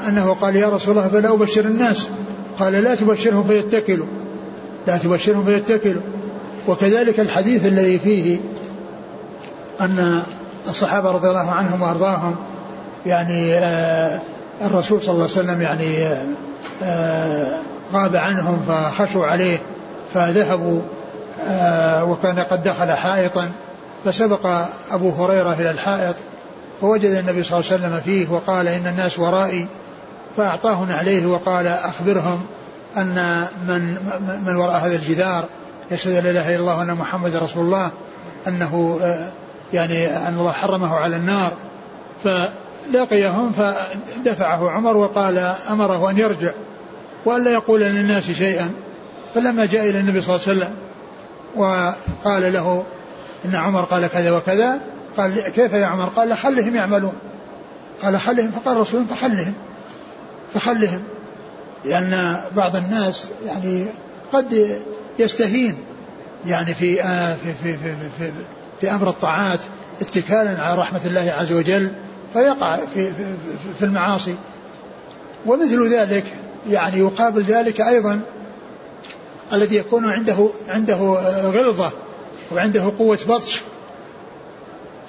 أنه 0.09 0.35
قال 0.35 0.57
يا 0.57 0.69
رسول 0.69 0.99
الله 0.99 1.09
فلا 1.09 1.33
أبشر 1.33 1.64
الناس. 1.64 2.09
قال 2.59 2.73
لا 2.73 2.95
تبشرهم 2.95 3.45
فيتكلوا. 3.45 4.07
لا 4.87 4.99
تبشرهم 4.99 5.45
فيتكلوا. 5.45 6.03
وكذلك 6.69 7.21
الحديث 7.21 7.66
الذي 7.66 7.99
فيه 7.99 8.39
أن 9.81 10.23
الصحابة 10.69 11.11
رضي 11.11 11.29
الله 11.29 11.51
عنهم 11.51 11.83
وأرضاهم 11.83 12.37
يعني 13.07 13.55
آه، 13.55 14.21
الرسول 14.62 15.03
صلى 15.03 15.12
الله 15.12 15.25
عليه 15.25 15.33
وسلم 15.33 15.62
يعني 15.62 16.07
آه، 16.07 16.23
غاب 17.93 18.16
عنهم 18.16 18.62
فخشوا 18.68 19.26
عليه 19.26 19.59
فذهبوا 20.14 20.81
آه، 21.41 22.05
وكان 22.05 22.39
قد 22.39 22.62
دخل 22.62 22.93
حائطا 22.93 23.51
فسبق 24.05 24.47
أبو 24.91 25.11
هريرة 25.11 25.53
إلى 25.53 25.70
الحائط 25.70 26.16
فوجد 26.81 27.11
النبي 27.11 27.43
صلى 27.43 27.61
الله 27.61 27.72
عليه 27.72 27.83
وسلم 27.83 28.01
فيه 28.05 28.29
وقال 28.29 28.68
إن 28.68 28.87
الناس 28.87 29.18
ورائي 29.18 29.66
فأعطاه 30.37 30.87
عليه 30.93 31.26
وقال 31.26 31.66
أخبرهم 31.66 32.41
أن 32.97 33.45
من 33.68 33.97
من 34.47 34.57
وراء 34.57 34.76
هذا 34.76 34.97
الجدار 34.97 35.45
يشهد 35.91 36.12
لا 36.12 36.31
إله 36.31 36.49
إلا 36.55 36.61
الله 36.61 36.79
وأن 36.79 36.95
محمد 36.95 37.37
رسول 37.37 37.64
الله 37.64 37.91
أنه 38.49 38.99
آه، 39.03 39.29
يعني 39.72 40.07
أن 40.07 40.39
الله 40.39 40.53
حرمه 40.53 40.95
على 40.95 41.16
النار. 41.16 41.53
فلقيهم 42.24 43.53
فدفعه 43.53 44.70
عمر 44.70 44.97
وقال 44.97 45.39
أمره 45.70 46.11
أن 46.11 46.18
يرجع. 46.18 46.51
وألا 47.25 47.51
يقول 47.51 47.81
للناس 47.81 48.31
شيئا. 48.31 48.71
فلما 49.35 49.66
جاء 49.66 49.89
إلى 49.91 50.01
النبي 50.01 50.21
صلى 50.21 50.37
الله 50.37 50.49
عليه 50.49 50.59
وسلم 50.59 50.75
وقال 51.57 52.53
له 52.53 52.85
إن 53.45 53.55
عمر 53.55 53.81
قال 53.81 54.07
كذا 54.07 54.37
وكذا 54.37 54.81
قال 55.16 55.41
كيف 55.41 55.73
يا 55.73 55.87
عمر؟ 55.87 56.05
قال 56.05 56.37
خلهم 56.37 56.77
يعملون. 56.77 57.12
قال 58.03 58.21
خلهم 58.21 58.51
فقال 58.51 58.77
الرسول 58.77 59.05
فخلهم 59.05 59.55
فخلهم. 60.55 61.03
لأن 61.85 62.41
بعض 62.57 62.77
الناس 62.77 63.29
يعني 63.47 63.87
قد 64.33 64.81
يستهين 65.19 65.79
يعني 66.47 66.75
في 66.75 67.03
آه 67.03 67.35
في 67.35 67.53
في 67.62 67.77
في, 67.77 67.95
في, 68.19 68.31
في 68.81 68.91
أمر 68.91 69.09
الطاعات 69.09 69.61
اتكالا 70.01 70.62
على 70.62 70.81
رحمة 70.81 71.01
الله 71.05 71.31
عز 71.31 71.53
وجل 71.53 71.93
فيقع 72.33 72.77
في 72.77 73.07
في, 73.07 73.25
في 73.79 73.85
المعاصي. 73.85 74.35
ومثل 75.47 75.95
ذلك 75.95 76.25
يعني 76.71 76.99
يقابل 76.99 77.43
ذلك 77.43 77.81
أيضا 77.81 78.21
الذي 79.53 79.77
يكون 79.77 80.05
عنده 80.05 80.49
عنده 80.69 80.97
غلظة 81.45 81.93
وعنده 82.53 82.93
قوة 82.99 83.19
بطش. 83.29 83.61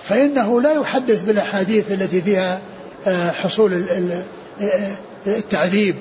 فإنه 0.03 0.61
لا 0.61 0.73
يحدث 0.73 1.23
بالأحاديث 1.23 1.91
التي 1.91 2.21
فيها 2.21 2.61
آه، 3.07 3.31
حصول 3.31 3.85
التعذيب 5.27 5.95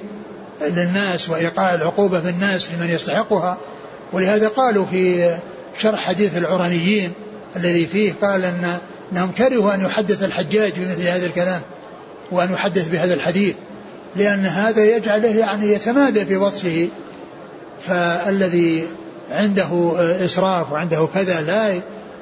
للناس 0.60 1.30
وإيقاع 1.30 1.74
العقوبة 1.74 2.20
بالناس 2.20 2.70
لمن 2.72 2.90
يستحقها. 2.90 3.58
ولهذا 4.12 4.48
قالوا 4.48 4.84
في 4.84 5.36
شرح 5.78 6.00
حديث 6.00 6.36
العرانيين 6.36 7.12
الذي 7.56 7.86
فيه 7.86 8.12
قال 8.22 8.44
إن 8.44 8.78
إنهم 9.12 9.32
كرهوا 9.32 9.74
أن 9.74 9.84
يحدث 9.84 10.22
الحجاج 10.22 10.72
بمثل 10.76 11.02
هذا 11.02 11.26
الكلام 11.26 11.60
وأن 12.30 12.52
يحدث 12.52 12.88
بهذا 12.88 13.14
الحديث. 13.14 13.54
لأن 14.16 14.46
هذا 14.46 14.84
يجعله 14.84 15.28
يعني 15.28 15.72
يتمادى 15.72 16.24
في 16.24 16.36
بطشه 16.36 16.88
فالذي 17.80 18.86
عنده 19.30 19.94
إسراف 20.24 20.72
وعنده 20.72 21.08
كذا 21.14 21.40
لا 21.40 21.80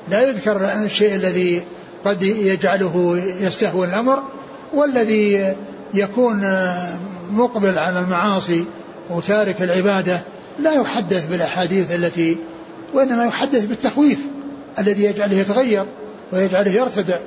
لا 0.09 0.29
يذكر 0.29 0.73
الشيء 0.85 1.15
الذي 1.15 1.63
قد 2.05 2.23
يجعله 2.23 3.23
يستهوى 3.41 3.87
الأمر 3.87 4.23
والذي 4.75 5.55
يكون 5.95 6.45
مقبل 7.31 7.79
على 7.79 8.01
المعاصي 8.01 8.65
وتارك 9.11 9.63
العبادة 9.63 10.23
لا 10.59 10.73
يحدث 10.73 11.27
بالأحاديث 11.27 11.95
التي 11.95 12.37
وإنما 12.95 13.25
يحدث 13.25 13.67
بالتخويف 13.67 14.19
الذي 14.79 15.05
يجعله 15.05 15.35
يتغير 15.37 15.85
ويجعله 16.33 16.71
يرتدع. 16.71 17.19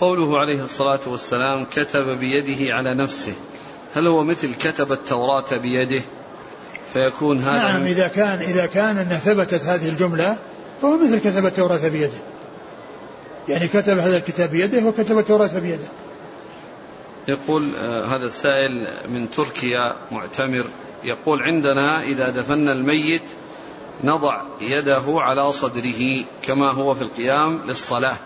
قوله 0.00 0.38
عليه 0.38 0.64
الصلاة 0.64 1.00
والسلام 1.06 1.64
كتب 1.64 2.18
بيده 2.18 2.74
على 2.74 2.94
نفسه. 2.94 3.34
هل 3.94 4.06
هو 4.06 4.24
مثل 4.24 4.54
كتب 4.54 4.92
التوراة 4.92 5.56
بيده؟ 5.62 6.02
فيكون 6.92 7.38
هذا 7.38 7.58
نعم 7.58 7.82
إذا 7.82 8.08
كان 8.08 8.38
إذا 8.38 8.66
كان 8.66 8.96
أنه 8.96 9.16
ثبتت 9.16 9.62
هذه 9.62 9.88
الجملة 9.88 10.38
فهو 10.82 10.96
مثل 10.96 11.18
كتب 11.18 11.46
التوراة 11.46 11.88
بيده. 11.88 12.18
يعني 13.48 13.68
كتب 13.68 13.98
هذا 13.98 14.16
الكتاب 14.16 14.50
بيده 14.50 14.88
وكتب 14.88 15.18
التوراة 15.18 15.58
بيده. 15.58 15.88
يقول 17.28 17.74
آه 17.76 18.04
هذا 18.04 18.26
السائل 18.26 18.86
من 19.08 19.30
تركيا 19.30 19.96
معتمر 20.10 20.64
يقول 21.04 21.42
عندنا 21.42 22.02
إذا 22.02 22.30
دفنا 22.30 22.72
الميت 22.72 23.22
نضع 24.04 24.42
يده 24.60 25.02
على 25.06 25.52
صدره 25.52 26.24
كما 26.42 26.70
هو 26.70 26.94
في 26.94 27.02
القيام 27.02 27.60
للصلاة. 27.66 28.16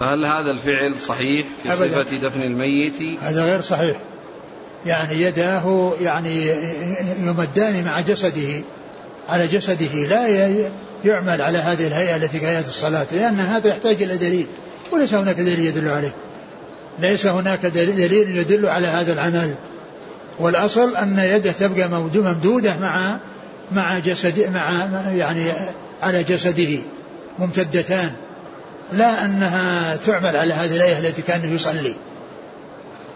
فهل 0.00 0.24
هذا 0.24 0.50
الفعل 0.50 0.94
صحيح 1.06 1.46
في 1.62 1.72
أبدا. 1.72 2.02
صفة 2.02 2.16
دفن 2.16 2.42
الميت؟ 2.42 3.20
هذا 3.20 3.44
غير 3.44 3.60
صحيح. 3.60 3.96
يعني 4.86 5.22
يداه 5.22 5.92
يعني 6.00 6.46
يمدان 7.20 7.84
مع 7.84 8.00
جسده 8.00 8.62
على 9.28 9.46
جسده 9.46 9.94
لا 10.08 10.26
يعمل 11.04 11.42
على 11.42 11.58
هذه 11.58 11.86
الهيئة 11.86 12.16
التي 12.16 12.38
كهيئة 12.38 12.66
الصلاة 12.66 13.06
لأن 13.12 13.40
هذا 13.40 13.68
يحتاج 13.68 14.02
إلى 14.02 14.16
دليل 14.16 14.46
وليس 14.92 15.14
هناك 15.14 15.36
دليل 15.36 15.60
يدل 15.60 15.88
عليه. 15.88 16.14
ليس 16.98 17.26
هناك 17.26 17.66
دليل 17.66 18.36
يدل 18.36 18.66
على 18.66 18.86
هذا 18.86 19.12
العمل. 19.12 19.58
والأصل 20.38 20.96
أن 20.96 21.18
يده 21.18 21.52
تبقى 21.52 21.88
ممدودة 22.14 22.76
مع 22.76 23.20
مع 23.72 23.98
جسد 23.98 24.48
مع 24.48 24.88
يعني 25.14 25.52
على 26.02 26.22
جسده 26.22 26.78
ممتدتان. 27.38 28.12
لا 28.92 29.24
أنها 29.24 29.96
تعمل 29.96 30.36
على 30.36 30.54
هذه 30.54 30.76
الآية 30.76 30.98
التي 30.98 31.22
كان 31.22 31.54
يصلي 31.54 31.96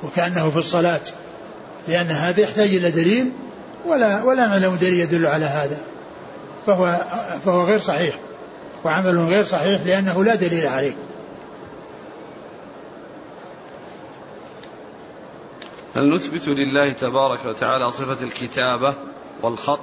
وكأنه 0.02 0.50
في 0.50 0.56
الصلاة 0.56 1.00
لأن 1.88 2.06
هذا 2.06 2.40
يحتاج 2.40 2.74
إلى 2.74 2.90
دليل 2.90 3.32
ولا 3.86 4.22
ولا 4.22 4.46
نعلم 4.46 4.74
دليل 4.74 5.00
يدل 5.00 5.26
على 5.26 5.44
هذا. 5.44 5.78
فهو 6.66 7.04
فهو 7.44 7.64
غير 7.64 7.80
صحيح 7.80 8.18
وعمل 8.84 9.18
غير 9.18 9.44
صحيح 9.44 9.82
لأنه 9.86 10.24
لا 10.24 10.34
دليل 10.34 10.66
عليه. 10.66 10.96
هل 15.96 16.14
نثبت 16.14 16.48
لله 16.48 16.92
تبارك 16.92 17.44
وتعالى 17.44 17.92
صفة 17.92 18.24
الكتابة 18.24 18.94
والخط؟ 19.42 19.80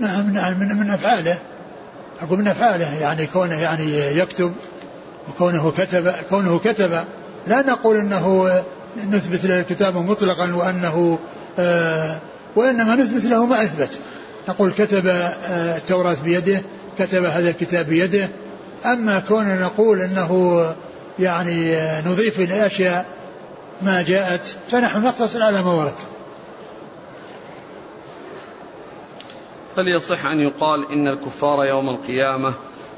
نعم 0.00 0.32
نعم 0.32 0.60
من, 0.60 0.76
من 0.76 0.90
أفعاله. 0.90 1.38
أقول 2.22 2.38
من 2.38 2.48
أفعاله 2.48 3.00
يعني 3.00 3.26
كونه 3.26 3.60
يعني 3.60 3.96
يكتب 4.18 4.52
وكونه 5.28 5.70
كتب 5.70 6.12
كونه 6.30 6.58
كتب. 6.58 7.04
لا 7.46 7.62
نقول 7.62 7.96
أنه 7.96 8.62
نثبت 9.10 9.44
له 9.44 9.60
الكتابة 9.60 10.00
مطلقا 10.00 10.54
وأنه 10.54 11.18
آه 11.58 12.16
وإنما 12.56 12.96
نثبت 12.96 13.24
له 13.24 13.46
ما 13.46 13.62
أثبت. 13.62 13.98
نقول 14.48 14.72
كتب 14.72 15.06
آه 15.06 15.76
التوراة 15.76 16.16
بيده 16.24 16.62
كتب 16.98 17.24
هذا 17.24 17.50
الكتاب 17.50 17.86
بيده. 17.86 18.28
أما 18.84 19.18
كون 19.28 19.58
نقول 19.58 20.00
أنه 20.00 20.64
يعني 21.18 21.76
نضيف 22.06 22.40
إلى 22.40 22.66
أشياء 22.66 23.06
ما 23.82 24.02
جاءت 24.02 24.54
فنحن 24.70 25.00
نقتصر 25.00 25.42
على 25.42 25.62
ما 25.62 25.72
ورد. 25.72 25.94
هل 29.78 29.88
يصح 29.88 30.26
أن 30.26 30.40
يقال 30.40 30.92
إن 30.92 31.08
الكفار 31.08 31.64
يوم 31.64 31.88
القيامة 31.88 32.52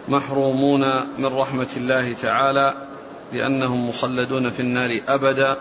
محرومون 0.08 0.80
من 1.18 1.26
رحمة 1.26 1.68
الله 1.76 2.12
تعالى 2.22 2.74
لأنهم 3.32 3.88
مخلدون 3.88 4.50
في 4.50 4.60
النار 4.60 5.00
أبدا. 5.08 5.56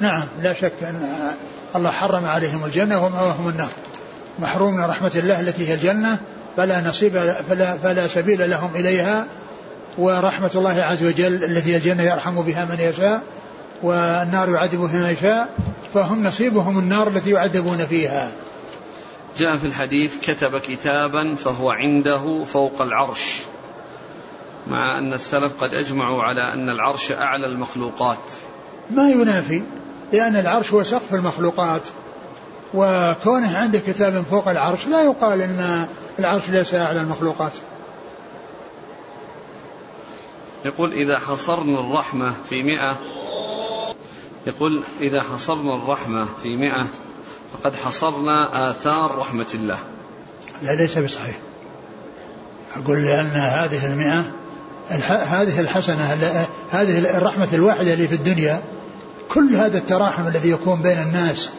نعم 0.00 0.28
لا 0.42 0.52
شك 0.52 0.82
أن 0.82 1.32
الله 1.76 1.90
حرم 1.90 2.24
عليهم 2.24 2.64
الجنة 2.64 3.04
ومأواهم 3.04 3.48
النار. 3.48 3.68
محروم 4.38 4.74
من 4.74 4.84
رحمة 4.84 5.12
الله 5.14 5.40
التي 5.40 5.68
هي 5.68 5.74
الجنة 5.74 6.18
فلا 6.56 6.88
نصيب 6.88 7.18
فلا, 7.48 7.78
فلا 7.78 8.08
سبيل 8.08 8.50
لهم 8.50 8.76
إليها. 8.76 9.26
ورحمة 9.98 10.50
الله 10.54 10.82
عز 10.82 11.04
وجل 11.04 11.44
التي 11.44 11.72
هي 11.72 11.76
الجنة 11.76 12.02
يرحم 12.02 12.42
بها 12.42 12.64
من 12.64 12.80
يشاء 12.80 13.22
والنار 13.82 14.50
يعذب 14.50 14.80
من 14.80 15.10
يشاء 15.12 15.48
فهم 15.94 16.26
نصيبهم 16.26 16.78
النار 16.78 17.08
التي 17.08 17.30
يعذبون 17.30 17.76
فيها. 17.76 18.32
جاء 19.38 19.56
في 19.56 19.66
الحديث 19.66 20.18
كتب 20.20 20.58
كتابا 20.58 21.34
فهو 21.34 21.70
عنده 21.70 22.44
فوق 22.44 22.82
العرش 22.82 23.42
مع 24.66 24.98
أن 24.98 25.12
السلف 25.12 25.52
قد 25.60 25.74
أجمعوا 25.74 26.22
على 26.22 26.52
أن 26.52 26.68
العرش 26.68 27.12
أعلى 27.12 27.46
المخلوقات. 27.46 28.18
ما 28.90 29.10
ينافي 29.10 29.62
لأن 30.12 30.36
العرش 30.36 30.72
هو 30.72 30.82
سقف 30.82 31.14
المخلوقات 31.14 31.88
وكونه 32.74 33.58
عنده 33.58 33.78
كتاب 33.78 34.24
فوق 34.30 34.48
العرش 34.48 34.86
لا 34.86 35.02
يقال 35.02 35.42
أن 35.42 35.86
العرش 36.18 36.50
ليس 36.50 36.74
أعلى 36.74 37.00
المخلوقات. 37.00 37.52
يقول 40.64 40.92
إذا 40.92 41.18
حصرنا 41.18 41.80
الرحمة 41.80 42.34
في 42.48 42.62
مئة 42.62 42.98
يقول 44.46 44.84
إذا 45.00 45.22
حصرنا 45.22 45.74
الرحمة 45.74 46.24
في 46.42 46.56
مئة 46.56 46.86
فقد 47.52 47.74
حصرنا 47.74 48.70
آثار 48.70 49.18
رحمة 49.18 49.46
الله. 49.54 49.78
لا 50.62 50.74
ليس 50.74 50.98
بصحيح. 50.98 51.38
أقول 52.76 53.02
لأن 53.02 53.30
هذه 53.30 53.92
المئة 53.92 54.24
هذه 55.24 55.60
الحسنة 55.60 56.04
هذه 56.70 57.18
الرحمة 57.18 57.48
الواحدة 57.52 57.92
اللي 57.92 58.08
في 58.08 58.14
الدنيا 58.14 58.62
كل 59.28 59.54
هذا 59.54 59.78
التراحم 59.78 60.26
الذي 60.26 60.50
يكون 60.50 60.82
بين 60.82 60.98
الناس 60.98 61.50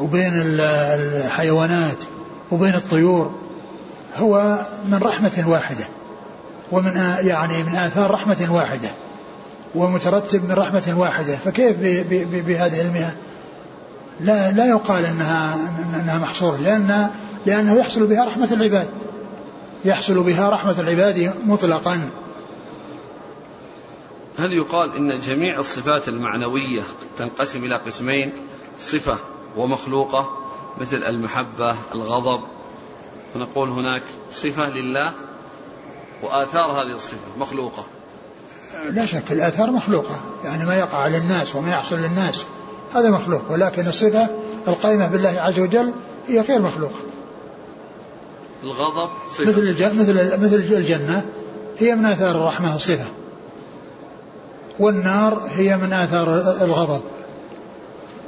وبين 0.00 0.32
الحيوانات 0.34 1.96
وبين 2.52 2.74
الطيور 2.74 3.34
هو 4.16 4.66
من 4.88 4.98
رحمة 5.02 5.44
واحدة 5.46 5.84
ومن 6.72 6.96
يعني 7.20 7.62
من 7.62 7.76
آثار 7.76 8.10
رحمة 8.10 8.46
واحدة 8.50 8.88
ومترتب 9.74 10.44
من 10.44 10.52
رحمة 10.52 10.94
واحدة. 10.96 11.36
فكيف 11.36 11.76
بهذه 12.46 12.80
المئة؟ 12.80 13.12
لا 14.20 14.52
لا 14.52 14.66
يقال 14.66 15.04
إنها 15.04 15.54
إنها 15.94 16.18
محصورة 16.18 16.56
لأن 16.56 17.10
لأنه 17.46 17.74
يحصل 17.74 18.06
بها 18.06 18.24
رحمة 18.24 18.52
العباد. 18.52 18.88
يحصل 19.84 20.22
بها 20.22 20.50
رحمة 20.50 20.80
العباد 20.80 21.32
مطلقا. 21.46 22.10
هل 24.38 24.52
يقال 24.52 24.96
إن 24.96 25.20
جميع 25.20 25.58
الصفات 25.58 26.08
المعنوية 26.08 26.82
تنقسم 27.16 27.64
إلى 27.64 27.76
قسمين؟ 27.76 28.32
صفة 28.80 29.18
ومخلوقة 29.56 30.30
مثل 30.80 30.96
المحبة 30.96 31.76
الغضب. 31.94 32.40
ونقول 33.34 33.68
هناك 33.68 34.02
صفة 34.32 34.70
لله 34.70 35.12
وآثار 36.22 36.72
هذه 36.72 36.94
الصفة 36.94 37.38
مخلوقة. 37.38 37.86
لا 38.90 39.06
شك 39.06 39.32
الآثار 39.32 39.70
مخلوقة. 39.70 40.20
يعني 40.44 40.66
ما 40.66 40.74
يقع 40.74 41.08
للناس 41.08 41.56
وما 41.56 41.70
يحصل 41.70 41.96
للناس. 41.96 42.44
هذا 42.94 43.10
مخلوق 43.10 43.42
ولكن 43.50 43.88
الصفة 43.88 44.28
القائمة 44.68 45.08
بالله 45.08 45.40
عز 45.40 45.60
وجل 45.60 45.94
هي 46.28 46.40
غير 46.40 46.62
مخلوقة. 46.62 47.00
الغضب 48.62 49.10
صفة. 49.28 49.44
مثل 49.44 49.60
الجنة 49.60 50.00
مثل 50.00 50.40
مثل 50.40 50.56
الجنة 50.56 51.26
هي 51.78 51.96
من 51.96 52.04
آثار 52.04 52.30
الرحمة 52.30 52.74
الصفة 52.74 53.06
والنار 54.78 55.48
هي 55.56 55.76
من 55.76 55.92
آثار 55.92 56.34
الغضب. 56.62 57.02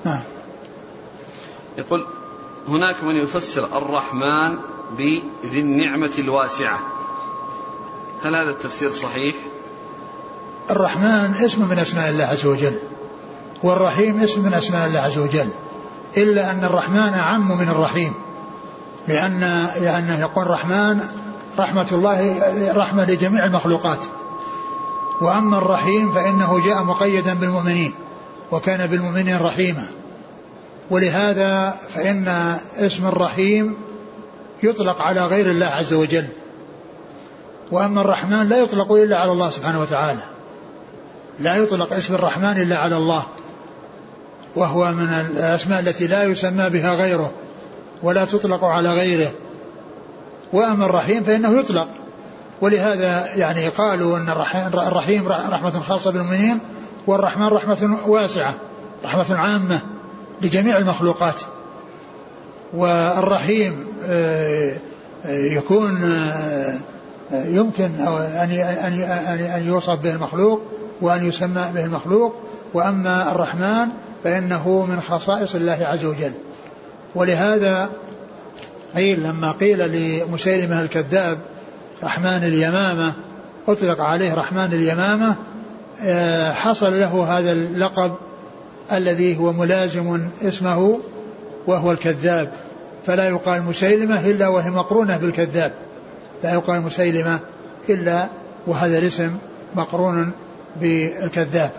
نعم. 0.04 0.22
يقول 1.78 2.06
هناك 2.68 3.04
من 3.04 3.16
يفسر 3.16 3.78
الرحمن 3.78 4.58
بذي 4.98 5.60
النعمة 5.60 6.12
الواسعة. 6.18 6.80
هل 8.22 8.34
هذا 8.36 8.50
التفسير 8.50 8.92
صحيح؟ 8.92 9.36
الرحمن 10.70 11.34
اسم 11.44 11.68
من 11.68 11.78
أسماء 11.78 12.10
الله 12.10 12.24
عز 12.24 12.46
وجل. 12.46 12.78
والرحيم 13.62 14.22
اسم 14.22 14.42
من 14.42 14.54
أسماء 14.54 14.86
الله 14.86 15.00
عز 15.00 15.18
وجل 15.18 15.48
إلا 16.16 16.50
أن 16.50 16.64
الرحمن 16.64 17.14
أعم 17.14 17.58
من 17.58 17.68
الرحيم 17.68 18.12
لأن 19.08 19.40
لأنه 19.80 20.20
يقول 20.20 20.44
الرحمن 20.44 21.00
رحمة 21.58 21.86
الله 21.92 22.38
رحمة 22.72 23.04
لجميع 23.04 23.44
المخلوقات. 23.44 24.04
وأما 25.20 25.58
الرحيم 25.58 26.12
فإنه 26.12 26.66
جاء 26.66 26.82
مقيدا 26.82 27.34
بالمؤمنين 27.34 27.94
وكان 28.50 28.86
بالمؤمنين 28.86 29.38
رحيما. 29.38 29.86
ولهذا 30.90 31.78
فإن 31.94 32.56
اسم 32.76 33.06
الرحيم 33.06 33.76
يطلق 34.62 35.02
على 35.02 35.26
غير 35.26 35.50
الله 35.50 35.66
عز 35.66 35.92
وجل. 35.92 36.26
وأما 37.70 38.00
الرحمن 38.00 38.48
لا 38.48 38.58
يطلق 38.58 38.92
إلا 38.92 39.20
على 39.20 39.32
الله 39.32 39.50
سبحانه 39.50 39.80
وتعالى. 39.80 40.22
لا 41.38 41.56
يطلق 41.56 41.92
اسم 41.92 42.14
الرحمن 42.14 42.62
إلا 42.62 42.76
على 42.76 42.96
الله. 42.96 43.24
وهو 44.56 44.92
من 44.92 45.08
الأسماء 45.08 45.80
التي 45.80 46.06
لا 46.06 46.24
يسمى 46.24 46.70
بها 46.70 46.94
غيره 46.94 47.32
ولا 48.02 48.24
تطلق 48.24 48.64
على 48.64 48.88
غيره. 48.88 49.30
وأما 50.52 50.86
الرحيم 50.86 51.22
فإنه 51.22 51.58
يطلق. 51.58 51.88
ولهذا 52.60 53.34
يعني 53.34 53.68
قالوا 53.68 54.18
أن 54.18 54.28
الرحيم 54.74 55.28
رحمة 55.28 55.80
خاصة 55.80 56.10
بالمؤمنين 56.12 56.58
والرحمن 57.06 57.46
رحمة 57.46 57.96
واسعة 58.06 58.54
رحمة 59.04 59.36
عامة 59.36 59.80
لجميع 60.42 60.76
المخلوقات. 60.78 61.40
والرحيم 62.74 63.86
آه، 64.04 64.76
آه، 65.24 65.56
يكون 65.56 66.02
آه، 66.04 66.78
يمكن 67.32 67.84
أن 67.84 68.50
أن 69.56 69.66
يوصف 69.66 69.98
به 69.98 70.14
المخلوق 70.14 70.62
وأن 71.00 71.28
يسمى 71.28 71.70
به 71.74 71.84
المخلوق. 71.84 72.34
وأما 72.74 73.32
الرحمن 73.32 73.88
فإنه 74.24 74.86
من 74.88 75.00
خصائص 75.00 75.54
الله 75.54 75.78
عز 75.82 76.04
وجل. 76.04 76.32
ولهذا 77.14 77.90
قيل 78.94 79.22
لما 79.22 79.52
قيل 79.52 79.78
لمسيلمة 79.78 80.82
الكذاب 80.82 81.38
رحمن 82.04 82.40
اليمامة 82.44 83.12
أطلق 83.68 84.00
عليه 84.00 84.34
رحمن 84.34 84.68
اليمامة 84.72 85.34
حصل 86.52 87.00
له 87.00 87.38
هذا 87.38 87.52
اللقب 87.52 88.14
الذي 88.92 89.38
هو 89.38 89.52
ملازم 89.52 90.28
اسمه 90.42 91.00
وهو 91.66 91.92
الكذاب. 91.92 92.52
فلا 93.06 93.28
يقال 93.28 93.62
مسيلمة 93.62 94.30
إلا 94.30 94.48
وهي 94.48 94.70
مقرونة 94.70 95.16
بالكذاب. 95.16 95.72
لا 96.44 96.52
يقال 96.52 96.80
مسيلمة 96.80 97.38
إلا 97.88 98.28
وهذا 98.66 98.98
الاسم 98.98 99.36
مقرون 99.74 100.30
بالكذاب. 100.80 101.70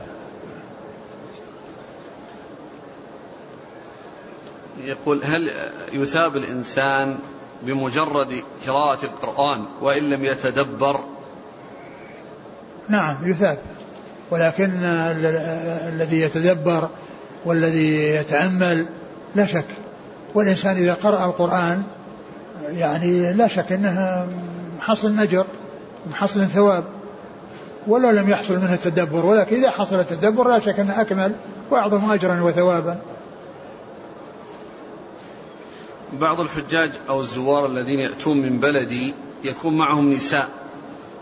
يقول 4.85 5.23
هل 5.23 5.51
يثاب 5.93 6.35
الإنسان 6.35 7.17
بمجرد 7.61 8.43
قراءة 8.67 9.05
القرآن 9.05 9.65
وإن 9.81 10.09
لم 10.09 10.25
يتدبر؟ 10.25 10.99
نعم 12.89 13.29
يثاب. 13.29 13.57
ولكن 14.31 14.83
الذي 15.93 16.21
يتدبر 16.21 16.89
والذي 17.45 18.15
يتأمل 18.15 18.85
لا 19.35 19.45
شك. 19.45 19.65
والإنسان 20.33 20.77
إذا 20.77 20.93
قرأ 20.93 21.25
القرآن 21.25 21.83
يعني 22.69 23.33
لا 23.33 23.47
شك 23.47 23.71
أنه 23.71 24.27
حصل 24.79 25.19
أجر 25.19 25.45
حصل 26.13 26.45
ثواب. 26.45 26.83
ولو 27.87 28.09
لم 28.09 28.29
يحصل 28.29 28.53
منه 28.53 28.73
التدبر 28.73 29.25
ولكن 29.25 29.55
إذا 29.55 29.69
حصل 29.69 29.99
التدبر 29.99 30.49
لا 30.49 30.59
شك 30.59 30.79
أنه 30.79 31.01
أكمل 31.01 31.31
وأعظم 31.71 32.11
أجرا 32.11 32.41
وثوابا. 32.41 32.97
بعض 36.19 36.39
الحجاج 36.39 36.91
أو 37.09 37.21
الزوار 37.21 37.65
الذين 37.65 37.99
يأتون 37.99 38.37
من 38.37 38.59
بلدي 38.59 39.13
يكون 39.43 39.77
معهم 39.77 40.09
نساء 40.09 40.49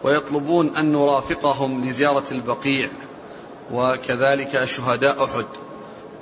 ويطلبون 0.03 0.75
أن 0.75 0.91
نرافقهم 0.91 1.85
لزيارة 1.85 2.23
البقيع 2.31 2.89
وكذلك 3.73 4.63
شهداء 4.63 5.23
أحد. 5.23 5.45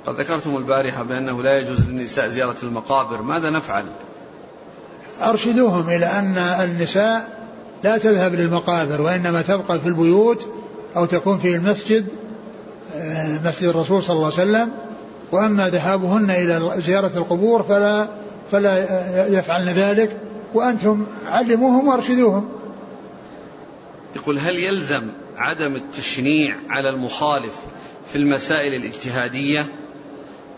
قد 0.06 0.20
ذكرتم 0.20 0.56
البارحة 0.56 1.02
بأنه 1.02 1.42
لا 1.42 1.58
يجوز 1.58 1.88
للنساء 1.88 2.28
زيارة 2.28 2.56
المقابر. 2.62 3.22
ماذا 3.22 3.50
نفعل؟ 3.50 3.84
أرشدوهم 5.22 5.88
إلى 5.90 6.06
أن 6.06 6.38
النساء 6.38 7.40
لا 7.84 7.98
تذهب 7.98 8.34
للمقابر 8.34 9.02
وإنما 9.02 9.42
تبقى 9.42 9.80
في 9.80 9.86
البيوت 9.86 10.48
أو 10.96 11.06
تكون 11.06 11.38
في 11.38 11.54
المسجد 11.54 12.06
آه، 12.94 13.40
مسجد 13.44 13.68
الرسول 13.68 14.02
صلى 14.02 14.16
الله 14.16 14.24
عليه 14.24 14.34
وسلم. 14.34 14.70
وأما 15.32 15.70
ذهابهن 15.70 16.30
إلى 16.30 16.72
زيارة 16.78 17.10
القبور 17.16 17.62
فلا 17.62 18.08
فلا 18.52 19.26
يفعلن 19.26 19.68
ذلك 19.68 20.16
وأنتم 20.54 21.06
علموهم 21.24 21.88
وأرشدوهم. 21.88 22.48
يقول 24.16 24.38
هل 24.38 24.56
يلزم 24.56 25.10
عدم 25.36 25.76
التشنيع 25.76 26.56
على 26.68 26.88
المخالف 26.88 27.56
في 28.06 28.16
المسائل 28.16 28.74
الاجتهادية؟ 28.74 29.66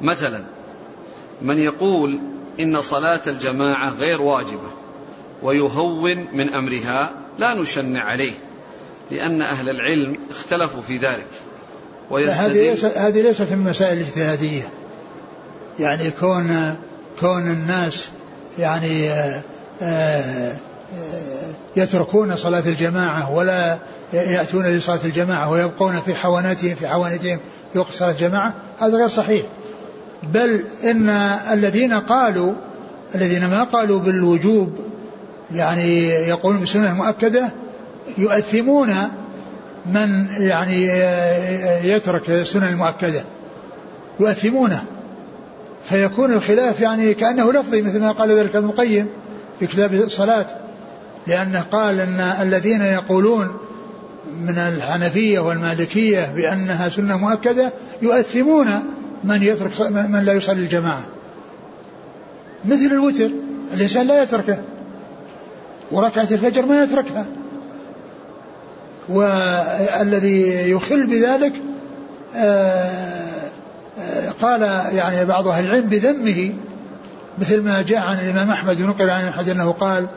مثلا 0.00 0.44
من 1.42 1.58
يقول 1.58 2.20
إن 2.60 2.80
صلاة 2.80 3.20
الجماعة 3.26 3.90
غير 3.90 4.22
واجبة 4.22 4.70
ويهون 5.42 6.26
من 6.32 6.54
أمرها 6.54 7.10
لا 7.38 7.54
نشنع 7.54 8.04
عليه 8.04 8.32
لأن 9.10 9.42
أهل 9.42 9.68
العلم 9.68 10.16
اختلفوا 10.30 10.82
في 10.82 10.96
ذلك. 10.96 11.28
هذه 12.10 12.76
هذه 12.96 13.22
ليست 13.22 13.52
من 13.52 13.66
المسائل 13.66 13.98
الاجتهادية. 13.98 14.70
يعني 15.78 16.10
كون 16.10 16.76
كون 17.20 17.46
الناس 17.46 18.08
يعني 18.58 19.10
آه، 19.10 19.42
آآ 19.82 20.52
آه، 20.52 20.52
يتركون 21.76 22.36
صلاة 22.36 22.62
الجماعة 22.66 23.32
ولا 23.32 23.78
يأتون 24.12 24.66
لصلاة 24.66 25.00
الجماعة 25.04 25.50
ويبقون 25.50 26.00
في 26.00 26.14
حواناتهم 26.14 26.74
في 26.74 26.88
حوانتهم 26.88 27.38
في 27.72 27.78
وقت 27.78 27.92
صلاة 27.92 28.10
الجماعة 28.10 28.54
هذا 28.80 28.96
غير 28.96 29.08
صحيح. 29.08 29.46
بل 30.22 30.64
إن 30.84 31.08
الذين 31.52 31.92
قالوا 31.92 32.52
الذين 33.14 33.46
ما 33.46 33.64
قالوا 33.64 34.00
بالوجوب 34.00 34.72
يعني 35.54 36.08
يقولون 36.08 36.60
بالسنة 36.60 36.90
المؤكدة 36.90 37.50
يؤثمون 38.18 38.94
من 39.86 40.26
يعني 40.38 40.86
يترك 41.88 42.30
السنة 42.30 42.68
المؤكدة 42.68 43.22
يؤثمونه 44.20 44.84
فيكون 45.84 46.32
الخلاف 46.32 46.80
يعني 46.80 47.14
كأنه 47.14 47.52
لفظي 47.52 47.82
مثل 47.82 48.00
ما 48.00 48.12
قال 48.12 48.30
ذلك 48.30 48.56
ابن 48.56 48.68
القيم 48.68 49.06
في 49.60 49.66
كتاب 49.66 49.94
الصلاة 49.94 50.46
لأنه 51.26 51.60
قال 51.60 52.00
أن 52.00 52.20
الذين 52.20 52.82
يقولون 52.82 53.56
من 54.40 54.58
الحنفية 54.58 55.40
والمالكية 55.40 56.32
بأنها 56.36 56.88
سنة 56.88 57.16
مؤكدة 57.16 57.72
يؤثمون 58.02 58.82
من 59.24 59.42
يترك 59.42 59.80
من 59.90 60.22
لا 60.24 60.32
يصلي 60.32 60.60
الجماعة. 60.60 61.06
مثل 62.64 62.86
الوتر 62.86 63.30
الإنسان 63.74 64.06
لا 64.06 64.22
يتركه 64.22 64.58
وركعة 65.90 66.28
الفجر 66.30 66.66
ما 66.66 66.82
يتركها. 66.82 67.26
والذي 69.08 70.70
يخل 70.70 71.06
بذلك 71.06 71.52
آه، 72.36 73.31
قال 74.40 74.62
يعني 74.94 75.24
بعض 75.24 75.48
أهل 75.48 75.64
العلم 75.64 75.88
بذمه 75.88 76.54
مثل 77.38 77.62
ما 77.62 77.82
جاء 77.82 77.98
عن 77.98 78.18
الإمام 78.18 78.50
أحمد 78.50 78.80
ونقل 78.80 79.10
عن 79.10 79.24
أحد 79.24 79.48
أنه 79.48 79.72
قال 79.72 80.08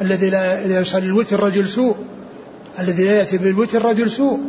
الذي 0.00 0.30
لا 0.30 0.80
يصلي 0.80 1.06
الوتر 1.06 1.40
رجل 1.40 1.68
سوء 1.68 1.96
الذي 2.78 3.04
لا 3.04 3.18
يأتي 3.18 3.38
بالوتر 3.38 3.84
رجل 3.84 4.10
سوء. 4.10 4.40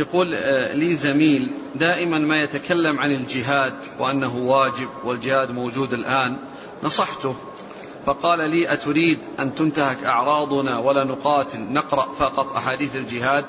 يقول 0.00 0.34
آه، 0.34 0.74
لي 0.74 0.96
زميل 0.96 1.50
دائما 1.74 2.18
ما 2.18 2.42
يتكلم 2.42 2.98
عن 2.98 3.10
الجهاد 3.10 3.74
وأنه 3.98 4.36
واجب 4.36 4.88
والجهاد 5.04 5.50
موجود 5.50 5.92
الآن 5.92 6.36
نصحته 6.82 7.34
فقال 8.06 8.50
لي 8.50 8.72
أتريد 8.72 9.18
أن 9.40 9.54
تنتهك 9.54 10.04
أعراضنا 10.04 10.78
ولا 10.78 11.04
نقاتل 11.04 11.60
نقرأ 11.60 12.12
فقط 12.18 12.52
أحاديث 12.52 12.96
الجهاد؟ 12.96 13.44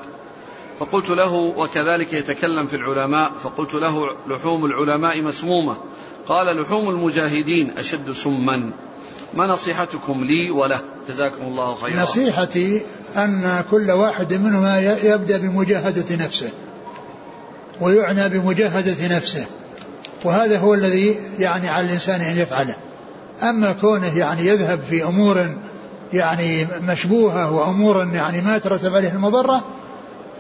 فقلت 0.80 1.09
له 1.09 1.34
وكذلك 1.34 2.13
يتكلم 2.13 2.67
في 2.67 2.76
العلماء 2.76 3.32
فقلت 3.43 3.73
له 3.73 4.07
لحوم 4.28 4.65
العلماء 4.65 5.21
مسمومة. 5.21 5.76
قال 6.28 6.61
لحوم 6.61 6.89
المجاهدين 6.89 7.78
أشد 7.78 8.11
سما. 8.11 8.71
ما 9.34 9.47
نصيحتكم 9.47 10.23
لي 10.23 10.51
وله؟ 10.51 10.80
جزاكم 11.09 11.45
الله 11.45 11.76
خيرا. 11.76 12.01
نصيحتي 12.01 12.82
أن 13.15 13.63
كل 13.71 13.91
واحد 13.91 14.34
منهما 14.34 14.97
يبدأ 15.03 15.38
بمجاهدة 15.38 16.26
نفسه 16.26 16.49
ويعنى 17.82 18.30
بمجاهدة 18.30 19.15
نفسه 19.17 19.45
وهذا 20.23 20.59
هو 20.59 20.73
الذي 20.73 21.15
يعني 21.39 21.69
على 21.69 21.86
الإنسان 21.86 22.21
أن 22.21 22.38
يفعله. 22.38 22.76
أما 23.41 23.73
كونه 23.73 24.17
يعني 24.17 24.47
يذهب 24.47 24.82
في 24.82 25.03
أمور 25.03 25.55
يعني 26.13 26.67
مشبوهة 26.82 27.51
وأمور 27.51 28.07
يعني 28.13 28.41
ما 28.41 28.57
ترتب 28.57 28.95
عليه 28.95 29.09
المضرة 29.09 29.63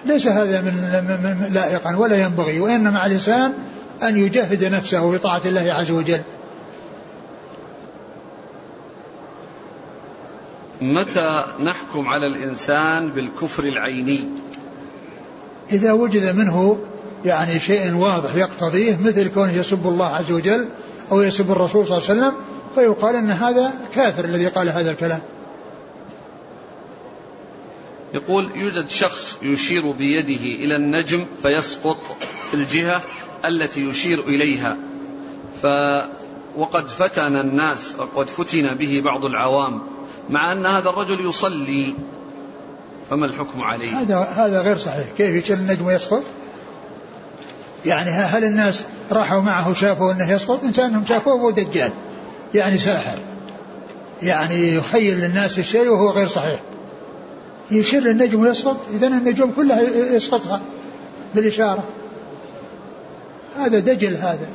ليس 0.05 0.27
هذا 0.27 0.61
من 0.61 1.49
لائقا 1.53 1.95
ولا 1.95 2.25
ينبغي 2.25 2.59
وإنما 2.59 2.99
على 2.99 3.09
الإنسان 3.09 3.53
أن 4.03 4.17
يجاهد 4.17 4.65
نفسه 4.65 5.11
بطاعة 5.11 5.41
الله 5.45 5.73
عز 5.73 5.91
وجل. 5.91 6.21
متى 10.81 11.43
نحكم 11.63 12.07
على 12.07 12.27
الإنسان 12.27 13.11
بالكفر 13.11 13.63
العيني؟ 13.63 14.29
إذا 15.71 15.91
وجد 15.91 16.35
منه 16.35 16.77
يعني 17.25 17.59
شيء 17.59 17.95
واضح 17.95 18.35
يقتضيه 18.35 18.97
مثل 18.97 19.33
كونه 19.33 19.51
يسب 19.51 19.87
الله 19.87 20.05
عز 20.05 20.31
وجل 20.31 20.67
أو 21.11 21.21
يسب 21.21 21.51
الرسول 21.51 21.87
صلى 21.87 21.97
الله 21.97 22.09
عليه 22.09 22.19
وسلم 22.19 22.33
فيقال 22.75 23.15
أن 23.15 23.29
هذا 23.29 23.73
كافر 23.95 24.25
الذي 24.25 24.47
قال 24.47 24.69
هذا 24.69 24.91
الكلام. 24.91 25.19
يقول 28.15 28.51
يوجد 28.55 28.89
شخص 28.89 29.37
يشير 29.41 29.91
بيده 29.91 30.45
إلى 30.63 30.75
النجم 30.75 31.25
فيسقط 31.41 32.17
في 32.51 32.53
الجهة 32.53 33.01
التي 33.45 33.89
يشير 33.89 34.19
إليها. 34.19 34.77
ف 35.61 35.65
وقد 36.57 36.87
فتن 36.87 37.35
الناس 37.35 37.95
وقد 37.97 38.29
فتن 38.29 38.73
به 38.73 39.01
بعض 39.05 39.25
العوام 39.25 39.81
مع 40.29 40.51
أن 40.51 40.65
هذا 40.65 40.89
الرجل 40.89 41.29
يصلي. 41.29 41.95
فما 43.09 43.25
الحكم 43.25 43.61
عليه؟ 43.61 44.01
هذا 44.01 44.17
هذا 44.17 44.61
غير 44.61 44.77
صحيح. 44.77 45.05
كيف 45.17 45.43
يشيل 45.43 45.59
النجم 45.59 45.85
ويسقط؟ 45.85 46.23
يعني 47.85 48.09
هل 48.09 48.43
الناس 48.43 48.83
راحوا 49.11 49.41
معه 49.41 49.73
شافوا 49.73 50.11
أنه 50.11 50.31
يسقط؟ 50.31 50.63
إنسانهم 50.63 51.05
شافوه 51.05 51.33
هو 51.33 51.49
دجال. 51.49 51.91
يعني 52.53 52.77
ساحر. 52.77 53.17
يعني 54.23 54.75
يخيل 54.75 55.19
للناس 55.19 55.59
الشيء 55.59 55.87
وهو 55.87 56.11
غير 56.11 56.27
صحيح. 56.27 56.61
يشير 57.71 58.05
النجم 58.05 58.39
ويسقط 58.39 58.77
اذا 58.93 59.07
النجوم 59.07 59.51
كلها 59.51 59.81
يسقطها 60.15 60.61
بالإشارة. 61.35 61.83
هذا 63.57 63.79
دجل 63.79 64.15
هذا 64.15 64.49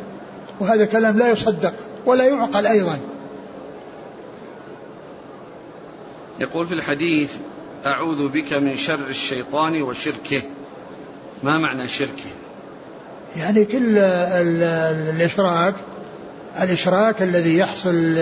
وهذا 0.60 0.84
كلام 0.84 1.18
لا 1.18 1.30
يصدق 1.30 1.74
ولا 2.06 2.24
يعقل 2.24 2.66
أيضا. 2.66 2.98
يقول 6.40 6.66
في 6.66 6.74
الحديث 6.74 7.32
أعوذ 7.86 8.28
بك 8.28 8.52
من 8.52 8.76
شر 8.76 9.06
الشيطان 9.08 9.82
وشركه. 9.82 10.42
ما 11.42 11.58
معنى 11.58 11.88
شركه؟ 11.88 12.30
يعني 13.36 13.64
كل 13.64 13.98
الإشراك 13.98 15.74
الإشراك 16.62 17.22
الذي 17.22 17.58
يحصل 17.58 18.14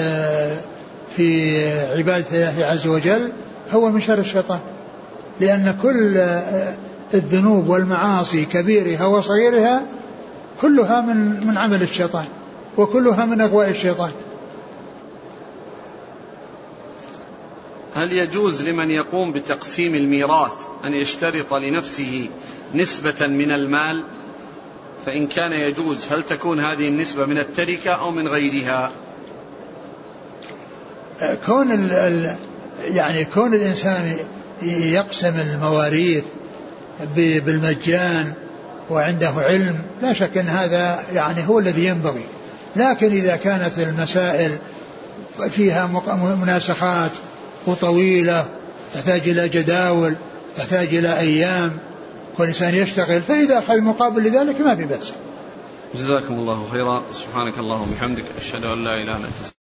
في 1.16 1.58
عبادة 1.96 2.50
الله 2.50 2.66
عز 2.66 2.86
وجل 2.86 3.32
هو 3.70 3.90
من 3.90 4.00
شر 4.00 4.18
الشيطان. 4.18 4.60
لأن 5.40 5.78
كل 5.82 6.18
الذنوب 7.14 7.68
والمعاصي 7.68 8.44
كبيرها 8.44 9.06
وصغيرها 9.06 9.82
كلها 10.60 11.00
من 11.00 11.46
من 11.46 11.58
عمل 11.58 11.82
الشيطان 11.82 12.24
وكلها 12.76 13.26
من 13.26 13.40
أغواء 13.40 13.70
الشيطان. 13.70 14.10
هل 17.94 18.12
يجوز 18.12 18.62
لمن 18.62 18.90
يقوم 18.90 19.32
بتقسيم 19.32 19.94
الميراث 19.94 20.52
أن 20.84 20.94
يشترط 20.94 21.54
لنفسه 21.54 22.28
نسبة 22.74 23.26
من 23.26 23.50
المال؟ 23.50 24.02
فإن 25.06 25.26
كان 25.26 25.52
يجوز 25.52 25.98
هل 26.10 26.22
تكون 26.22 26.60
هذه 26.60 26.88
النسبة 26.88 27.26
من 27.26 27.38
التركة 27.38 27.90
أو 27.90 28.10
من 28.10 28.28
غيرها؟ 28.28 28.90
كون 31.46 31.72
ال 31.72 31.92
ال 31.92 32.36
يعني 32.84 33.24
كون 33.24 33.54
الإنسان 33.54 34.16
يقسم 34.62 35.34
المواريث 35.40 36.24
بالمجان 37.16 38.32
وعنده 38.90 39.28
علم 39.28 39.78
لا 40.02 40.12
شك 40.12 40.38
أن 40.38 40.48
هذا 40.48 41.04
يعني 41.14 41.48
هو 41.48 41.58
الذي 41.58 41.84
ينبغي. 41.84 42.24
لكن 42.76 43.12
إذا 43.12 43.36
كانت 43.36 43.78
المسائل 43.78 44.58
فيها 45.50 45.86
مناسخات 46.40 47.10
وطويلة 47.66 48.48
تحتاج 48.94 49.28
إلى 49.28 49.48
جداول 49.48 50.16
تحتاج 50.56 50.94
إلى 50.94 51.18
أيام 51.18 51.78
كل 52.36 52.44
إنسان 52.44 52.74
يشتغل 52.74 53.22
فإذا 53.22 53.58
أخذ 53.58 53.80
مقابل 53.80 54.22
لذلك 54.22 54.60
ما 54.60 54.76
في 54.76 54.84
بأس. 54.84 55.12
جزاكم 55.94 56.34
الله 56.34 56.66
خيرا. 56.72 57.02
سبحانك 57.14 57.58
اللهم 57.58 57.92
وبحمدك 57.92 58.24
أشهد 58.40 58.64
أن 58.64 58.84
لا 58.84 58.94
إله 58.94 59.02
إلا 59.02 59.16
أنت. 59.16 59.57